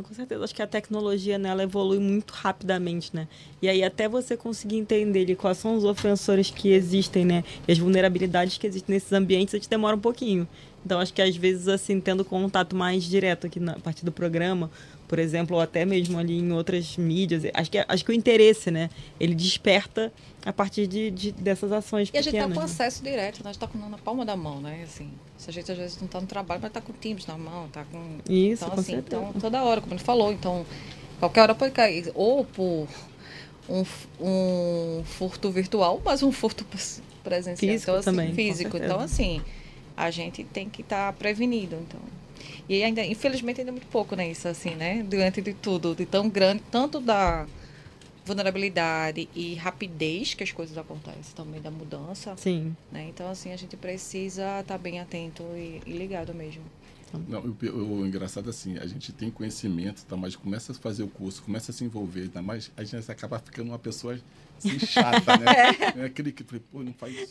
Com 0.00 0.14
certeza, 0.14 0.44
acho 0.44 0.54
que 0.54 0.62
a 0.62 0.66
tecnologia 0.66 1.38
nela 1.38 1.64
evolui 1.64 1.98
muito 1.98 2.30
rapidamente, 2.30 3.10
né? 3.12 3.26
E 3.60 3.68
aí 3.68 3.82
até 3.82 4.08
você 4.08 4.36
conseguir 4.36 4.76
entender 4.76 5.22
ali, 5.22 5.34
quais 5.34 5.58
são 5.58 5.74
os 5.74 5.82
ofensores 5.82 6.50
que 6.52 6.68
existem, 6.70 7.24
né? 7.24 7.42
E 7.66 7.72
as 7.72 7.78
vulnerabilidades 7.78 8.56
que 8.56 8.66
existem 8.68 8.94
nesses 8.94 9.12
ambientes, 9.12 9.52
a 9.52 9.58
gente 9.58 9.68
demora 9.68 9.96
um 9.96 10.00
pouquinho. 10.00 10.46
Então 10.86 11.00
acho 11.00 11.12
que 11.12 11.20
às 11.20 11.34
vezes 11.36 11.66
assim, 11.66 12.00
tendo 12.00 12.24
contato 12.24 12.76
mais 12.76 13.02
direto 13.02 13.48
aqui 13.48 13.58
na 13.58 13.74
parte 13.74 14.04
do 14.04 14.12
programa, 14.12 14.70
por 15.08 15.18
exemplo, 15.18 15.56
ou 15.56 15.62
até 15.62 15.86
mesmo 15.86 16.18
ali 16.18 16.38
em 16.38 16.52
outras 16.52 16.98
mídias. 16.98 17.42
Acho 17.54 17.70
que, 17.70 17.84
acho 17.88 18.04
que 18.04 18.10
o 18.10 18.14
interesse, 18.14 18.70
né? 18.70 18.90
Ele 19.18 19.34
desperta 19.34 20.12
a 20.44 20.52
partir 20.52 20.86
de, 20.86 21.10
de 21.10 21.32
dessas 21.32 21.72
ações 21.72 22.08
e 22.08 22.12
pequenas. 22.12 22.26
E 22.26 22.28
a 22.28 22.30
gente 22.30 22.42
está 22.42 22.54
com 22.54 22.66
né? 22.66 22.72
acesso 22.72 23.02
direto, 23.02 23.34
a 23.40 23.44
gente 23.44 23.54
está 23.54 23.66
com 23.66 23.78
na 23.88 23.98
palma 23.98 24.24
da 24.24 24.36
mão, 24.36 24.60
né? 24.60 24.82
Assim, 24.84 25.10
se 25.38 25.48
a 25.48 25.52
gente 25.52 25.72
às 25.72 25.78
vezes 25.78 25.98
não 25.98 26.06
está 26.06 26.20
no 26.20 26.26
trabalho, 26.26 26.60
mas 26.60 26.68
está 26.68 26.80
com 26.80 26.92
Teams 26.92 27.26
na 27.26 27.38
mão, 27.38 27.66
está 27.66 27.84
com... 27.84 28.18
Isso, 28.28 28.64
então, 28.64 28.74
com 28.74 28.80
assim, 28.80 28.92
certeza. 28.92 29.22
então, 29.22 29.40
toda 29.40 29.62
hora, 29.62 29.80
como 29.80 29.94
ele 29.94 30.02
falou, 30.02 30.30
então, 30.30 30.66
qualquer 31.18 31.40
hora 31.40 31.54
pode 31.54 31.72
cair, 31.72 32.12
ou 32.14 32.44
por 32.44 32.86
um, 33.68 33.84
um 34.20 35.04
furto 35.04 35.50
virtual, 35.50 36.02
mas 36.04 36.22
um 36.22 36.30
furto 36.30 36.66
presencial. 37.24 37.72
Físico 37.72 37.90
então, 37.90 37.94
assim, 37.94 38.04
também, 38.04 38.34
Físico. 38.34 38.76
Então, 38.76 39.00
assim, 39.00 39.42
a 39.96 40.10
gente 40.10 40.44
tem 40.44 40.68
que 40.68 40.82
estar 40.82 41.12
tá 41.12 41.12
prevenido, 41.14 41.76
então... 41.76 42.00
E 42.68 42.82
ainda, 42.82 43.04
infelizmente, 43.04 43.60
ainda 43.60 43.70
é 43.70 43.72
muito 43.72 43.86
pouco, 43.86 44.14
né? 44.14 44.30
Isso 44.30 44.46
assim, 44.46 44.74
né? 44.74 45.02
Diante 45.08 45.40
de 45.40 45.54
tudo, 45.54 45.94
de 45.94 46.04
tão 46.04 46.28
grande, 46.28 46.62
tanto 46.70 47.00
da 47.00 47.46
vulnerabilidade 48.28 49.28
e 49.34 49.54
rapidez 49.54 50.34
que 50.34 50.44
as 50.44 50.52
coisas 50.52 50.76
acontecem 50.76 51.34
também 51.34 51.62
da 51.62 51.70
mudança. 51.70 52.36
Sim. 52.36 52.76
Né? 52.92 53.06
Então, 53.08 53.30
assim, 53.30 53.52
a 53.52 53.56
gente 53.56 53.76
precisa 53.76 54.60
estar 54.60 54.64
tá 54.64 54.78
bem 54.78 55.00
atento 55.00 55.42
e, 55.54 55.80
e 55.86 55.92
ligado 55.92 56.34
mesmo. 56.34 56.62
Não, 57.28 57.40
o, 57.40 57.56
o, 57.66 58.00
o, 58.00 58.06
engraçado 58.06 58.48
é 58.48 58.50
assim, 58.50 58.76
a 58.78 58.86
gente 58.86 59.12
tem 59.12 59.30
conhecimento, 59.30 60.04
tá, 60.04 60.16
mas 60.16 60.36
começa 60.36 60.72
a 60.72 60.74
fazer 60.74 61.02
o 61.02 61.08
curso, 61.08 61.42
começa 61.42 61.70
a 61.70 61.74
se 61.74 61.84
envolver, 61.84 62.28
tá, 62.28 62.42
mas 62.42 62.70
a 62.76 62.84
gente 62.84 63.10
acaba 63.10 63.38
ficando 63.38 63.68
uma 63.68 63.78
pessoa 63.78 64.18
assim, 64.58 64.78
chata, 64.78 65.36
né? 65.36 65.48
É. 65.98 66.04
aquele 66.04 66.32
que, 66.32 66.44
pô, 66.44 66.82
não 66.82 66.92
faz 66.92 67.14
isso. 67.14 67.30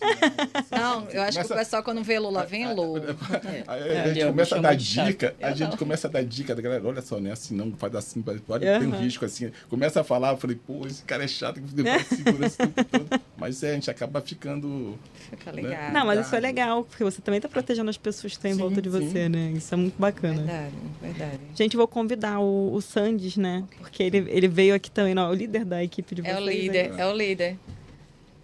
Não, 0.71 1.01
não 1.05 1.11
eu 1.11 1.21
acho 1.21 1.33
começa... 1.33 1.43
que 1.47 1.53
o 1.53 1.57
pessoal, 1.57 1.83
quando 1.83 2.03
vê 2.03 2.19
Lula, 2.19 2.45
vem 2.45 2.73
Lula. 2.73 3.15
É. 3.45 3.63
A 3.67 4.07
gente 4.07 4.21
é, 4.21 4.27
começa 4.27 4.55
a 4.57 4.61
dar 4.61 4.75
dica, 4.75 5.35
a 5.41 5.51
gente 5.51 5.77
começa 5.77 6.07
a 6.07 6.11
dar 6.11 6.23
dica 6.23 6.55
da 6.55 6.61
galera, 6.61 6.85
olha 6.85 7.01
só, 7.01 7.19
não 7.19 7.29
é 7.29 7.33
assim 7.33 7.55
não, 7.55 7.71
faz 7.73 7.95
assim, 7.95 8.23
olha, 8.47 8.73
uhum. 8.73 8.79
tem 8.79 8.87
um 8.87 8.99
risco 8.99 9.25
assim. 9.25 9.51
Começa 9.69 10.01
a 10.01 10.03
falar, 10.03 10.31
eu 10.31 10.37
falei, 10.37 10.55
pô, 10.55 10.85
esse 10.85 11.03
cara 11.03 11.23
é 11.23 11.27
chato, 11.27 11.61
que 11.61 12.15
segura 12.15 12.45
esse 12.45 12.57
tempo 12.57 12.83
todo. 12.83 13.21
Mas 13.37 13.61
é, 13.63 13.71
a 13.71 13.73
gente 13.73 13.89
acaba 13.89 14.21
ficando. 14.21 14.97
Fica 15.29 15.51
né, 15.51 15.61
legal. 15.61 15.81
Né? 15.83 15.91
Não, 15.91 16.05
mas 16.05 16.25
isso 16.25 16.35
é 16.35 16.39
legal, 16.39 16.83
porque 16.83 17.03
você 17.03 17.21
também 17.21 17.37
está 17.37 17.47
protegendo 17.49 17.89
as 17.89 17.97
pessoas 17.97 18.33
que 18.33 18.37
estão 18.37 18.49
em 18.49 18.55
sim, 18.55 18.59
volta 18.59 18.81
de 18.81 18.89
sim. 18.89 18.99
você, 18.99 19.29
né? 19.29 19.51
Isso 19.51 19.66
é 19.73 19.77
muito 19.77 19.99
bacana. 19.99 20.35
Verdade, 20.35 20.75
verdade. 21.01 21.39
Gente, 21.55 21.77
vou 21.77 21.87
convidar 21.87 22.39
o, 22.39 22.73
o 22.73 22.81
Sandes, 22.81 23.37
né? 23.37 23.63
Okay. 23.67 23.77
Porque 23.79 24.03
ele, 24.03 24.17
ele 24.29 24.47
veio 24.47 24.75
aqui 24.75 24.89
também, 24.89 25.13
não, 25.13 25.27
é 25.27 25.29
o 25.29 25.33
líder 25.33 25.65
da 25.65 25.83
equipe 25.83 26.15
de 26.15 26.21
vocês. 26.21 26.35
É 26.35 26.39
o 26.39 26.45
líder, 26.45 26.93
é 26.97 27.05
o 27.05 27.13
líder. 27.13 27.57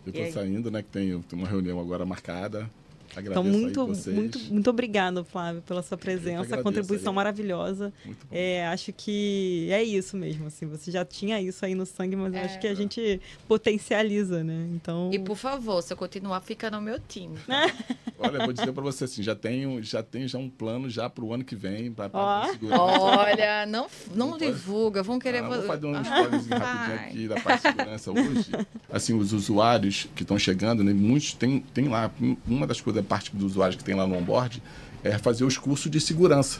Eu 0.05 0.13
tô 0.13 0.31
saindo, 0.31 0.69
né? 0.69 0.81
Que 0.81 0.89
tem, 0.89 1.21
tem 1.21 1.39
uma 1.39 1.47
reunião 1.47 1.79
agora 1.79 2.05
marcada. 2.05 2.69
Agradeço 3.15 3.31
Então, 3.31 3.43
muito, 3.87 4.11
muito, 4.11 4.39
muito 4.51 4.69
obrigado, 4.69 5.23
Flávio, 5.23 5.61
pela 5.61 5.81
sua 5.83 5.97
presença, 5.97 6.41
agradeço 6.43 6.63
contribuição 6.63 7.11
aí. 7.11 7.15
maravilhosa. 7.15 7.93
Muito 8.05 8.25
bom. 8.25 8.35
É, 8.35 8.65
acho 8.67 8.91
que 8.93 9.67
é 9.71 9.83
isso 9.83 10.17
mesmo, 10.17 10.47
assim, 10.47 10.65
você 10.65 10.89
já 10.91 11.05
tinha 11.05 11.39
isso 11.41 11.65
aí 11.65 11.75
no 11.75 11.85
sangue, 11.85 12.15
mas 12.15 12.33
eu 12.33 12.39
É. 12.39 12.43
acho 12.45 12.59
que 12.59 12.67
a 12.67 12.73
gente 12.75 13.19
potencializa, 13.47 14.43
né? 14.43 14.67
Então, 14.73 15.09
E 15.13 15.19
por 15.19 15.37
favor, 15.37 15.81
se 15.81 15.93
eu 15.93 15.97
continuar, 15.97 16.41
fica 16.41 16.69
no 16.69 16.81
meu 16.81 16.99
time. 16.99 17.37
Olha, 18.19 18.37
eu 18.37 18.43
vou 18.45 18.53
dizer 18.53 18.71
para 18.71 18.83
você 18.83 19.03
assim, 19.03 19.21
já 19.23 19.35
tenho, 19.35 19.81
já 19.83 20.01
tenho 20.01 20.27
já 20.27 20.37
um 20.37 20.49
plano 20.49 20.89
já 20.89 21.09
para 21.09 21.23
o 21.25 21.33
ano 21.33 21.43
que 21.43 21.55
vem 21.55 21.91
para 21.91 22.09
Ó. 22.13 22.47
Olha, 22.71 23.65
não, 23.65 23.87
não, 24.15 24.27
Não 24.27 24.29
pode? 24.31 24.45
divulga, 24.45 25.03
vão 25.03 25.19
querer... 25.19 25.43
Ah, 25.43 25.49
vou 25.49 25.61
fazer 25.63 25.85
um 25.85 25.95
Ah, 25.95 26.01
spoilerzinho 26.01 26.57
rapidinho 26.57 26.99
aqui 26.99 27.27
da 27.27 27.39
parte 27.41 27.61
de 27.63 27.69
segurança 27.69 28.11
hoje. 28.11 28.51
Assim, 28.91 29.13
os 29.17 29.33
usuários 29.33 30.07
que 30.15 30.23
estão 30.23 30.37
chegando, 30.39 30.83
né, 30.83 30.93
muitos 30.93 31.33
tem, 31.33 31.59
tem 31.73 31.87
lá, 31.87 32.11
uma 32.47 32.65
das 32.67 32.79
coisas, 32.79 33.01
a 33.02 33.02
parte 33.03 33.31
dos 33.35 33.51
usuários 33.51 33.75
que 33.77 33.83
tem 33.83 33.95
lá 33.95 34.07
no 34.07 34.15
onboard 34.17 34.61
é 35.03 35.17
fazer 35.17 35.43
os 35.43 35.57
cursos 35.57 35.91
de 35.91 35.99
segurança. 35.99 36.59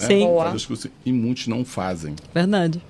né? 0.00 0.06
Sim. 0.06 0.26
Fazer 0.38 0.56
os 0.56 0.66
cursos, 0.66 0.90
e 1.04 1.12
muitos 1.12 1.46
não 1.46 1.64
fazem. 1.64 2.14
verdade. 2.34 2.80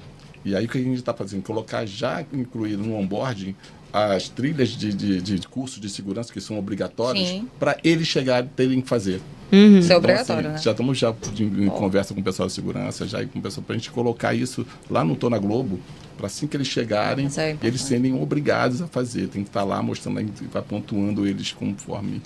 E 0.45 0.55
aí 0.55 0.67
o 0.67 0.69
que 0.69 0.77
a 0.79 0.83
gente 0.83 0.99
está 0.99 1.15
fazendo? 1.15 1.43
Colocar 1.43 1.87
já 1.87 2.23
incluído 2.33 2.83
no 2.83 2.97
onboarding 2.97 3.55
as 3.93 4.29
trilhas 4.29 4.71
de, 4.71 4.93
de, 4.93 5.21
de 5.21 5.49
curso 5.49 5.81
de 5.81 5.89
segurança 5.89 6.33
que 6.33 6.41
são 6.41 6.59
obrigatórios 6.59 7.29
Sim. 7.29 7.49
para 7.59 7.79
eles 7.85 8.07
chegarem 8.09 8.51
terem 8.55 8.81
que 8.81 8.89
fazer. 8.89 9.21
Uhum. 9.53 9.79
Isso 9.79 9.85
é 9.85 9.85
Então, 9.85 9.99
obrigatório, 9.99 10.49
assim, 10.49 10.57
né? 10.57 10.63
Já 10.63 10.71
estamos 10.73 10.99
já 10.99 11.15
de- 11.33 11.45
em 11.45 11.69
conversa 11.69 12.13
com 12.13 12.21
o 12.21 12.25
pessoal 12.25 12.49
de 12.49 12.55
segurança, 12.55 13.07
já 13.07 13.23
e 13.23 13.27
com 13.27 13.39
o 13.39 13.43
pessoal 13.43 13.65
para 13.65 13.75
a 13.77 13.79
gente 13.79 13.91
colocar 13.91 14.35
isso 14.35 14.67
lá 14.91 15.05
no 15.05 15.15
Tô 15.15 15.31
na 15.31 15.39
Globo, 15.39 15.79
para 16.17 16.27
assim 16.27 16.47
que 16.49 16.57
eles 16.57 16.67
chegarem, 16.67 17.29
é 17.37 17.57
eles 17.63 17.81
serem 17.83 18.21
obrigados 18.21 18.83
a 18.83 18.87
fazer. 18.89 19.29
Tem 19.29 19.43
que 19.45 19.49
estar 19.49 19.63
lá 19.65 19.81
mostrando, 19.83 20.21
vai 20.53 20.63
pontuando 20.63 21.25
eles 21.27 21.53
conforme. 21.53 22.21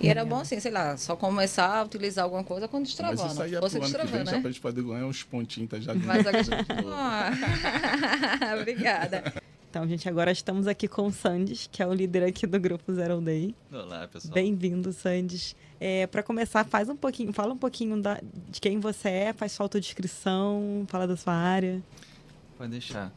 E 0.00 0.08
era 0.08 0.24
bom 0.24 0.40
assim, 0.40 0.58
sei 0.58 0.70
lá, 0.70 0.96
só 0.96 1.14
começar 1.14 1.76
a 1.78 1.82
utilizar 1.84 2.24
alguma 2.24 2.42
coisa 2.42 2.66
quando 2.66 2.82
Mas 2.84 2.88
destravando. 2.90 3.32
isso 3.32 3.42
aí 3.42 3.54
é 3.54 3.60
Você 3.60 3.78
pro 3.78 3.86
ano 3.86 3.94
que 3.98 4.06
vem, 4.06 4.06
destravando, 4.24 4.30
já 4.30 4.36
né? 4.36 4.40
para 4.40 4.48
a 4.48 4.52
gente 4.52 4.60
poder 4.62 4.82
ganhar 4.82 5.06
uns 5.06 5.22
pontinhos, 5.22 5.68
tá 5.70 5.78
já 5.78 5.94
Mas 5.94 6.26
a... 6.26 6.30
de 6.32 6.50
novo. 6.50 6.60
Obrigada. 8.60 9.34
Então, 9.68 9.86
gente, 9.86 10.08
agora 10.08 10.32
estamos 10.32 10.66
aqui 10.66 10.88
com 10.88 11.06
o 11.06 11.12
Sandes, 11.12 11.68
que 11.70 11.82
é 11.82 11.86
o 11.86 11.92
líder 11.92 12.24
aqui 12.24 12.46
do 12.46 12.58
grupo 12.58 12.92
Zero 12.92 13.20
Day. 13.20 13.54
Olá, 13.72 14.08
pessoal. 14.08 14.34
Bem-vindo, 14.34 14.92
Sandes. 14.92 15.54
É, 15.78 16.06
para 16.08 16.22
começar, 16.22 16.64
faz 16.64 16.88
um 16.88 16.96
pouquinho, 16.96 17.32
fala 17.32 17.52
um 17.52 17.58
pouquinho 17.58 18.00
da- 18.00 18.20
de 18.50 18.60
quem 18.60 18.80
você 18.80 19.08
é, 19.08 19.32
faz 19.32 19.52
sua 19.52 19.64
autodescrição, 19.66 20.84
fala 20.88 21.06
da 21.06 21.16
sua 21.16 21.34
área. 21.34 21.80
Pode 22.58 22.70
deixar. 22.72 23.12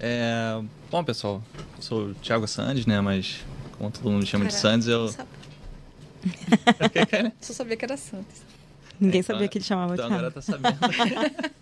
É, 0.00 0.60
bom, 0.90 1.04
pessoal, 1.04 1.42
eu 1.76 1.82
sou 1.82 2.06
o 2.06 2.14
Thiago 2.14 2.48
Sandes, 2.48 2.86
né? 2.86 3.00
Mas 3.00 3.44
como 3.76 3.90
todo 3.90 4.10
mundo 4.10 4.24
chama 4.24 4.46
de 4.46 4.50
Cara, 4.52 4.60
Sandes, 4.62 4.88
eu. 4.88 5.08
Sabe- 5.08 5.28
Que 5.28 5.38
que 5.38 5.38
é, 5.38 5.40
né? 5.40 5.46
Só 7.40 7.52
sabia 7.52 7.76
que 7.76 7.84
era 7.84 7.96
Santos. 7.96 8.42
Ninguém 9.00 9.20
Então, 9.20 9.34
sabia 9.34 9.48
que 9.48 9.58
ele 9.58 9.64
chamava 9.64 9.94
Então 9.94 10.06
Thiago. 10.08 10.26
agora 10.26 10.30
tá 10.32 10.40
sabendo. 10.42 10.78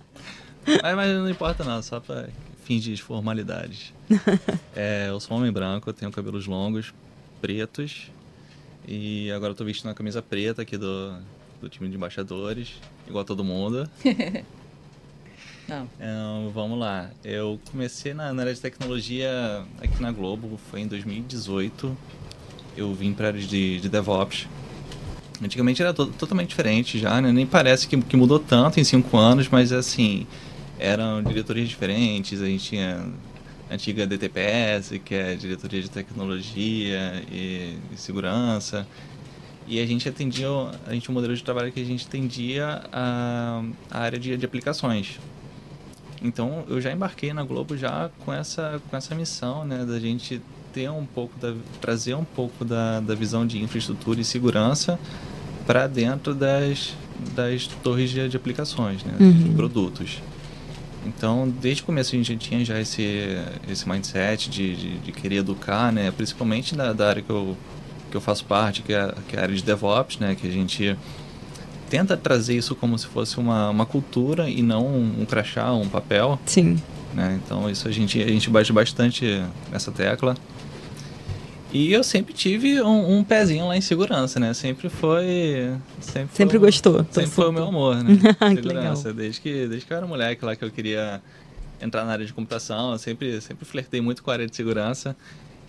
mas, 0.82 0.96
mas 0.96 1.10
não 1.16 1.28
importa 1.30 1.64
não, 1.64 1.82
só 1.82 2.00
pra 2.00 2.28
fingir 2.64 2.94
de 2.94 3.02
formalidades. 3.02 3.92
É, 4.76 5.06
eu 5.08 5.18
sou 5.20 5.36
um 5.36 5.40
homem 5.40 5.52
branco, 5.52 5.88
eu 5.90 5.94
tenho 5.94 6.10
cabelos 6.12 6.46
longos, 6.46 6.92
pretos. 7.40 8.10
E 8.86 9.30
agora 9.32 9.52
eu 9.52 9.56
tô 9.56 9.64
vestindo 9.64 9.86
uma 9.86 9.94
camisa 9.94 10.20
preta 10.22 10.62
aqui 10.62 10.76
do, 10.76 11.16
do 11.60 11.68
time 11.68 11.88
de 11.88 11.96
embaixadores, 11.96 12.74
igual 13.06 13.24
todo 13.24 13.44
mundo. 13.44 13.88
Não. 15.68 15.88
Então, 15.96 16.50
vamos 16.52 16.78
lá. 16.78 17.10
Eu 17.22 17.60
comecei 17.70 18.12
na, 18.14 18.32
na 18.32 18.42
área 18.42 18.54
de 18.54 18.60
tecnologia 18.60 19.30
aqui 19.80 20.00
na 20.02 20.10
Globo, 20.10 20.58
foi 20.70 20.80
em 20.80 20.86
2018. 20.88 21.96
Eu 22.76 22.92
vim 22.94 23.12
para 23.12 23.26
a 23.26 23.28
área 23.28 23.40
de, 23.40 23.80
de 23.80 23.88
DevOps. 23.88 24.46
Antigamente 25.42 25.82
era 25.82 25.92
to- 25.92 26.06
totalmente 26.06 26.48
diferente 26.50 26.98
já, 26.98 27.20
né? 27.20 27.32
Nem 27.32 27.46
parece 27.46 27.88
que, 27.88 28.00
que 28.00 28.16
mudou 28.16 28.38
tanto 28.38 28.78
em 28.78 28.84
cinco 28.84 29.16
anos, 29.16 29.48
mas 29.48 29.72
assim, 29.72 30.26
eram 30.78 31.22
diretorias 31.22 31.68
diferentes. 31.68 32.40
A 32.42 32.46
gente 32.46 32.64
tinha 32.64 33.06
a 33.70 33.74
antiga 33.74 34.06
DTPS, 34.06 34.98
que 34.98 35.14
é 35.14 35.32
a 35.32 35.34
diretoria 35.34 35.80
de 35.80 35.90
tecnologia 35.90 37.22
e, 37.30 37.76
e 37.92 37.96
segurança. 37.96 38.86
E 39.66 39.80
a 39.80 39.86
gente 39.86 40.08
atendia, 40.08 40.48
a 40.86 40.92
gente 40.92 41.10
um 41.10 41.14
modelo 41.14 41.34
de 41.34 41.42
trabalho 41.42 41.70
que 41.70 41.80
a 41.80 41.84
gente 41.84 42.06
atendia 42.06 42.82
a, 42.92 43.62
a 43.90 43.98
área 44.00 44.18
de, 44.18 44.36
de 44.36 44.44
aplicações. 44.44 45.18
Então 46.22 46.64
eu 46.68 46.80
já 46.80 46.92
embarquei 46.92 47.32
na 47.32 47.42
Globo 47.44 47.76
já 47.76 48.10
com 48.24 48.32
essa, 48.32 48.82
com 48.90 48.96
essa 48.96 49.14
missão, 49.14 49.64
né, 49.64 49.84
da 49.86 49.98
gente 49.98 50.42
ter 50.72 50.90
um 50.90 51.04
pouco 51.06 51.38
da, 51.40 51.54
trazer 51.80 52.14
um 52.14 52.24
pouco 52.24 52.64
da, 52.64 53.00
da 53.00 53.14
visão 53.14 53.46
de 53.46 53.62
infraestrutura 53.62 54.20
e 54.20 54.24
segurança 54.24 54.98
para 55.66 55.86
dentro 55.86 56.34
das, 56.34 56.94
das 57.34 57.66
torres 57.66 58.10
de, 58.10 58.28
de 58.28 58.36
aplicações, 58.36 59.02
né, 59.04 59.14
Uhum. 59.20 59.32
de 59.32 59.50
produtos. 59.50 60.20
Então, 61.06 61.48
desde 61.60 61.82
o 61.82 61.86
começo 61.86 62.14
a 62.14 62.18
gente 62.18 62.36
tinha 62.36 62.62
já 62.64 62.78
esse, 62.78 63.36
esse 63.70 63.88
mindset 63.88 64.50
de, 64.50 64.76
de, 64.76 64.98
de 64.98 65.12
querer 65.12 65.36
educar, 65.36 65.90
né, 65.92 66.10
principalmente 66.10 66.74
da, 66.74 66.92
da 66.92 67.08
área 67.08 67.22
que 67.22 67.30
eu, 67.30 67.56
que 68.10 68.16
eu 68.16 68.20
faço 68.20 68.44
parte, 68.44 68.82
que 68.82 68.92
é, 68.92 69.14
que 69.28 69.36
é 69.36 69.38
a 69.38 69.42
área 69.42 69.54
de 69.54 69.62
DevOps, 69.62 70.18
né, 70.18 70.34
que 70.38 70.46
a 70.46 70.50
gente 70.50 70.96
tenta 71.88 72.16
trazer 72.16 72.56
isso 72.56 72.74
como 72.74 72.98
se 72.98 73.06
fosse 73.06 73.38
uma, 73.38 73.70
uma 73.70 73.86
cultura 73.86 74.48
e 74.48 74.62
não 74.62 74.86
um, 74.86 75.22
um 75.22 75.24
crachá, 75.24 75.72
um 75.72 75.88
papel, 75.88 76.38
Sim. 76.46 76.78
né? 77.12 77.40
Então 77.44 77.68
isso 77.68 77.88
a 77.88 77.90
gente, 77.90 78.22
a 78.22 78.28
gente 78.28 78.48
bate 78.48 78.72
bastante 78.72 79.42
nessa 79.72 79.90
tecla. 79.90 80.36
E 81.72 81.92
eu 81.92 82.02
sempre 82.02 82.34
tive 82.34 82.80
um, 82.82 83.18
um 83.18 83.24
pezinho 83.24 83.68
lá 83.68 83.76
em 83.76 83.80
segurança, 83.80 84.40
né? 84.40 84.52
Sempre 84.54 84.88
foi... 84.88 85.72
Sempre, 86.00 86.36
Sempre 86.36 86.58
foi, 86.58 86.66
gostou, 86.68 87.06
Sempre 87.10 87.30
foi 87.30 87.48
o 87.48 87.52
meu 87.52 87.64
amor, 87.66 88.02
né? 88.02 88.18
Que 88.56 88.62
segurança. 88.62 89.12
Desde 89.12 89.40
que, 89.40 89.68
desde 89.68 89.86
que 89.86 89.92
eu 89.92 89.96
era 89.96 90.06
moleque 90.06 90.44
lá 90.44 90.56
que 90.56 90.64
eu 90.64 90.70
queria 90.70 91.22
entrar 91.80 92.04
na 92.04 92.12
área 92.12 92.26
de 92.26 92.32
computação, 92.32 92.92
eu 92.92 92.98
sempre, 92.98 93.40
sempre 93.40 93.64
flertei 93.64 94.00
muito 94.00 94.22
com 94.22 94.30
a 94.30 94.34
área 94.34 94.46
de 94.48 94.54
segurança. 94.56 95.16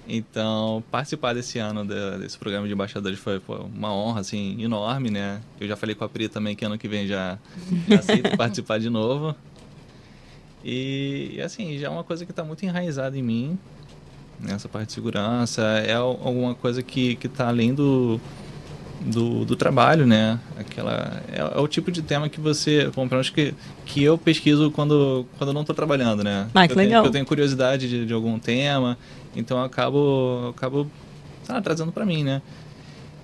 Então, 0.08 0.84
participar 0.90 1.34
desse 1.34 1.60
ano 1.60 1.86
da- 1.86 2.18
desse 2.18 2.38
programa 2.38 2.66
de 2.68 2.74
embaixadores 2.74 3.20
foi, 3.20 3.40
foi 3.40 3.60
uma 3.60 3.94
honra, 3.94 4.22
assim, 4.22 4.62
enorme, 4.62 5.12
né? 5.12 5.40
Eu 5.60 5.68
já 5.68 5.76
falei 5.76 5.94
com 5.94 6.04
a 6.04 6.10
Pri 6.10 6.28
também 6.28 6.56
que 6.56 6.66
ano 6.66 6.78
que 6.80 6.88
vem 6.88 7.06
já 7.08 7.38
aceito 7.98 8.36
participar 8.36 8.80
de 8.80 8.90
novo. 8.90 9.36
E, 10.66 11.34
e, 11.36 11.42
assim, 11.42 11.78
já 11.78 11.88
é 11.88 11.90
uma 11.90 12.04
coisa 12.04 12.26
que 12.26 12.32
está 12.32 12.44
muito 12.44 12.64
enraizada 12.66 13.18
em 13.18 13.22
mim, 13.22 13.58
nessa 14.42 14.68
parte 14.68 14.88
de 14.88 14.94
segurança. 14.94 15.62
É 15.86 15.94
al- 15.94 16.20
alguma 16.24 16.54
coisa 16.56 16.82
que 16.82 17.18
está 17.24 17.48
além 17.48 17.74
do, 17.74 18.20
do, 19.02 19.46
do 19.46 19.56
trabalho, 19.56 20.06
né? 20.06 20.40
Aquela, 20.60 21.22
é, 21.32 21.40
é 21.40 21.60
o 21.60 21.68
tipo 21.68 21.92
de 21.92 22.02
tema 22.02 22.30
que 22.30 22.40
você... 22.40 22.86
Bom, 22.88 23.08
pelo 23.08 23.12
menos 23.12 23.30
que, 23.30 23.54
que 23.86 24.04
eu 24.04 24.18
pesquiso 24.18 24.72
quando, 24.72 25.26
quando 25.38 25.54
não 25.54 25.62
estou 25.62 25.76
trabalhando, 25.76 26.24
né? 26.24 26.48
Ah, 26.54 26.66
que 26.68 26.74
eu 26.74 26.78
tenho, 26.78 26.90
legal. 26.90 27.06
eu 27.06 27.12
tenho 27.12 27.26
curiosidade 27.26 27.88
de, 27.90 28.06
de 28.06 28.14
algum 28.14 28.38
tema, 28.40 28.98
então 29.36 29.58
eu 29.58 29.64
acabo, 29.64 30.42
eu 30.44 30.50
acabo 30.50 30.88
lá, 31.48 31.62
trazendo 31.62 31.92
para 31.92 32.06
mim, 32.06 32.24
né? 32.24 32.42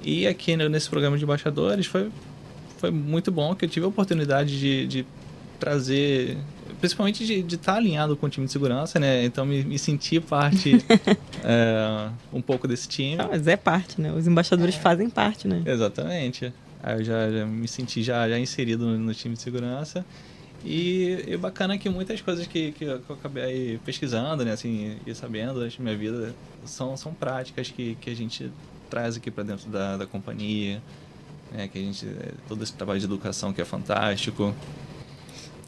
E 0.03 0.27
aqui 0.27 0.55
né, 0.55 0.69
nesse 0.69 0.89
programa 0.89 1.17
de 1.17 1.23
embaixadores 1.23 1.85
foi, 1.85 2.09
foi 2.77 2.91
muito 2.91 3.31
bom 3.31 3.53
que 3.55 3.65
eu 3.65 3.69
tive 3.69 3.85
a 3.85 3.89
oportunidade 3.89 4.59
de, 4.59 4.87
de 4.87 5.05
trazer, 5.59 6.37
principalmente 6.79 7.25
de 7.43 7.55
estar 7.55 7.75
alinhado 7.75 8.15
com 8.15 8.25
o 8.25 8.29
time 8.29 8.45
de 8.45 8.51
segurança, 8.51 8.99
né? 8.99 9.25
Então 9.25 9.45
me, 9.45 9.63
me 9.63 9.77
senti 9.77 10.19
parte 10.19 10.83
é, 11.43 12.09
um 12.31 12.41
pouco 12.41 12.67
desse 12.67 12.87
time. 12.87 13.17
Ah, 13.19 13.27
mas 13.29 13.47
é 13.47 13.55
parte, 13.55 13.99
né? 13.99 14.11
Os 14.11 14.27
embaixadores 14.27 14.75
fazem 14.75 15.09
parte, 15.09 15.47
né? 15.47 15.63
Exatamente. 15.65 16.53
Aí 16.81 16.99
eu 16.99 17.03
já, 17.03 17.31
já 17.31 17.45
me 17.45 17.67
senti 17.67 18.03
já, 18.03 18.29
já 18.29 18.37
inserido 18.39 18.85
no, 18.85 18.97
no 18.97 19.13
time 19.13 19.35
de 19.35 19.41
segurança. 19.41 20.05
E, 20.63 21.23
e 21.27 21.37
bacana 21.37 21.77
que 21.77 21.89
muitas 21.89 22.19
coisas 22.21 22.47
que, 22.47 22.71
que, 22.71 22.83
eu, 22.83 22.99
que 22.99 23.09
eu 23.09 23.15
acabei 23.15 23.79
pesquisando, 23.85 24.43
né, 24.43 24.51
assim, 24.51 24.97
e 25.05 25.13
sabendo 25.13 25.53
durante 25.53 25.81
minha 25.81 25.95
vida, 25.95 26.33
são, 26.65 26.97
são 26.97 27.13
práticas 27.13 27.69
que, 27.69 27.95
que 27.95 28.09
a 28.09 28.15
gente 28.15 28.51
traz 28.89 29.17
aqui 29.17 29.29
para 29.29 29.43
dentro 29.43 29.69
da, 29.69 29.97
da 29.97 30.05
companhia, 30.05 30.81
né, 31.51 31.67
que 31.67 31.77
a 31.77 31.81
gente, 31.81 32.07
todo 32.47 32.63
esse 32.63 32.73
trabalho 32.73 32.99
de 32.99 33.05
educação 33.05 33.53
que 33.53 33.61
é 33.61 33.65
fantástico. 33.65 34.53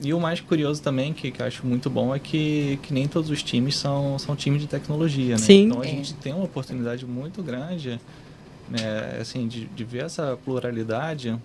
E 0.02 0.14
o 0.14 0.20
mais 0.20 0.40
curioso 0.40 0.82
também, 0.82 1.12
que, 1.14 1.30
que 1.30 1.42
eu 1.42 1.46
acho 1.46 1.66
muito 1.68 1.90
bom, 1.90 2.16
é 2.16 2.20
que, 2.20 2.80
que 2.84 2.94
nem 2.94 3.08
todos 3.08 3.30
os 3.30 3.44
times 3.44 3.76
são, 3.76 4.18
são 4.18 4.34
times 4.36 4.62
de 4.62 4.68
tecnologia, 4.68 5.36
né? 5.36 5.42
Sim. 5.42 5.66
Então 5.66 5.82
a 5.82 5.86
É. 5.86 5.90
gente 5.90 6.14
tem 6.16 6.34
uma 6.34 6.46
oportunidade 6.46 7.06
muito 7.06 7.44
grande, 7.44 8.00
né, 8.70 9.18
assim, 9.20 9.48
de, 9.48 9.66
de 9.66 9.84
ver 9.84 10.06
essa 10.06 10.38
pluralidade 10.46 11.38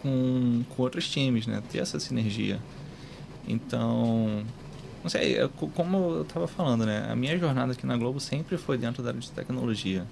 com, 0.00 0.62
com 0.68 0.82
outros 0.82 1.08
times, 1.10 1.46
né? 1.46 1.62
Ter 1.72 1.78
essa 1.78 1.98
sinergia. 1.98 2.60
Então, 3.48 4.42
não 5.02 5.10
sei, 5.10 5.36
é 5.38 5.48
co- 5.48 5.68
como 5.68 5.96
eu 5.96 6.22
estava 6.22 6.46
falando, 6.46 6.86
né? 6.86 7.08
A 7.10 7.16
minha 7.16 7.36
jornada 7.38 7.72
aqui 7.72 7.84
na 7.84 7.96
Globo 7.96 8.20
sempre 8.20 8.56
foi 8.56 8.78
dentro 8.78 9.02
da 9.02 9.10
área 9.10 9.20
de 9.20 9.30
tecnologia. 9.30 10.06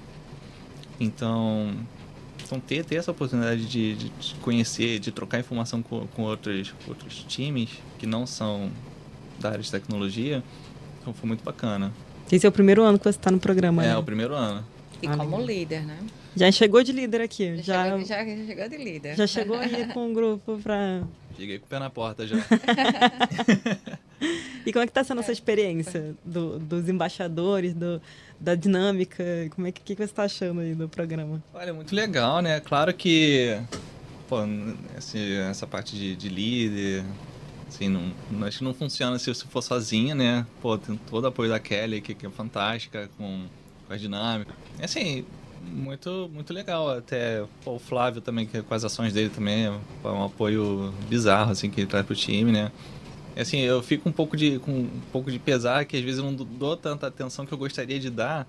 Então, 0.98 1.72
então 2.52 2.60
ter, 2.60 2.84
ter 2.84 2.96
essa 2.96 3.10
oportunidade 3.10 3.64
de, 3.64 3.94
de, 3.94 4.08
de 4.10 4.34
conhecer, 4.36 4.98
de 4.98 5.10
trocar 5.10 5.40
informação 5.40 5.82
com, 5.82 6.06
com 6.08 6.22
outros, 6.22 6.74
outros 6.86 7.24
times 7.26 7.70
que 7.98 8.06
não 8.06 8.26
são 8.26 8.70
da 9.40 9.48
área 9.50 9.62
de 9.62 9.70
tecnologia, 9.70 10.42
então 11.00 11.14
foi 11.14 11.26
muito 11.26 11.42
bacana. 11.42 11.90
Esse 12.30 12.44
é 12.46 12.48
o 12.48 12.52
primeiro 12.52 12.82
ano 12.82 12.98
que 12.98 13.04
você 13.04 13.10
está 13.18 13.30
no 13.30 13.38
programa, 13.38 13.82
É, 13.84 13.88
né? 13.88 13.96
o 13.96 14.02
primeiro 14.02 14.34
ano. 14.34 14.64
E 15.02 15.06
Ah, 15.06 15.16
como 15.16 15.36
legal. 15.38 15.46
líder, 15.46 15.84
né? 15.84 15.98
Já 16.34 16.50
chegou 16.50 16.82
de 16.82 16.92
líder 16.92 17.20
aqui. 17.20 17.56
Já, 17.58 17.62
Já, 17.62 17.84
chegou, 17.84 18.04
já 18.06 18.46
chegou 18.46 18.68
de 18.68 18.76
líder. 18.76 19.16
já 19.16 19.26
chegou 19.26 19.56
aí 19.58 19.86
com 19.92 20.06
um 20.08 20.12
grupo 20.14 20.58
para. 20.62 21.02
Cheguei 21.36 21.58
com 21.58 21.66
o 21.66 21.68
pé 21.68 21.78
na 21.78 21.90
porta 21.90 22.26
já. 22.26 22.36
E 24.64 24.72
como 24.72 24.84
é 24.84 24.86
que 24.86 24.92
tá 24.92 25.02
sendo 25.02 25.20
essa 25.20 25.32
experiência 25.32 26.14
do- 26.24 26.56
dos 26.58 26.88
embaixadores, 26.88 27.74
do, 27.74 28.00
da 28.38 28.54
dinâmica? 28.54 29.24
Como 29.54 29.66
é 29.66 29.72
que, 29.72 29.80
que, 29.82 29.96
você 29.96 30.04
está 30.04 30.22
achando 30.22 30.60
aí 30.60 30.72
do 30.74 30.88
programa? 30.88 31.42
Olha, 31.52 31.74
muito 31.74 31.92
legal, 31.92 32.40
né? 32.40 32.60
Claro 32.60 32.94
que 32.94 33.58
pô, 34.28 34.36
esse- 34.96 35.34
essa 35.50 35.66
parte 35.66 35.96
de, 35.96 36.14
de 36.14 36.28
líder, 36.28 37.04
assim, 37.66 37.88
não, 37.88 38.12
acho 38.46 38.58
que 38.58 38.64
não 38.64 38.72
funciona 38.72 39.18
se 39.18 39.26
você 39.34 39.44
for 39.46 39.62
sozinha, 39.62 40.14
né? 40.14 40.46
Pô, 40.60 40.78
tem 40.78 40.96
todo 41.10 41.24
o 41.24 41.26
apoio 41.26 41.50
da 41.50 41.58
Kelly, 41.58 42.00
que, 42.00 42.14
que 42.14 42.24
é 42.24 42.30
fantástica, 42.30 43.10
com, 43.18 43.46
com 43.88 43.92
a 43.92 43.96
dinâmica. 43.96 44.52
E, 44.80 44.84
assim, 44.84 45.24
muito, 45.70 46.30
muito 46.32 46.52
legal. 46.52 46.90
Até 46.90 47.44
o 47.64 47.78
Flávio 47.78 48.20
também, 48.20 48.46
que 48.46 48.60
com 48.62 48.74
as 48.74 48.84
ações 48.84 49.12
dele 49.12 49.30
também, 49.30 49.66
é 49.66 50.08
um 50.08 50.24
apoio 50.24 50.92
bizarro, 51.08 51.52
assim, 51.52 51.70
que 51.70 51.80
ele 51.80 51.86
traz 51.86 52.04
pro 52.04 52.14
time, 52.14 52.50
né? 52.52 52.72
Assim, 53.36 53.60
eu 53.60 53.82
fico 53.82 54.08
um 54.08 54.12
pouco 54.12 54.36
de 54.36 54.58
com 54.58 54.70
um 54.70 55.00
pouco 55.10 55.30
de 55.30 55.38
pesar 55.38 55.84
que 55.86 55.96
às 55.96 56.02
vezes 56.02 56.18
eu 56.18 56.24
não 56.24 56.34
dou 56.34 56.76
tanta 56.76 57.06
atenção 57.06 57.46
que 57.46 57.52
eu 57.52 57.58
gostaria 57.58 57.98
de 57.98 58.10
dar, 58.10 58.46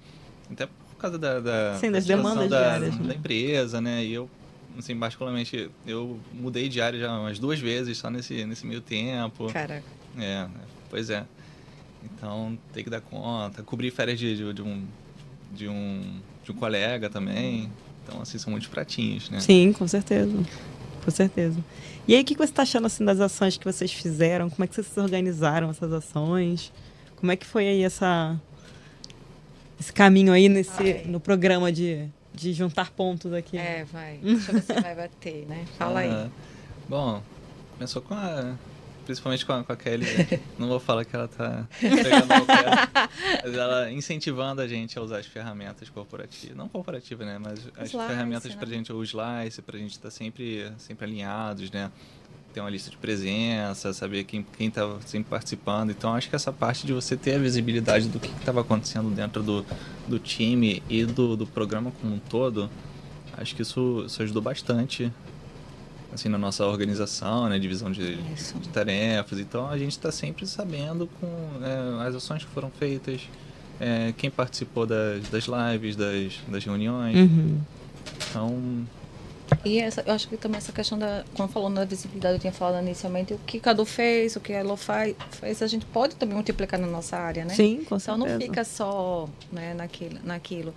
até 0.51 0.65
por 0.65 0.97
causa 0.97 1.17
da, 1.17 1.39
da 1.39 1.75
Sim, 1.75 1.91
das 1.91 2.05
da 2.05 2.15
demandas 2.15 2.49
da, 2.49 2.59
diárias, 2.59 2.97
né? 2.97 3.07
da 3.07 3.15
empresa, 3.15 3.79
né? 3.79 4.03
E 4.03 4.13
eu, 4.13 4.29
assim, 4.77 4.97
particularmente, 4.97 5.69
eu 5.87 6.19
mudei 6.33 6.67
de 6.67 6.81
área 6.81 6.99
já 6.99 7.17
umas 7.17 7.39
duas 7.39 7.59
vezes 7.59 7.97
só 7.97 8.09
nesse 8.09 8.45
nesse 8.45 8.65
meio 8.65 8.81
tempo. 8.81 9.47
Caraca. 9.53 9.83
É, 10.17 10.47
pois 10.89 11.09
é. 11.09 11.25
Então 12.03 12.57
tem 12.73 12.83
que 12.83 12.89
dar 12.89 12.99
conta, 12.99 13.63
cobrir 13.63 13.89
férias 13.89 14.19
de, 14.19 14.35
de, 14.35 14.53
de 14.53 14.61
um 14.61 14.85
de 15.53 15.69
um 15.69 16.19
de 16.43 16.51
um 16.51 16.55
colega 16.55 17.09
também. 17.09 17.69
Então 18.03 18.21
assim 18.21 18.37
são 18.37 18.51
muitos 18.51 18.69
pratinhos, 18.69 19.29
né? 19.29 19.39
Sim, 19.39 19.73
com 19.73 19.87
certeza. 19.87 20.31
Com 21.03 21.11
certeza. 21.11 21.59
E 22.07 22.15
aí, 22.15 22.21
o 22.21 22.25
que 22.25 22.35
você 22.35 22.43
está 22.45 22.63
achando 22.63 22.85
assim 22.85 23.03
das 23.03 23.19
ações 23.19 23.57
que 23.57 23.65
vocês 23.65 23.91
fizeram? 23.91 24.49
Como 24.49 24.63
é 24.63 24.67
que 24.67 24.75
vocês 24.75 24.87
se 24.87 24.99
organizaram 24.99 25.69
essas 25.69 25.91
ações? 25.91 26.71
Como 27.15 27.31
é 27.31 27.35
que 27.35 27.45
foi 27.45 27.67
aí 27.67 27.83
essa 27.83 28.39
esse 29.79 29.91
caminho 29.91 30.31
aí 30.31 30.47
nesse 30.47 30.81
Ai. 30.81 31.03
no 31.05 31.19
programa 31.19 31.71
de, 31.71 32.07
de 32.33 32.53
juntar 32.53 32.91
pontos 32.91 33.33
aqui? 33.33 33.57
É, 33.57 33.85
vai. 33.91 34.17
Deixa 34.21 34.51
eu 34.51 34.55
ver 34.55 34.61
se 34.61 34.81
vai 34.81 34.95
bater, 34.95 35.45
né? 35.45 35.65
Fala 35.77 35.99
aí. 35.99 36.09
Ah, 36.09 36.29
bom, 36.87 37.21
começou 37.73 38.01
com 38.01 38.13
a. 38.13 38.55
Principalmente 39.05 39.45
com 39.45 39.53
a, 39.53 39.63
com 39.63 39.71
a 39.71 39.75
Kelly. 39.75 40.05
Não 40.57 40.67
vou 40.67 40.79
falar 40.79 41.03
que 41.05 41.15
ela 41.15 41.27
tá 41.27 41.67
pegando 41.79 42.27
no 42.27 42.45
pé, 42.45 43.09
mas 43.43 43.53
ela 43.53 43.91
incentivando 43.91 44.61
a 44.61 44.67
gente 44.67 44.97
a 44.97 45.01
usar 45.01 45.17
as 45.17 45.25
ferramentas 45.25 45.89
corporativas. 45.89 46.55
Não 46.55 46.69
corporativas, 46.69 47.25
né? 47.27 47.37
Mas 47.37 47.59
as 47.77 47.89
Slice, 47.89 48.07
ferramentas 48.07 48.51
né? 48.51 48.57
pra 48.57 48.69
gente, 48.69 48.93
o 48.93 49.03
Slice, 49.03 49.61
pra 49.61 49.77
gente 49.77 49.91
estar 49.91 50.09
sempre, 50.09 50.71
sempre 50.77 51.05
alinhados, 51.05 51.69
né? 51.71 51.91
Ter 52.53 52.61
uma 52.61 52.69
lista 52.69 52.91
de 52.91 52.97
presença, 52.97 53.93
saber 53.93 54.23
quem, 54.25 54.45
quem 54.57 54.69
tá 54.69 54.97
sempre 55.05 55.29
participando. 55.29 55.89
Então, 55.89 56.13
acho 56.13 56.29
que 56.29 56.35
essa 56.35 56.53
parte 56.53 56.85
de 56.85 56.93
você 56.93 57.17
ter 57.17 57.35
a 57.35 57.39
visibilidade 57.39 58.07
do 58.07 58.19
que 58.19 58.29
estava 58.29 58.61
acontecendo 58.61 59.09
dentro 59.09 59.41
do, 59.41 59.65
do 60.07 60.19
time 60.19 60.81
e 60.87 61.03
do, 61.03 61.35
do 61.35 61.47
programa 61.47 61.91
como 61.99 62.15
um 62.15 62.19
todo, 62.19 62.69
acho 63.35 63.55
que 63.55 63.63
isso, 63.63 64.03
isso 64.05 64.21
ajudou 64.21 64.41
bastante 64.41 65.11
assim 66.13 66.29
na 66.29 66.37
nossa 66.37 66.65
organização, 66.65 67.49
né, 67.49 67.57
divisão 67.59 67.91
de, 67.91 68.15
de 68.15 68.69
tarefas. 68.69 69.39
Então 69.39 69.67
a 69.67 69.77
gente 69.77 69.91
está 69.91 70.11
sempre 70.11 70.45
sabendo 70.45 71.09
com 71.19 71.27
é, 71.63 72.07
as 72.07 72.15
ações 72.15 72.43
que 72.43 72.51
foram 72.51 72.69
feitas, 72.69 73.21
é, 73.79 74.13
quem 74.17 74.29
participou 74.29 74.85
das, 74.85 75.27
das 75.29 75.45
lives, 75.45 75.95
das, 75.95 76.33
das 76.47 76.63
reuniões. 76.63 77.15
Uhum. 77.17 77.59
Então 78.29 78.87
E 79.65 79.79
essa, 79.79 80.01
eu 80.05 80.13
acho 80.13 80.27
que 80.27 80.37
também 80.37 80.57
essa 80.57 80.71
questão 80.71 80.97
da. 80.97 81.23
Quando 81.35 81.49
falando 81.51 81.75
da 81.75 81.85
visibilidade, 81.85 82.35
eu 82.35 82.39
tinha 82.39 82.53
falado 82.53 82.81
inicialmente, 82.83 83.33
o 83.33 83.39
que 83.39 83.59
Cadu 83.59 83.85
fez, 83.85 84.35
o 84.35 84.39
que 84.39 84.53
a 84.53 84.59
Elo 84.59 84.75
faz, 84.77 85.15
fez, 85.31 85.61
a 85.61 85.67
gente 85.67 85.85
pode 85.85 86.15
também 86.15 86.35
multiplicar 86.35 86.79
na 86.79 86.87
nossa 86.87 87.17
área, 87.17 87.45
né? 87.45 87.53
Sim, 87.53 87.77
com 87.77 87.97
Então 87.97 87.99
certeza. 87.99 88.29
não 88.33 88.39
fica 88.39 88.63
só 88.63 89.27
né, 89.51 89.73
naquilo, 89.73 90.19
naquilo. 90.23 90.73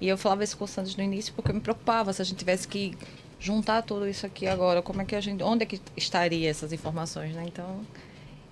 E 0.00 0.06
eu 0.08 0.16
falava 0.16 0.44
isso 0.44 0.56
com 0.56 0.64
o 0.64 0.68
Santos 0.68 0.94
no 0.96 1.02
início 1.02 1.32
porque 1.34 1.50
eu 1.50 1.54
me 1.54 1.60
preocupava 1.60 2.12
se 2.12 2.22
a 2.22 2.24
gente 2.24 2.38
tivesse 2.38 2.68
que 2.68 2.96
juntar 3.40 3.82
tudo 3.82 4.08
isso 4.08 4.26
aqui 4.26 4.46
agora, 4.46 4.82
como 4.82 5.00
é 5.02 5.04
que 5.04 5.14
a 5.14 5.20
gente, 5.20 5.42
onde 5.42 5.62
é 5.62 5.66
que 5.66 5.80
estaria 5.96 6.48
essas 6.50 6.72
informações, 6.72 7.34
né? 7.34 7.44
Então, 7.46 7.80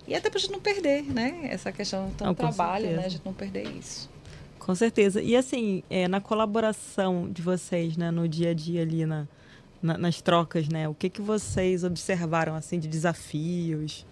e 0.07 0.15
até 0.15 0.29
pra 0.29 0.39
gente 0.39 0.51
não 0.51 0.59
perder, 0.61 1.03
né? 1.03 1.47
Essa 1.49 1.71
questão 1.71 2.09
do 2.09 2.33
trabalho, 2.35 2.85
né? 2.85 2.89
certeza. 2.91 3.05
A 3.07 3.09
gente 3.09 3.25
não 3.25 3.33
perder 3.33 3.67
isso. 3.69 4.09
Com 4.59 4.73
certeza. 4.75 5.21
E 5.21 5.35
assim, 5.35 5.83
é, 5.89 6.07
na 6.07 6.19
colaboração 6.21 7.29
de 7.31 7.41
vocês, 7.41 7.95
né, 7.97 8.11
no 8.11 8.27
dia 8.27 8.51
a 8.51 8.53
dia 8.53 8.81
ali, 8.81 9.05
na, 9.05 9.27
na- 9.81 9.97
nas 9.97 10.21
trocas, 10.21 10.67
né, 10.67 10.87
o 10.89 10.93
que, 10.93 11.09
que 11.09 11.21
vocês 11.21 11.83
observaram, 11.83 12.55
assim, 12.55 12.79
de 12.79 12.87
desafios? 12.87 14.05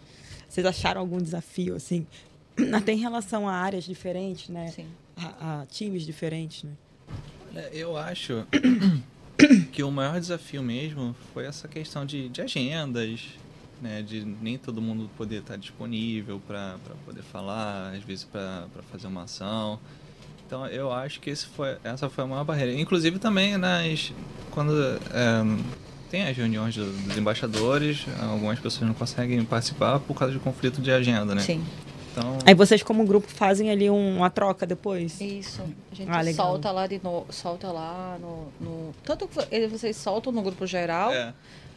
Vocês 0.47 0.65
acharam 0.65 1.01
algum 1.01 1.17
desafio, 1.17 1.75
assim, 1.75 2.05
até 2.73 2.93
em 2.93 2.97
relação 2.97 3.47
a 3.49 3.53
áreas 3.53 3.83
diferentes, 3.83 4.47
né, 4.49 4.67
Sim. 4.67 4.87
a, 5.17 5.61
a 5.61 5.65
times 5.65 6.03
diferentes, 6.03 6.63
né? 6.63 6.71
É, 7.55 7.69
Eu 7.73 7.97
acho 7.97 8.45
que 9.71 9.83
o 9.83 9.91
maior 9.91 10.19
desafio 10.19 10.61
mesmo 10.63 11.15
foi 11.33 11.45
essa 11.45 11.67
questão 11.67 12.05
de, 12.05 12.29
de 12.29 12.41
agendas, 12.41 13.21
né, 13.81 14.01
de 14.01 14.23
nem 14.41 14.57
todo 14.57 14.81
mundo 14.81 15.09
poder 15.17 15.39
estar 15.41 15.57
disponível 15.57 16.41
para 16.47 16.77
poder 17.05 17.21
falar, 17.23 17.93
às 17.93 18.03
vezes 18.03 18.23
para 18.23 18.67
fazer 18.91 19.07
uma 19.07 19.23
ação. 19.23 19.79
Então 20.47 20.65
eu 20.67 20.91
acho 20.93 21.19
que 21.19 21.35
foi, 21.35 21.75
essa 21.83 22.09
foi 22.09 22.23
a 22.23 22.27
maior 22.27 22.43
barreira. 22.43 22.71
Inclusive 22.79 23.19
também 23.19 23.57
nas 23.57 24.13
quando 24.51 24.71
é, 24.81 25.43
tem 26.09 26.27
as 26.27 26.37
reuniões 26.37 26.75
do- 26.75 26.85
dos 27.07 27.17
embaixadores, 27.17 28.05
algumas 28.21 28.59
pessoas 28.59 28.87
não 28.87 28.93
conseguem 28.93 29.43
participar 29.43 29.99
por 29.99 30.13
causa 30.15 30.33
de 30.33 30.39
conflito 30.39 30.81
de 30.81 30.91
agenda, 30.91 31.35
né? 31.35 31.41
Sim. 31.41 31.63
Então 32.17 32.37
Aí 32.45 32.53
vocês, 32.53 32.81
como 32.81 33.05
grupo, 33.05 33.27
fazem 33.27 33.69
ali 33.69 33.89
um- 33.89 34.17
uma 34.17 34.29
troca 34.29 34.65
depois? 34.65 35.19
Isso. 35.19 35.61
A 35.91 35.95
gente 35.95 36.09
Ah, 36.09 36.33
solta 36.33 36.71
lá 36.71 36.87
de 36.87 37.01
novo, 37.03 37.25
solta 37.31 37.71
lá 37.71 38.17
no, 38.19 38.47
no- 38.59 38.93
Tanto 39.03 39.27
que 39.27 39.67
vocês 39.67 39.97
soltam 39.97 40.31
no 40.31 40.41
grupo 40.41 40.65
geral, 40.65 41.11
é, 41.11 41.33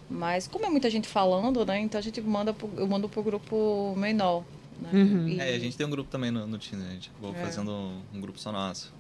mas 0.09 0.47
como 0.47 0.65
é 0.65 0.71
muita 0.71 0.89
gente 0.89 1.09
falando, 1.09 1.65
né? 1.67 1.81
Então 1.81 1.99
a 1.99 2.03
gente 2.03 2.21
manda 2.21 2.53
pro, 2.53 2.71
eu 2.77 2.87
mando 2.87 3.09
pro 3.09 3.23
grupo 3.23 3.95
menor. 3.97 4.45
Né? 4.81 4.91
Uhum. 4.93 5.29
E- 5.29 5.41
é, 5.41 5.55
a 5.57 5.59
gente 5.59 5.77
tem 5.77 5.85
um 5.85 5.91
grupo 5.91 6.09
também 6.09 6.31
no, 6.31 6.47
no 6.47 6.53
né? 6.57 6.59
a 6.89 6.93
gente 6.93 7.11
acabou 7.11 7.35
É. 7.37 7.45
fazendo 7.45 7.71
um, 7.73 8.01
um 8.15 8.21
grupo 8.21 8.39
só 8.39 8.53
nosso. 8.53 8.93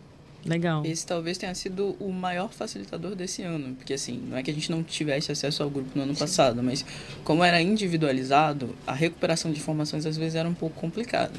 Legal. 0.49 0.85
Esse 0.85 1.07
talvez 1.07 1.37
tenha 1.39 1.55
sido 1.55 1.97
o 2.01 2.11
maior 2.13 2.51
facilitador 2.51 3.15
desse 3.15 3.43
ano, 3.43 3.75
porque 3.75 3.93
assim, 3.95 4.21
não 4.29 4.37
é 4.37 4.43
que 4.43 4.51
a 4.51 4.55
gente 4.55 4.71
não 4.71 4.83
tivesse 4.83 5.31
acesso 5.31 5.63
ao 5.63 5.71
grupo 5.71 5.91
no 5.95 6.03
ano 6.03 6.17
passado, 6.17 6.63
mas 6.63 6.85
como 7.25 7.45
era 7.45 7.61
individualizado, 7.61 8.75
a 8.87 8.93
recuperação 8.93 9.53
de 9.53 9.59
informações 9.59 10.07
às 10.07 10.17
vezes 10.17 10.35
era 10.35 10.49
um 10.49 10.55
pouco 10.55 10.81
complicada. 10.81 11.35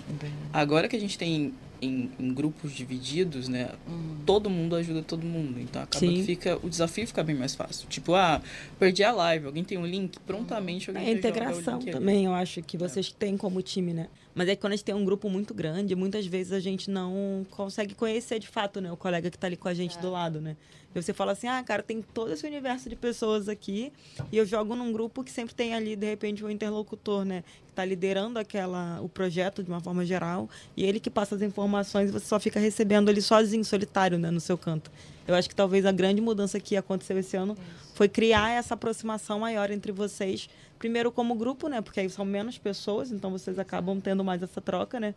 Agora 0.54 0.88
que 0.88 0.96
a 0.96 1.00
gente 1.00 1.18
tem 1.18 1.54
em, 1.82 2.12
em 2.20 2.34
grupos 2.34 2.74
divididos, 2.74 3.48
né, 3.48 3.70
Uhum. 3.88 4.18
todo 4.26 4.50
mundo 4.50 4.76
ajuda 4.76 5.02
todo 5.02 5.26
mundo, 5.26 5.60
então 5.60 5.82
acaba 5.82 6.06
Sim. 6.06 6.16
que 6.16 6.24
fica, 6.24 6.60
o 6.62 6.70
desafio 6.70 7.08
fica 7.08 7.24
bem 7.24 7.36
mais 7.36 7.56
fácil. 7.56 7.88
Tipo, 7.88 8.14
ah, 8.16 8.42
perdi 8.78 9.04
a 9.04 9.12
live, 9.12 9.46
alguém 9.46 9.64
tem 9.64 9.78
um 9.78 9.86
link, 9.86 10.20
prontamente 10.20 10.90
alguém 10.90 11.06
É 11.06 11.10
a 11.10 11.14
integração 11.14 11.80
também, 11.80 12.26
eu 12.26 12.34
acho, 12.34 12.62
que 12.62 12.78
vocês 12.78 13.12
têm 13.12 13.38
como 13.38 13.62
time, 13.62 13.94
né? 13.94 14.08
Mas 14.34 14.48
é 14.48 14.56
que 14.56 14.62
quando 14.62 14.74
a 14.74 14.76
gente 14.76 14.86
tem 14.86 14.96
um 14.96 15.04
grupo 15.04 15.30
muito 15.30 15.54
grande, 15.54 15.96
muitas 15.96 16.26
vezes 16.26 16.54
a 16.54 16.60
gente 16.60 16.90
não 16.90 17.46
consegue 17.52 17.96
conhecer 17.96 18.40
de 18.40 18.48
fato, 18.48 18.80
né? 18.80 18.92
O 18.92 18.98
colega 18.98 19.30
que 19.30 19.38
tá 19.38 19.48
ali 19.48 19.58
com 19.58 19.68
a 19.68 19.74
gente 19.74 19.98
do 20.00 20.10
lado, 20.10 20.40
né? 20.40 20.56
E 20.94 21.02
você 21.02 21.14
fala 21.14 21.34
assim, 21.34 21.48
ah, 21.48 21.62
cara, 21.62 21.84
tem 21.84 22.02
todo 22.02 22.34
esse 22.34 22.46
universo 22.48 22.90
de 22.90 22.96
pessoas 22.96 23.48
aqui 23.48 23.94
e 24.32 24.38
eu 24.38 24.46
jogo 24.46 24.76
num 24.76 24.92
grupo 24.92 25.24
que 25.24 25.32
sempre 25.32 25.54
tem 25.54 25.76
ali, 25.76 25.96
de 25.96 26.06
repente, 26.06 26.44
um 26.44 26.50
interlocutor, 26.50 27.24
né? 27.24 27.44
Que 27.68 27.74
tá 27.74 27.86
liderando 27.86 28.40
aquela, 28.40 29.00
o 29.02 29.08
projeto 29.08 29.64
de 29.64 29.70
uma 29.70 29.80
forma 29.80 30.04
geral 30.06 30.50
e 30.76 30.84
ele 30.84 31.00
que 31.00 31.10
passa 31.10 31.36
as 31.36 31.42
informações 31.42 32.10
e 32.10 32.12
você 32.12 32.26
só 32.26 32.40
fica 32.40 32.60
recebendo 32.60 33.10
ali 33.10 33.22
sozinho, 33.22 33.64
solitário, 33.64 34.18
né? 34.18 34.32
No 34.32 34.40
seu 34.40 34.58
canto. 34.58 34.92
Eu 35.28 35.36
acho 35.36 35.48
que 35.48 35.56
talvez 35.56 35.86
a 35.86 35.92
grande 35.92 36.22
mudança 36.22 36.60
que 36.60 36.76
aconteceu 36.76 37.20
esse 37.20 37.38
ano 37.38 37.56
foi 37.94 38.10
criar 38.10 38.50
essa 38.50 38.74
aproximação 38.74 39.40
maior 39.40 39.70
entre 39.70 39.92
vocês. 39.92 40.50
Primeiro 40.80 41.12
como 41.12 41.36
grupo, 41.36 41.68
né? 41.68 41.82
Porque 41.82 42.00
aí 42.00 42.10
são 42.10 42.24
menos 42.24 42.58
pessoas, 42.58 43.12
então 43.12 43.30
vocês 43.30 43.60
acabam 43.60 44.00
tendo 44.00 44.24
mais 44.24 44.42
essa 44.42 44.62
troca, 44.62 44.98
né? 45.00 45.14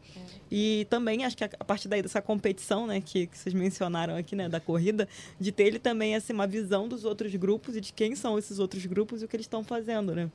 E 0.51 0.87
também 0.91 1.25
acho 1.25 1.37
que 1.37 1.45
a 1.45 1.65
partir 1.65 1.87
daí 1.89 2.03
dessa 2.03 2.21
competição, 2.21 2.85
né, 2.87 3.01
que, 3.01 3.29
que 3.29 3.39
vocês 3.39 3.55
mencionaram 3.55 4.17
aqui, 4.17 4.35
né, 4.35 4.49
da 4.49 4.59
corrida, 4.59 5.09
de 5.39 5.53
ter 5.53 5.63
ele 5.69 5.79
também 5.79 6.17
assim 6.17 6.33
uma 6.33 6.47
visão 6.49 6.89
dos 6.89 7.05
outros 7.05 7.33
grupos 7.37 7.77
e 7.77 7.81
de 7.81 7.93
quem 7.93 8.17
são 8.17 8.37
esses 8.37 8.59
outros 8.59 8.85
grupos 8.87 9.23
e 9.23 9.25
o 9.25 9.29
que 9.29 9.37
eles 9.37 9.47
estão 9.47 9.63
fazendo, 9.63 10.15
né? 10.15 10.29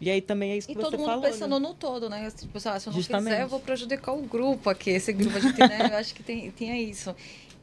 E 0.00 0.08
aí 0.08 0.20
também 0.20 0.52
é 0.52 0.56
isso 0.56 0.66
que 0.68 0.72
E 0.72 0.76
você 0.76 0.82
todo 0.82 0.98
mundo 0.98 1.06
falou. 1.06 1.22
pensando 1.22 1.58
né? 1.58 1.68
no 1.68 1.74
todo, 1.74 2.08
né? 2.08 2.30
Tipo, 2.30 2.56
ah, 2.56 2.78
se 2.78 2.88
eu 2.88 2.92
não 2.92 2.98
Justamente. 3.00 3.30
fizer, 3.32 3.42
eu 3.42 3.48
vou 3.48 3.60
prejudicar 3.60 4.12
o 4.12 4.22
grupo 4.22 4.70
aqui. 4.70 4.90
Esse 4.90 5.12
grupo, 5.12 5.36
a 5.36 5.40
gente, 5.40 5.58
né? 5.58 5.88
Eu 5.92 5.96
acho 5.96 6.14
que 6.14 6.22
tem, 6.22 6.50
tinha 6.50 6.80
isso. 6.80 7.14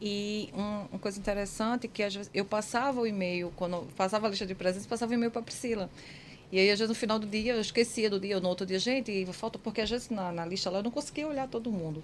E 0.02 0.50
um- 0.54 0.86
uma 0.92 1.00
coisa 1.00 1.20
interessante 1.20 1.88
que 1.88 2.02
às 2.02 2.16
vezes 2.16 2.32
eu 2.34 2.44
passava 2.44 3.00
o 3.00 3.06
e-mail, 3.06 3.52
quando 3.56 3.88
passava 3.96 4.28
a 4.28 4.30
lista 4.30 4.46
de 4.46 4.56
presença, 4.56 4.88
passava 4.88 5.12
o 5.12 5.14
e-mail 5.14 5.30
para 5.32 5.42
Priscila. 5.42 5.90
E 6.52 6.60
aí, 6.60 6.70
às 6.70 6.80
vezes, 6.80 6.90
no 6.90 6.96
final 6.96 7.18
do 7.18 7.26
dia, 7.26 7.54
eu 7.54 7.62
esquecia 7.62 8.10
do 8.10 8.20
dia, 8.20 8.36
ou 8.36 8.42
no 8.42 8.50
outro 8.50 8.66
dia, 8.66 8.78
gente, 8.78 9.26
falta, 9.34 9.58
porque 9.58 9.82
às 9.82 9.90
vezes 9.90 10.10
na, 10.10 10.32
na 10.32 10.46
lista 10.46 10.70
lá 10.70 10.80
eu 10.80 10.84
não 10.84 10.92
conseguia 10.92 11.28
olhar 11.28 11.48
todo 11.48 11.72
mundo. 11.72 12.04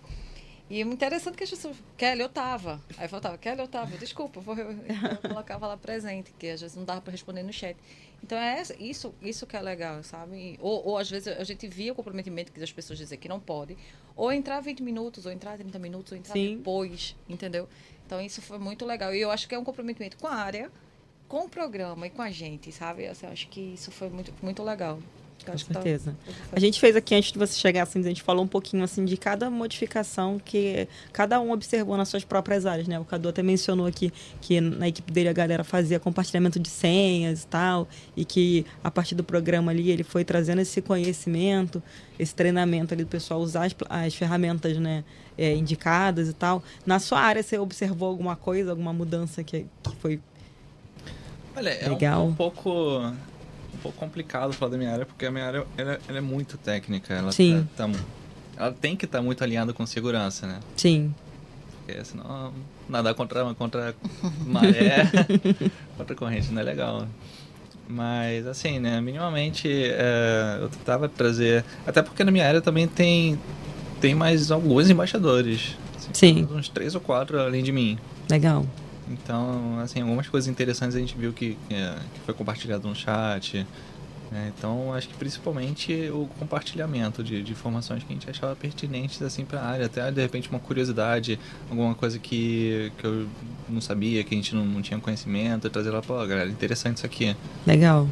E 0.69 0.81
é 0.81 0.85
interessante 0.85 1.37
que 1.37 1.43
as 1.43 1.49
pessoas. 1.49 1.77
Kelly, 1.95 2.21
eu 2.21 2.27
tava. 2.27 2.81
Aí 2.97 3.07
faltava, 3.07 3.37
Kelly, 3.37 3.61
eu 3.61 3.67
tava. 3.67 3.97
Desculpa, 3.97 4.41
eu, 4.51 4.71
eu 4.71 5.29
colocava 5.29 5.65
lá 5.65 5.77
presente, 5.77 6.33
que 6.37 6.49
às 6.49 6.59
vezes 6.59 6.75
não 6.75 6.83
dava 6.83 6.99
para 6.99 7.11
responder 7.11 7.41
no 7.41 7.53
chat. 7.53 7.77
Então 8.21 8.37
é 8.37 8.61
isso, 8.79 9.13
isso 9.21 9.47
que 9.47 9.55
é 9.55 9.61
legal, 9.61 10.03
sabe? 10.03 10.57
Ou, 10.61 10.87
ou 10.87 10.97
às 10.97 11.09
vezes 11.09 11.29
a 11.29 11.43
gente 11.43 11.67
via 11.67 11.93
o 11.93 11.95
comprometimento 11.95 12.51
que 12.51 12.61
as 12.61 12.71
pessoas 12.71 12.99
dizer 12.99 13.15
que 13.17 13.29
não 13.29 13.39
pode, 13.39 13.77
ou 14.15 14.31
entrar 14.31 14.59
20 14.59 14.81
minutos, 14.81 15.25
ou 15.25 15.31
entrar 15.31 15.57
30 15.57 15.79
minutos, 15.79 16.11
ou 16.11 16.17
entrar 16.17 16.33
Sim. 16.33 16.57
depois, 16.57 17.15
entendeu? 17.29 17.69
Então 18.05 18.19
isso 18.19 18.41
foi 18.41 18.57
muito 18.57 18.85
legal. 18.85 19.13
E 19.15 19.21
eu 19.21 19.31
acho 19.31 19.47
que 19.47 19.55
é 19.55 19.59
um 19.59 19.63
comprometimento 19.63 20.17
com 20.17 20.27
a 20.27 20.35
área, 20.35 20.69
com 21.27 21.45
o 21.45 21.49
programa 21.49 22.07
e 22.07 22.09
com 22.09 22.21
a 22.21 22.31
gente, 22.31 22.71
sabe? 22.71 23.07
Assim, 23.07 23.25
eu 23.25 23.31
acho 23.31 23.47
que 23.49 23.59
isso 23.59 23.91
foi 23.91 24.09
muito, 24.09 24.33
muito 24.41 24.63
legal. 24.63 24.99
Com 25.45 25.51
tá 25.51 25.57
certeza. 25.57 26.15
Tá... 26.25 26.33
A 26.51 26.59
gente 26.59 26.79
fez 26.79 26.95
aqui, 26.95 27.15
antes 27.15 27.31
de 27.31 27.39
você 27.39 27.57
chegar, 27.57 27.83
assim, 27.83 27.99
a 27.99 28.03
gente 28.03 28.21
falou 28.21 28.43
um 28.43 28.47
pouquinho 28.47 28.83
assim 28.83 29.05
de 29.05 29.15
cada 29.15 29.49
modificação 29.49 30.39
que 30.43 30.87
cada 31.13 31.39
um 31.39 31.51
observou 31.51 31.95
nas 31.95 32.09
suas 32.09 32.25
próprias 32.25 32.65
áreas, 32.65 32.87
né? 32.87 32.99
O 32.99 33.05
Cadu 33.05 33.29
até 33.29 33.41
mencionou 33.41 33.85
aqui 33.85 34.11
que 34.41 34.59
na 34.59 34.87
equipe 34.87 35.11
dele 35.11 35.29
a 35.29 35.33
galera 35.33 35.63
fazia 35.63 35.99
compartilhamento 35.99 36.59
de 36.59 36.69
senhas 36.69 37.43
e 37.43 37.47
tal, 37.47 37.87
e 38.15 38.25
que 38.25 38.65
a 38.83 38.91
partir 38.91 39.15
do 39.15 39.23
programa 39.23 39.71
ali 39.71 39.89
ele 39.89 40.03
foi 40.03 40.25
trazendo 40.25 40.59
esse 40.59 40.81
conhecimento, 40.81 41.81
esse 42.19 42.33
treinamento 42.35 42.93
ali 42.93 43.03
do 43.03 43.09
pessoal 43.09 43.39
usar 43.39 43.65
as, 43.65 43.75
as 43.89 44.15
ferramentas, 44.15 44.77
né? 44.77 45.03
É, 45.37 45.53
indicadas 45.53 46.27
e 46.27 46.33
tal. 46.33 46.63
Na 46.83 46.97
sua 46.97 47.19
área, 47.19 47.43
você 47.43 47.59
observou 47.59 48.09
alguma 48.09 48.35
coisa, 48.35 48.71
alguma 48.71 48.91
mudança 48.91 49.43
que, 49.43 49.67
que 49.83 49.95
foi 49.97 50.19
Olha, 51.57 51.89
legal? 51.89 52.21
é 52.21 52.23
um, 52.23 52.27
um 52.27 52.35
pouco 52.35 53.01
um 53.77 53.79
pouco 53.81 53.97
complicado 53.97 54.53
falar 54.53 54.71
da 54.71 54.77
minha 54.77 54.91
área, 54.91 55.05
porque 55.05 55.25
a 55.25 55.31
minha 55.31 55.45
área 55.45 55.65
ela, 55.75 55.99
ela 56.07 56.17
é 56.17 56.21
muito 56.21 56.57
técnica. 56.57 57.13
Ela 57.13 57.31
Sim. 57.31 57.67
Tá, 57.75 57.87
tá, 57.87 57.99
ela 58.55 58.71
tem 58.71 58.95
que 58.95 59.05
estar 59.05 59.19
tá 59.19 59.23
muito 59.23 59.43
alinhada 59.43 59.73
com 59.73 59.85
segurança, 59.85 60.45
né? 60.47 60.59
Sim. 60.75 61.13
Porque 61.85 62.03
senão 62.03 62.53
nadar 62.87 63.13
contra, 63.13 63.53
contra 63.55 63.95
maré, 64.45 65.09
contra 65.97 66.15
corrente 66.15 66.51
não 66.51 66.61
é 66.61 66.63
legal. 66.63 67.07
Mas, 67.89 68.45
assim, 68.45 68.79
né, 68.79 68.99
minimamente 68.99 69.69
é, 69.71 70.57
eu 70.59 70.67
tentava 70.67 71.07
trazer... 71.07 71.63
Até 71.85 72.01
porque 72.01 72.21
na 72.21 72.31
minha 72.31 72.45
área 72.45 72.59
também 72.59 72.85
tem, 72.85 73.39
tem 74.01 74.13
mais 74.13 74.51
alguns 74.51 74.89
embaixadores. 74.89 75.77
Assim, 75.95 76.09
Sim. 76.11 76.47
Uns 76.51 76.67
três 76.67 76.95
ou 76.95 77.01
quatro 77.01 77.39
além 77.39 77.63
de 77.63 77.71
mim. 77.71 77.97
Legal. 78.29 78.65
Então, 79.09 79.79
assim, 79.79 80.01
algumas 80.01 80.27
coisas 80.27 80.49
interessantes 80.49 80.95
a 80.95 80.99
gente 80.99 81.17
viu 81.17 81.33
que, 81.33 81.57
que 81.67 81.75
é, 81.75 81.95
foi 82.25 82.33
compartilhado 82.33 82.87
no 82.87 82.95
chat. 82.95 83.65
Né? 84.31 84.51
Então, 84.57 84.93
acho 84.93 85.07
que 85.07 85.13
principalmente 85.15 85.93
o 86.09 86.27
compartilhamento 86.37 87.23
de, 87.23 87.41
de, 87.41 87.51
informações 87.51 88.03
que 88.03 88.11
a 88.11 88.13
gente 88.13 88.29
achava 88.29 88.55
pertinentes 88.55 89.21
assim 89.21 89.45
para 89.45 89.61
a 89.61 89.65
área. 89.65 89.85
Até, 89.85 90.11
de 90.11 90.21
repente, 90.21 90.49
uma 90.49 90.59
curiosidade, 90.59 91.39
alguma 91.69 91.95
coisa 91.95 92.19
que, 92.19 92.91
que 92.97 93.05
eu 93.05 93.27
não 93.69 93.79
sabia, 93.79 94.23
que 94.23 94.33
a 94.33 94.37
gente 94.37 94.53
não, 94.53 94.65
não 94.65 94.81
tinha 94.81 94.99
conhecimento, 94.99 95.69
trazer 95.69 95.91
lá, 95.91 96.01
pô, 96.01 96.15
galera, 96.25 96.49
interessante 96.49 96.97
isso 96.97 97.05
aqui. 97.05 97.35
Legal. 97.65 98.07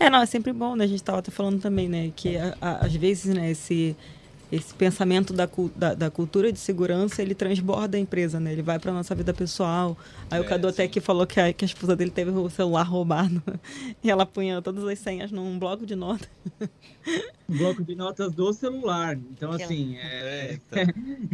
É, 0.00 0.08
não, 0.08 0.22
é 0.22 0.26
sempre 0.26 0.52
bom, 0.52 0.76
né? 0.76 0.84
A 0.84 0.88
gente 0.88 1.00
estava 1.00 1.18
até 1.18 1.30
falando 1.30 1.60
também, 1.60 1.88
né? 1.88 2.12
Que 2.14 2.36
a, 2.36 2.56
a, 2.60 2.86
às 2.86 2.94
vezes, 2.94 3.34
né, 3.34 3.50
esse 3.50 3.96
esse 4.50 4.72
pensamento 4.74 5.32
da, 5.32 5.48
da, 5.76 5.94
da, 5.94 6.10
cultura 6.10 6.50
de 6.50 6.58
segurança 6.58 7.20
ele 7.20 7.34
transborda 7.34 7.98
a 7.98 8.00
empresa, 8.00 8.40
né? 8.40 8.52
Ele 8.52 8.62
vai 8.62 8.78
para 8.78 8.92
nossa 8.92 9.14
vida 9.14 9.34
pessoal. 9.34 9.96
Aí 10.30 10.38
é, 10.38 10.40
o 10.40 10.44
Cadu 10.44 10.68
até 10.68 10.88
que 10.88 11.00
falou 11.00 11.26
que 11.26 11.38
a, 11.38 11.52
que 11.52 11.64
a 11.64 11.66
esposa 11.66 11.94
dele 11.94 12.10
teve 12.10 12.30
o 12.30 12.48
celular 12.48 12.84
roubado 12.84 13.42
e 14.02 14.10
ela 14.10 14.24
punha 14.24 14.62
todas 14.62 14.84
as 14.84 14.98
senhas 14.98 15.30
num 15.30 15.58
bloco 15.58 15.84
de 15.84 15.94
notas. 15.94 16.28
bloco 17.46 17.84
de 17.84 17.94
notas 17.94 18.32
do 18.32 18.50
celular. 18.54 19.16
Então, 19.16 19.52
assim. 19.52 19.96
É... 19.98 20.58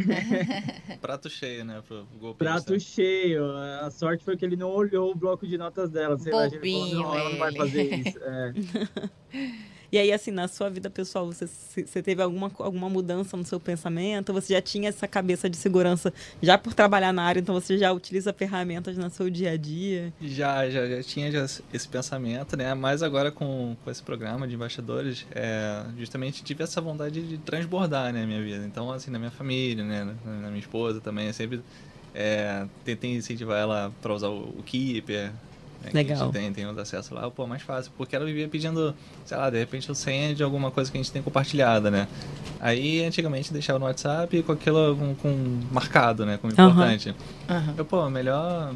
Prato 0.99 1.29
cheio, 1.29 1.63
né? 1.63 1.81
Pro 1.87 2.05
golpe 2.19 2.39
Prato 2.39 2.77
cheio. 2.79 3.49
A 3.81 3.89
sorte 3.91 4.25
foi 4.25 4.35
que 4.35 4.43
ele 4.43 4.57
não 4.57 4.71
olhou 4.71 5.11
o 5.11 5.15
bloco 5.15 5.47
de 5.47 5.57
notas 5.57 5.89
dela. 5.89 6.17
Sei 6.17 6.33
lá, 6.33 6.47
ele 6.47 6.59
falou, 6.59 6.95
não, 6.95 7.15
ela 7.17 7.29
não 7.29 7.37
vai 7.37 7.55
fazer 7.55 7.95
isso. 7.95 8.19
É. 8.21 8.53
E 9.91 9.97
aí, 9.97 10.11
assim, 10.11 10.31
na 10.31 10.47
sua 10.47 10.69
vida 10.69 10.89
pessoal, 10.89 11.25
você, 11.27 11.47
você 11.47 12.01
teve 12.01 12.21
alguma, 12.21 12.51
alguma 12.59 12.89
mudança 12.89 13.37
no 13.37 13.45
seu 13.45 13.59
pensamento? 13.59 14.33
Você 14.33 14.53
já 14.53 14.61
tinha 14.61 14.89
essa 14.89 15.07
cabeça 15.07 15.49
de 15.49 15.57
segurança 15.57 16.13
já 16.41 16.57
por 16.57 16.73
trabalhar 16.73 17.13
na 17.13 17.23
área, 17.23 17.39
então 17.39 17.55
você 17.55 17.77
já 17.77 17.91
utiliza 17.91 18.33
ferramentas 18.33 18.97
no 18.97 19.09
seu 19.09 19.29
dia 19.29 19.51
a 19.51 19.57
dia? 19.57 20.13
Já, 20.21 20.69
já, 20.69 20.87
já 20.87 21.03
tinha 21.03 21.31
já 21.31 21.43
esse 21.43 21.87
pensamento, 21.87 22.57
né? 22.57 22.73
Mas 22.73 23.03
agora 23.03 23.31
com, 23.31 23.75
com 23.83 23.91
esse 23.91 24.01
programa 24.01 24.47
de 24.47 24.55
embaixadores, 24.55 25.25
é, 25.31 25.85
justamente 25.97 26.43
tive 26.43 26.63
essa 26.63 26.81
vontade 26.81 27.21
de 27.21 27.37
transbordar, 27.37 28.13
né, 28.13 28.25
minha 28.25 28.41
vida. 28.41 28.65
Então, 28.65 28.91
assim, 28.91 29.11
na 29.11 29.19
minha 29.19 29.31
família, 29.31 29.83
né, 29.83 30.15
na, 30.25 30.47
minha 30.47 30.59
esposa 30.59 30.99
também, 30.99 31.31
sempre 31.33 31.61
é, 32.13 32.65
tentei 32.83 33.15
incentivar 33.15 33.59
ela 33.59 33.93
para 34.01 34.13
usar 34.13 34.29
o, 34.29 34.55
o 34.57 34.63
Keeper, 34.63 35.31
né, 35.85 35.91
Legal. 35.93 36.29
tem, 36.31 36.51
tem 36.51 36.65
os 36.65 36.77
acessos 36.77 37.11
lá, 37.11 37.29
pô, 37.29 37.45
mais 37.47 37.61
fácil. 37.61 37.91
Porque 37.97 38.15
ela 38.15 38.25
vivia 38.25 38.47
pedindo, 38.47 38.95
sei 39.25 39.37
lá, 39.37 39.49
de 39.49 39.57
repente 39.57 39.89
o 39.91 39.95
senha 39.95 40.33
de 40.33 40.43
alguma 40.43 40.71
coisa 40.71 40.91
que 40.91 40.97
a 40.97 41.01
gente 41.01 41.11
tem 41.11 41.21
compartilhada, 41.21 41.89
né? 41.91 42.07
Aí 42.59 43.03
antigamente 43.03 43.51
deixava 43.53 43.79
no 43.79 43.85
WhatsApp 43.85 44.41
com 44.43 44.51
aquilo 44.51 44.95
com, 44.95 45.15
com 45.15 45.59
marcado, 45.71 46.25
né? 46.25 46.37
Como 46.37 46.51
importante. 46.51 47.09
Uhum. 47.49 47.55
Uhum. 47.55 47.73
Eu, 47.77 47.85
pô, 47.85 48.09
melhor. 48.09 48.73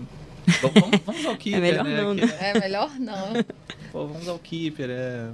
Vamos, 0.62 1.00
vamos 1.06 1.26
ao 1.26 1.36
Keeper, 1.38 1.60
é 1.60 1.84
melhor 1.84 1.86
né? 1.86 2.02
Não, 2.02 2.14
né? 2.14 2.38
É 2.40 2.60
melhor 2.60 2.92
não. 3.00 3.34
Pô, 3.92 4.06
vamos 4.06 4.28
ao 4.28 4.38
Keeper, 4.38 4.90
é. 4.90 5.30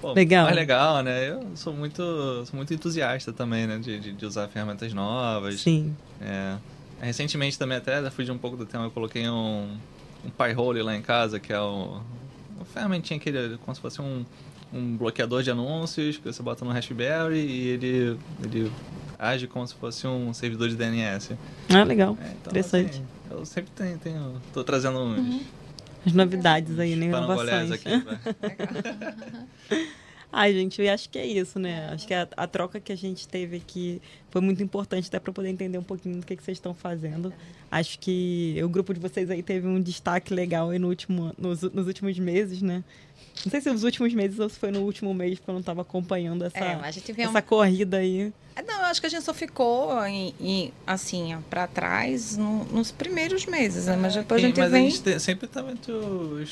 Pô, 0.00 0.12
legal. 0.12 0.44
Mais 0.44 0.56
legal, 0.56 1.02
né? 1.02 1.28
Eu 1.28 1.44
sou 1.54 1.72
muito, 1.72 2.02
sou 2.44 2.54
muito 2.54 2.72
entusiasta 2.72 3.32
também, 3.32 3.66
né? 3.66 3.78
De, 3.78 3.98
de, 3.98 4.12
de 4.12 4.26
usar 4.26 4.48
ferramentas 4.48 4.92
novas. 4.92 5.60
Sim. 5.60 5.94
É, 6.20 6.56
recentemente 7.00 7.58
também 7.58 7.78
até, 7.78 8.08
fugir 8.10 8.30
um 8.30 8.38
pouco 8.38 8.56
do 8.56 8.64
tema, 8.64 8.84
eu 8.84 8.90
coloquei 8.90 9.28
um, 9.28 9.68
um 10.26 10.30
Pi-hole 10.30 10.82
lá 10.82 10.94
em 10.94 11.02
casa, 11.02 11.38
que 11.38 11.52
é 11.52 11.60
o, 11.60 12.00
uma 12.56 12.64
ferramentinha 12.64 13.18
que 13.18 13.28
ele, 13.28 13.58
como 13.58 13.74
se 13.74 13.80
fosse 13.80 14.00
um, 14.00 14.24
um 14.72 14.96
bloqueador 14.96 15.42
de 15.42 15.50
anúncios 15.50 16.16
que 16.16 16.24
você 16.24 16.42
bota 16.42 16.64
no 16.64 16.72
Raspberry 16.72 17.38
e 17.38 17.68
ele, 17.68 18.18
ele 18.42 18.72
age 19.18 19.46
como 19.46 19.66
se 19.66 19.74
fosse 19.74 20.06
um 20.06 20.32
servidor 20.34 20.68
de 20.68 20.76
DNS. 20.76 21.36
Ah, 21.72 21.84
legal. 21.84 22.18
É, 22.20 22.26
então, 22.26 22.50
Interessante. 22.50 22.90
Assim, 22.90 23.06
eu 23.30 23.46
sempre 23.46 23.70
tenho, 23.74 23.98
tenho 23.98 24.42
tô 24.52 24.64
trazendo 24.64 24.98
uns... 24.98 25.18
Uhum. 25.18 25.40
As 26.04 26.12
novidades 26.12 26.78
aí, 26.78 26.94
né? 26.94 27.06
Inovações. 27.06 27.72
Aqui, 27.72 27.88
Ai, 30.38 30.52
gente, 30.52 30.82
eu 30.82 30.92
acho 30.92 31.08
que 31.08 31.18
é 31.18 31.24
isso, 31.24 31.58
né? 31.58 31.88
Acho 31.88 32.06
que 32.06 32.12
a, 32.12 32.28
a 32.36 32.46
troca 32.46 32.78
que 32.78 32.92
a 32.92 32.94
gente 32.94 33.26
teve 33.26 33.56
aqui 33.56 34.02
foi 34.28 34.42
muito 34.42 34.62
importante 34.62 35.08
até 35.08 35.18
para 35.18 35.32
poder 35.32 35.48
entender 35.48 35.78
um 35.78 35.82
pouquinho 35.82 36.20
do 36.20 36.26
que, 36.26 36.36
que 36.36 36.42
vocês 36.42 36.58
estão 36.58 36.74
fazendo. 36.74 37.32
Acho 37.70 37.98
que 37.98 38.54
o 38.62 38.68
grupo 38.68 38.92
de 38.92 39.00
vocês 39.00 39.30
aí 39.30 39.42
teve 39.42 39.66
um 39.66 39.80
destaque 39.80 40.34
legal 40.34 40.78
no 40.78 40.88
último, 40.88 41.32
nos, 41.38 41.62
nos 41.62 41.86
últimos 41.86 42.18
meses, 42.18 42.60
né? 42.60 42.84
Não 43.44 43.50
sei 43.50 43.60
se 43.60 43.70
nos 43.70 43.84
últimos 43.84 44.12
meses 44.14 44.38
ou 44.38 44.48
se 44.48 44.58
foi 44.58 44.70
no 44.70 44.80
último 44.80 45.12
mês, 45.12 45.38
porque 45.38 45.50
eu 45.50 45.54
não 45.54 45.60
estava 45.60 45.82
acompanhando 45.82 46.44
essa, 46.44 46.58
é, 46.58 46.78
essa 47.18 47.38
um... 47.38 47.42
corrida 47.42 47.98
aí. 47.98 48.32
É, 48.56 48.62
não, 48.62 48.78
eu 48.78 48.84
acho 48.86 49.00
que 49.00 49.06
a 49.06 49.10
gente 49.10 49.22
só 49.22 49.34
ficou 49.34 50.02
em, 50.06 50.34
em 50.40 50.72
assim, 50.86 51.36
para 51.50 51.66
trás 51.66 52.38
no, 52.38 52.64
nos 52.64 52.90
primeiros 52.90 53.44
meses, 53.44 53.86
né? 53.86 53.96
Mas 54.00 54.14
depois 54.14 54.40
Sim, 54.40 54.46
a 54.46 54.48
gente 54.48 54.60
mas 54.60 54.70
vem... 54.70 54.86
a 54.86 54.90
gente 54.90 55.20
sempre 55.20 55.46
tá 55.46 55.62
muito... 55.62 55.92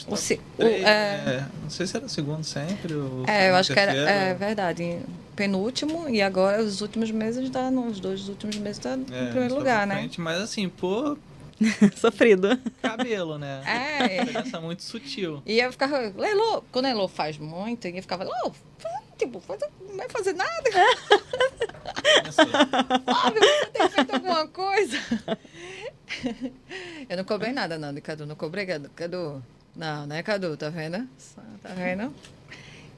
O, 0.08 0.16
se, 0.16 0.38
o, 0.58 0.62
é... 0.62 0.82
é... 0.82 1.44
Não 1.62 1.70
sei 1.70 1.86
se 1.86 1.96
era 1.96 2.04
o 2.04 2.08
segundo 2.08 2.44
sempre, 2.44 2.92
É, 3.26 3.48
eu 3.48 3.54
acho 3.54 3.72
que 3.72 3.78
era... 3.78 3.92
É 3.94 4.34
verdade. 4.34 4.98
Penúltimo, 5.34 6.08
e 6.08 6.20
agora 6.20 6.62
os 6.62 6.82
últimos 6.82 7.10
meses 7.10 7.48
tá... 7.48 7.70
Nos 7.70 7.98
dois 7.98 8.28
últimos 8.28 8.56
meses 8.56 8.78
tá 8.78 8.96
no 8.96 9.06
é, 9.12 9.30
primeiro 9.30 9.54
lugar, 9.54 9.86
né? 9.86 9.96
Frente, 9.96 10.20
mas 10.20 10.42
assim, 10.42 10.68
pô 10.68 11.16
Sofrido. 11.96 12.58
Cabelo, 12.82 13.38
né? 13.38 13.62
É. 13.66 13.98
Uma 13.98 14.24
diferença 14.24 14.60
muito 14.60 14.82
sutil. 14.82 15.42
E 15.46 15.60
eu 15.60 15.70
ficava, 15.72 15.98
Lelo, 16.16 16.64
quando 16.72 16.86
a 16.86 16.88
Lelo 16.88 17.08
faz 17.08 17.38
muito, 17.38 17.86
eu 17.86 18.02
ficava, 18.02 18.24
Lelo, 18.24 18.54
tipo, 19.16 19.42
não 19.88 19.96
vai 19.96 20.08
fazer 20.08 20.32
nada. 20.32 20.70
Fábio, 23.04 23.40
você 23.40 23.66
tem 23.72 23.88
feito 23.88 24.14
alguma 24.14 24.48
coisa? 24.48 24.98
eu 27.08 27.16
não 27.16 27.24
cobrei 27.24 27.52
nada, 27.52 27.78
não, 27.78 27.92
de 27.94 28.00
Cadu. 28.00 28.26
Não 28.26 28.36
cobrei, 28.36 28.66
Cadu. 28.66 29.42
Não, 29.76 30.06
né, 30.06 30.22
Cadu? 30.22 30.56
Tá 30.56 30.70
vendo? 30.70 31.08
Tá 31.62 31.70
vendo? 31.74 32.12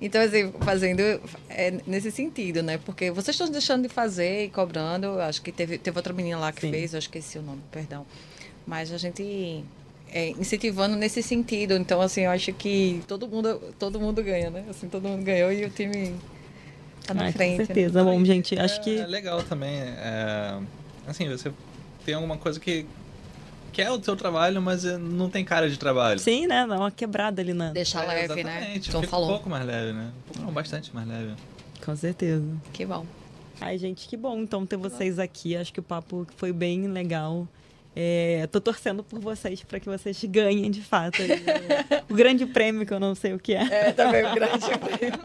Então, 0.00 0.20
assim, 0.20 0.52
fazendo 0.60 1.00
é, 1.48 1.70
nesse 1.86 2.10
sentido, 2.10 2.62
né? 2.62 2.78
Porque 2.78 3.10
vocês 3.10 3.34
estão 3.34 3.48
deixando 3.50 3.84
de 3.84 3.88
fazer 3.88 4.44
e 4.44 4.50
cobrando. 4.50 5.18
Acho 5.20 5.40
que 5.40 5.50
teve, 5.50 5.78
teve 5.78 5.98
outra 5.98 6.12
menina 6.12 6.38
lá 6.38 6.52
que 6.52 6.60
Sim. 6.62 6.70
fez, 6.70 6.92
eu 6.92 6.98
esqueci 6.98 7.38
o 7.38 7.42
nome, 7.42 7.62
perdão. 7.70 8.06
Mas 8.66 8.92
a 8.92 8.98
gente 8.98 9.64
é, 10.08 10.30
incentivando 10.30 10.96
nesse 10.96 11.22
sentido. 11.22 11.74
Então, 11.74 12.00
assim, 12.00 12.22
eu 12.22 12.30
acho 12.30 12.52
que 12.52 13.02
todo 13.06 13.28
mundo, 13.28 13.60
todo 13.78 14.00
mundo 14.00 14.22
ganha, 14.22 14.50
né? 14.50 14.64
Assim, 14.68 14.88
todo 14.88 15.08
mundo 15.08 15.24
ganhou 15.24 15.52
e 15.52 15.64
o 15.64 15.70
time 15.70 16.14
tá 17.06 17.14
na 17.14 17.32
frente. 17.32 17.56
Com 17.56 17.60
né? 17.60 17.66
certeza. 17.66 18.04
Né? 18.04 18.10
Bom, 18.10 18.24
gente, 18.24 18.58
acho 18.58 18.80
é, 18.80 18.82
que... 18.82 18.98
É 18.98 19.06
legal 19.06 19.42
também. 19.42 19.78
É, 19.80 20.58
assim, 21.06 21.28
você 21.28 21.52
tem 22.04 22.14
alguma 22.14 22.36
coisa 22.36 22.58
que 22.58 22.86
que 23.72 23.82
é 23.82 23.90
o 23.92 24.02
seu 24.02 24.16
trabalho, 24.16 24.62
mas 24.62 24.86
é, 24.86 24.96
não 24.96 25.28
tem 25.28 25.44
cara 25.44 25.68
de 25.68 25.78
trabalho. 25.78 26.18
Sim, 26.18 26.46
né? 26.46 26.66
Dá 26.66 26.76
uma 26.76 26.90
quebrada 26.90 27.42
ali 27.42 27.52
na. 27.52 27.72
Deixar 27.72 28.04
é, 28.04 28.26
leve, 28.26 28.42
né? 28.42 28.72
Então 28.74 29.02
falou. 29.02 29.28
um 29.28 29.32
pouco 29.32 29.50
mais 29.50 29.66
leve, 29.66 29.92
né? 29.92 30.10
Um 30.16 30.22
pouco, 30.22 30.46
não, 30.46 30.50
bastante 30.50 30.94
mais 30.94 31.06
leve. 31.06 31.34
Com 31.84 31.94
certeza. 31.94 32.42
Que 32.72 32.86
bom. 32.86 33.04
Ai, 33.60 33.76
gente, 33.76 34.08
que 34.08 34.16
bom 34.16 34.38
então 34.38 34.64
ter 34.64 34.78
vocês 34.78 35.18
aqui. 35.18 35.54
Acho 35.54 35.74
que 35.74 35.80
o 35.80 35.82
papo 35.82 36.26
foi 36.38 36.54
bem 36.54 36.88
legal. 36.88 37.46
É, 37.98 38.46
tô 38.52 38.60
torcendo 38.60 39.02
por 39.02 39.18
vocês 39.18 39.62
para 39.64 39.80
que 39.80 39.88
vocês 39.88 40.22
ganhem 40.24 40.70
de 40.70 40.82
fato 40.82 41.22
aí, 41.22 41.30
o, 42.10 42.14
grande 42.14 42.44
prêmio 42.44 42.84
que 42.84 42.92
eu 42.92 43.00
não 43.00 43.14
sei 43.14 43.32
o 43.32 43.38
que 43.38 43.54
é. 43.54 43.62
É, 43.62 43.92
também 43.92 44.22
o 44.22 44.34
grande 44.34 44.66
prêmio. 44.78 45.20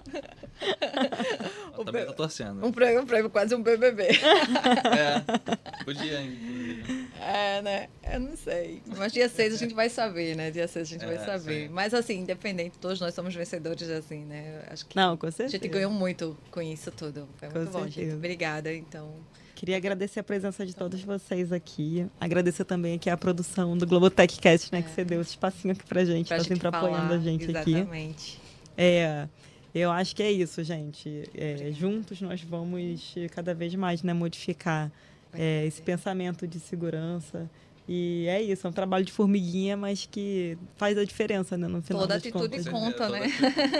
Eu 1.77 1.83
também 1.83 2.05
tô 2.05 2.13
torcendo. 2.13 2.65
Um 2.65 2.71
prêmio, 2.71 3.01
um 3.01 3.05
prêmio, 3.05 3.29
quase 3.29 3.53
um 3.53 3.61
BBB. 3.61 4.03
É, 4.03 5.21
podia, 5.83 6.21
inclusive. 6.21 7.09
É, 7.19 7.61
né? 7.61 7.89
Eu 8.09 8.19
não 8.19 8.37
sei. 8.37 8.81
Mas 8.97 9.11
dia 9.11 9.27
6 9.27 9.55
a 9.55 9.57
gente 9.57 9.73
vai 9.73 9.89
saber, 9.89 10.35
né? 10.37 10.49
Dia 10.49 10.67
6 10.67 10.87
a 10.87 10.89
gente 10.89 11.03
é, 11.03 11.07
vai 11.07 11.25
saber. 11.25 11.67
Sim. 11.67 11.73
Mas 11.73 11.93
assim, 11.93 12.19
independente, 12.19 12.77
todos 12.79 13.01
nós 13.01 13.13
somos 13.13 13.35
vencedores 13.35 13.89
assim, 13.89 14.23
né? 14.25 14.63
Acho 14.69 14.85
que 14.85 14.95
não, 14.95 15.17
com 15.17 15.29
certeza. 15.29 15.57
A 15.57 15.59
gente 15.59 15.67
ganhou 15.67 15.91
muito 15.91 16.37
com 16.49 16.61
isso 16.61 16.89
tudo. 16.91 17.27
Foi 17.35 17.49
muito 17.49 17.65
com 17.67 17.71
bom, 17.71 17.83
certeza. 17.83 18.05
gente. 18.05 18.15
Obrigada, 18.15 18.73
então. 18.73 19.13
Queria 19.61 19.77
agradecer 19.77 20.19
a 20.19 20.23
presença 20.23 20.65
de 20.65 20.75
todos 20.75 21.03
vocês 21.03 21.53
aqui. 21.53 22.07
Agradecer 22.19 22.60
também 22.65 22.95
aqui 22.95 23.09
a 23.09 23.17
produção 23.17 23.77
do 23.77 23.85
Globotech 23.85 24.39
Cast, 24.39 24.71
né? 24.71 24.79
É. 24.79 24.81
Que 24.81 24.89
você 24.89 25.03
deu 25.03 25.21
esse 25.21 25.31
espacinho 25.31 25.73
aqui 25.73 25.85
pra 25.85 26.03
gente, 26.05 26.27
pra 26.27 26.37
tá 26.37 26.43
sempre 26.43 26.71
falar, 26.71 26.77
apoiando 26.77 27.13
a 27.13 27.19
gente 27.19 27.43
exatamente. 27.43 27.69
aqui. 27.69 27.79
Exatamente. 27.79 28.39
É. 28.77 29.27
Eu 29.73 29.89
acho 29.89 30.15
que 30.15 30.21
é 30.21 30.31
isso, 30.31 30.63
gente. 30.63 31.23
É, 31.33 31.71
juntos 31.71 32.21
nós 32.21 32.41
vamos 32.41 33.15
cada 33.33 33.53
vez 33.53 33.73
mais 33.73 34.03
né, 34.03 34.13
modificar 34.13 34.91
é, 35.33 35.65
esse 35.65 35.81
pensamento 35.81 36.45
de 36.45 36.59
segurança. 36.59 37.49
E 37.87 38.25
é 38.27 38.41
isso, 38.41 38.65
é 38.67 38.69
um 38.69 38.73
trabalho 38.73 39.03
de 39.03 39.11
formiguinha, 39.11 39.75
mas 39.75 40.07
que 40.09 40.57
faz 40.77 40.97
a 40.97 41.03
diferença, 41.03 41.57
né, 41.57 41.67
no 41.67 41.81
final 41.81 42.03
Toda 42.03 42.13
das 42.13 42.23
atitude 42.23 42.63
contas. 42.63 42.67
conta, 42.69 43.09
né? 43.09 43.27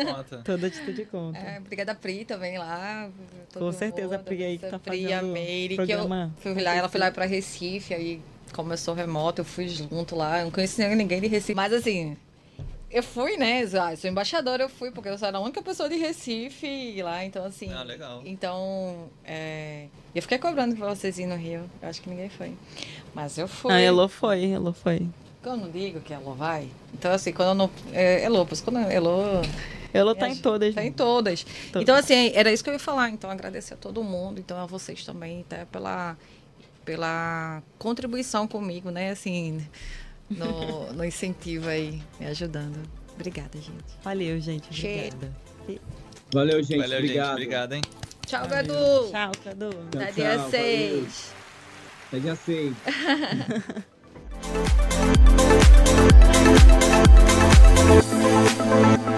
Conta. 0.06 0.38
Toda 0.44 0.68
atitude 0.68 1.06
conta. 1.06 1.38
É, 1.38 1.60
obrigada 1.60 1.94
Pri 1.94 2.26
também 2.26 2.58
lá. 2.58 3.10
Com 3.54 3.72
certeza, 3.72 4.16
a 4.16 4.20
Pri 4.20 4.44
aí 4.44 4.58
que 4.58 4.68
tá 4.68 4.80
Pri, 4.80 5.04
fazendo 5.04 5.30
a 5.30 5.34
Meire, 5.34 5.76
programa. 5.76 6.34
que 6.42 6.48
eu 6.48 6.54
fui 6.54 6.64
lá, 6.64 6.76
ela 6.76 6.90
foi 6.90 7.00
lá 7.00 7.12
para 7.12 7.26
Recife, 7.26 7.94
aí 7.94 8.22
começou 8.54 8.94
remoto, 8.94 9.42
eu 9.42 9.46
fui 9.46 9.68
junto 9.68 10.16
lá, 10.16 10.40
eu 10.40 10.46
não 10.46 10.52
conhecia 10.52 10.94
ninguém 10.96 11.22
de 11.22 11.28
Recife. 11.28 11.56
Mas 11.56 11.74
assim, 11.74 12.18
eu 12.92 13.02
fui, 13.02 13.38
né? 13.38 13.64
Ah, 13.80 13.96
sou 13.96 14.10
embaixadora, 14.10 14.64
eu 14.64 14.70
fui, 14.70 14.92
porque 14.92 15.08
eu 15.08 15.18
sou 15.18 15.30
a 15.30 15.40
única 15.40 15.62
pessoa 15.62 15.88
de 15.88 15.96
Recife 15.96 17.02
lá, 17.02 17.24
então 17.24 17.46
assim. 17.46 17.72
Ah, 17.72 17.84
legal. 17.84 18.22
Então, 18.26 19.10
é, 19.24 19.86
eu 20.14 20.22
fiquei 20.22 20.38
cobrando 20.38 20.76
pra 20.76 20.88
vocês 20.94 21.18
ir 21.18 21.26
no 21.26 21.36
Rio. 21.36 21.70
Eu 21.82 21.90
acho 21.90 22.02
que 22.02 22.10
ninguém 22.10 22.30
foi. 22.30 22.54
Mas 23.14 23.38
eu 23.38 23.48
fui. 23.48 23.72
Ah, 23.72 23.80
Elo 23.80 24.08
foi, 24.10 24.52
Elo 24.52 24.74
foi. 24.74 25.08
Eu 25.44 25.58
não 25.58 25.72
digo 25.72 26.02
que 26.02 26.14
Elo 26.14 26.36
vai. 26.36 26.68
Então, 26.94 27.12
assim, 27.12 27.32
quando 27.32 27.50
eu 27.50 27.56
não. 27.56 27.70
É, 27.94 28.24
Elo, 28.26 28.46
quando 28.46 28.80
Elo. 28.92 29.42
Elo 29.94 30.16
tá 30.16 30.30
em 30.30 30.36
todas. 30.36 30.76
Tá 30.76 30.84
em 30.84 30.92
todas. 30.92 31.44
todas. 31.44 31.82
Então, 31.82 31.96
assim, 31.96 32.32
era 32.34 32.52
isso 32.52 32.64
que 32.64 32.70
eu 32.70 32.74
ia 32.74 32.80
falar. 32.80 33.10
Então, 33.10 33.30
agradecer 33.30 33.74
a 33.74 33.78
todo 33.78 34.04
mundo. 34.04 34.40
Então, 34.40 34.58
a 34.58 34.66
vocês 34.66 35.04
também, 35.06 35.42
até 35.42 35.66
pela, 35.66 36.18
pela 36.92 37.64
contribuição 37.80 38.46
comigo, 38.46 38.92
né? 38.92 39.12
Assim 39.12 39.66
no, 40.30 40.92
no 40.92 41.06
incentivo 41.06 41.70
aí, 41.70 42.04
me 42.20 42.26
ajudando. 42.26 42.78
Obrigada, 43.16 43.58
gente. 43.58 43.72
Valeu, 44.04 44.38
gente. 44.42 44.68
Obrigada. 44.68 45.32
Valeu, 46.34 46.62
gente. 46.62 46.80
Valeu, 46.80 46.98
obrigado. 46.98 47.28
gente. 47.28 47.32
Obrigado, 47.32 47.74
hein? 47.74 47.82
Tchau, 48.26 48.46
Valeu. 48.46 48.76
Gadu. 48.76 49.10
Tchau, 49.10 49.32
Cadu. 49.42 49.70
Até 49.96 50.12
dia 50.12 50.50
6. 50.50 51.34
Até 52.08 52.20
dia 52.20 52.36
6. 52.36 52.76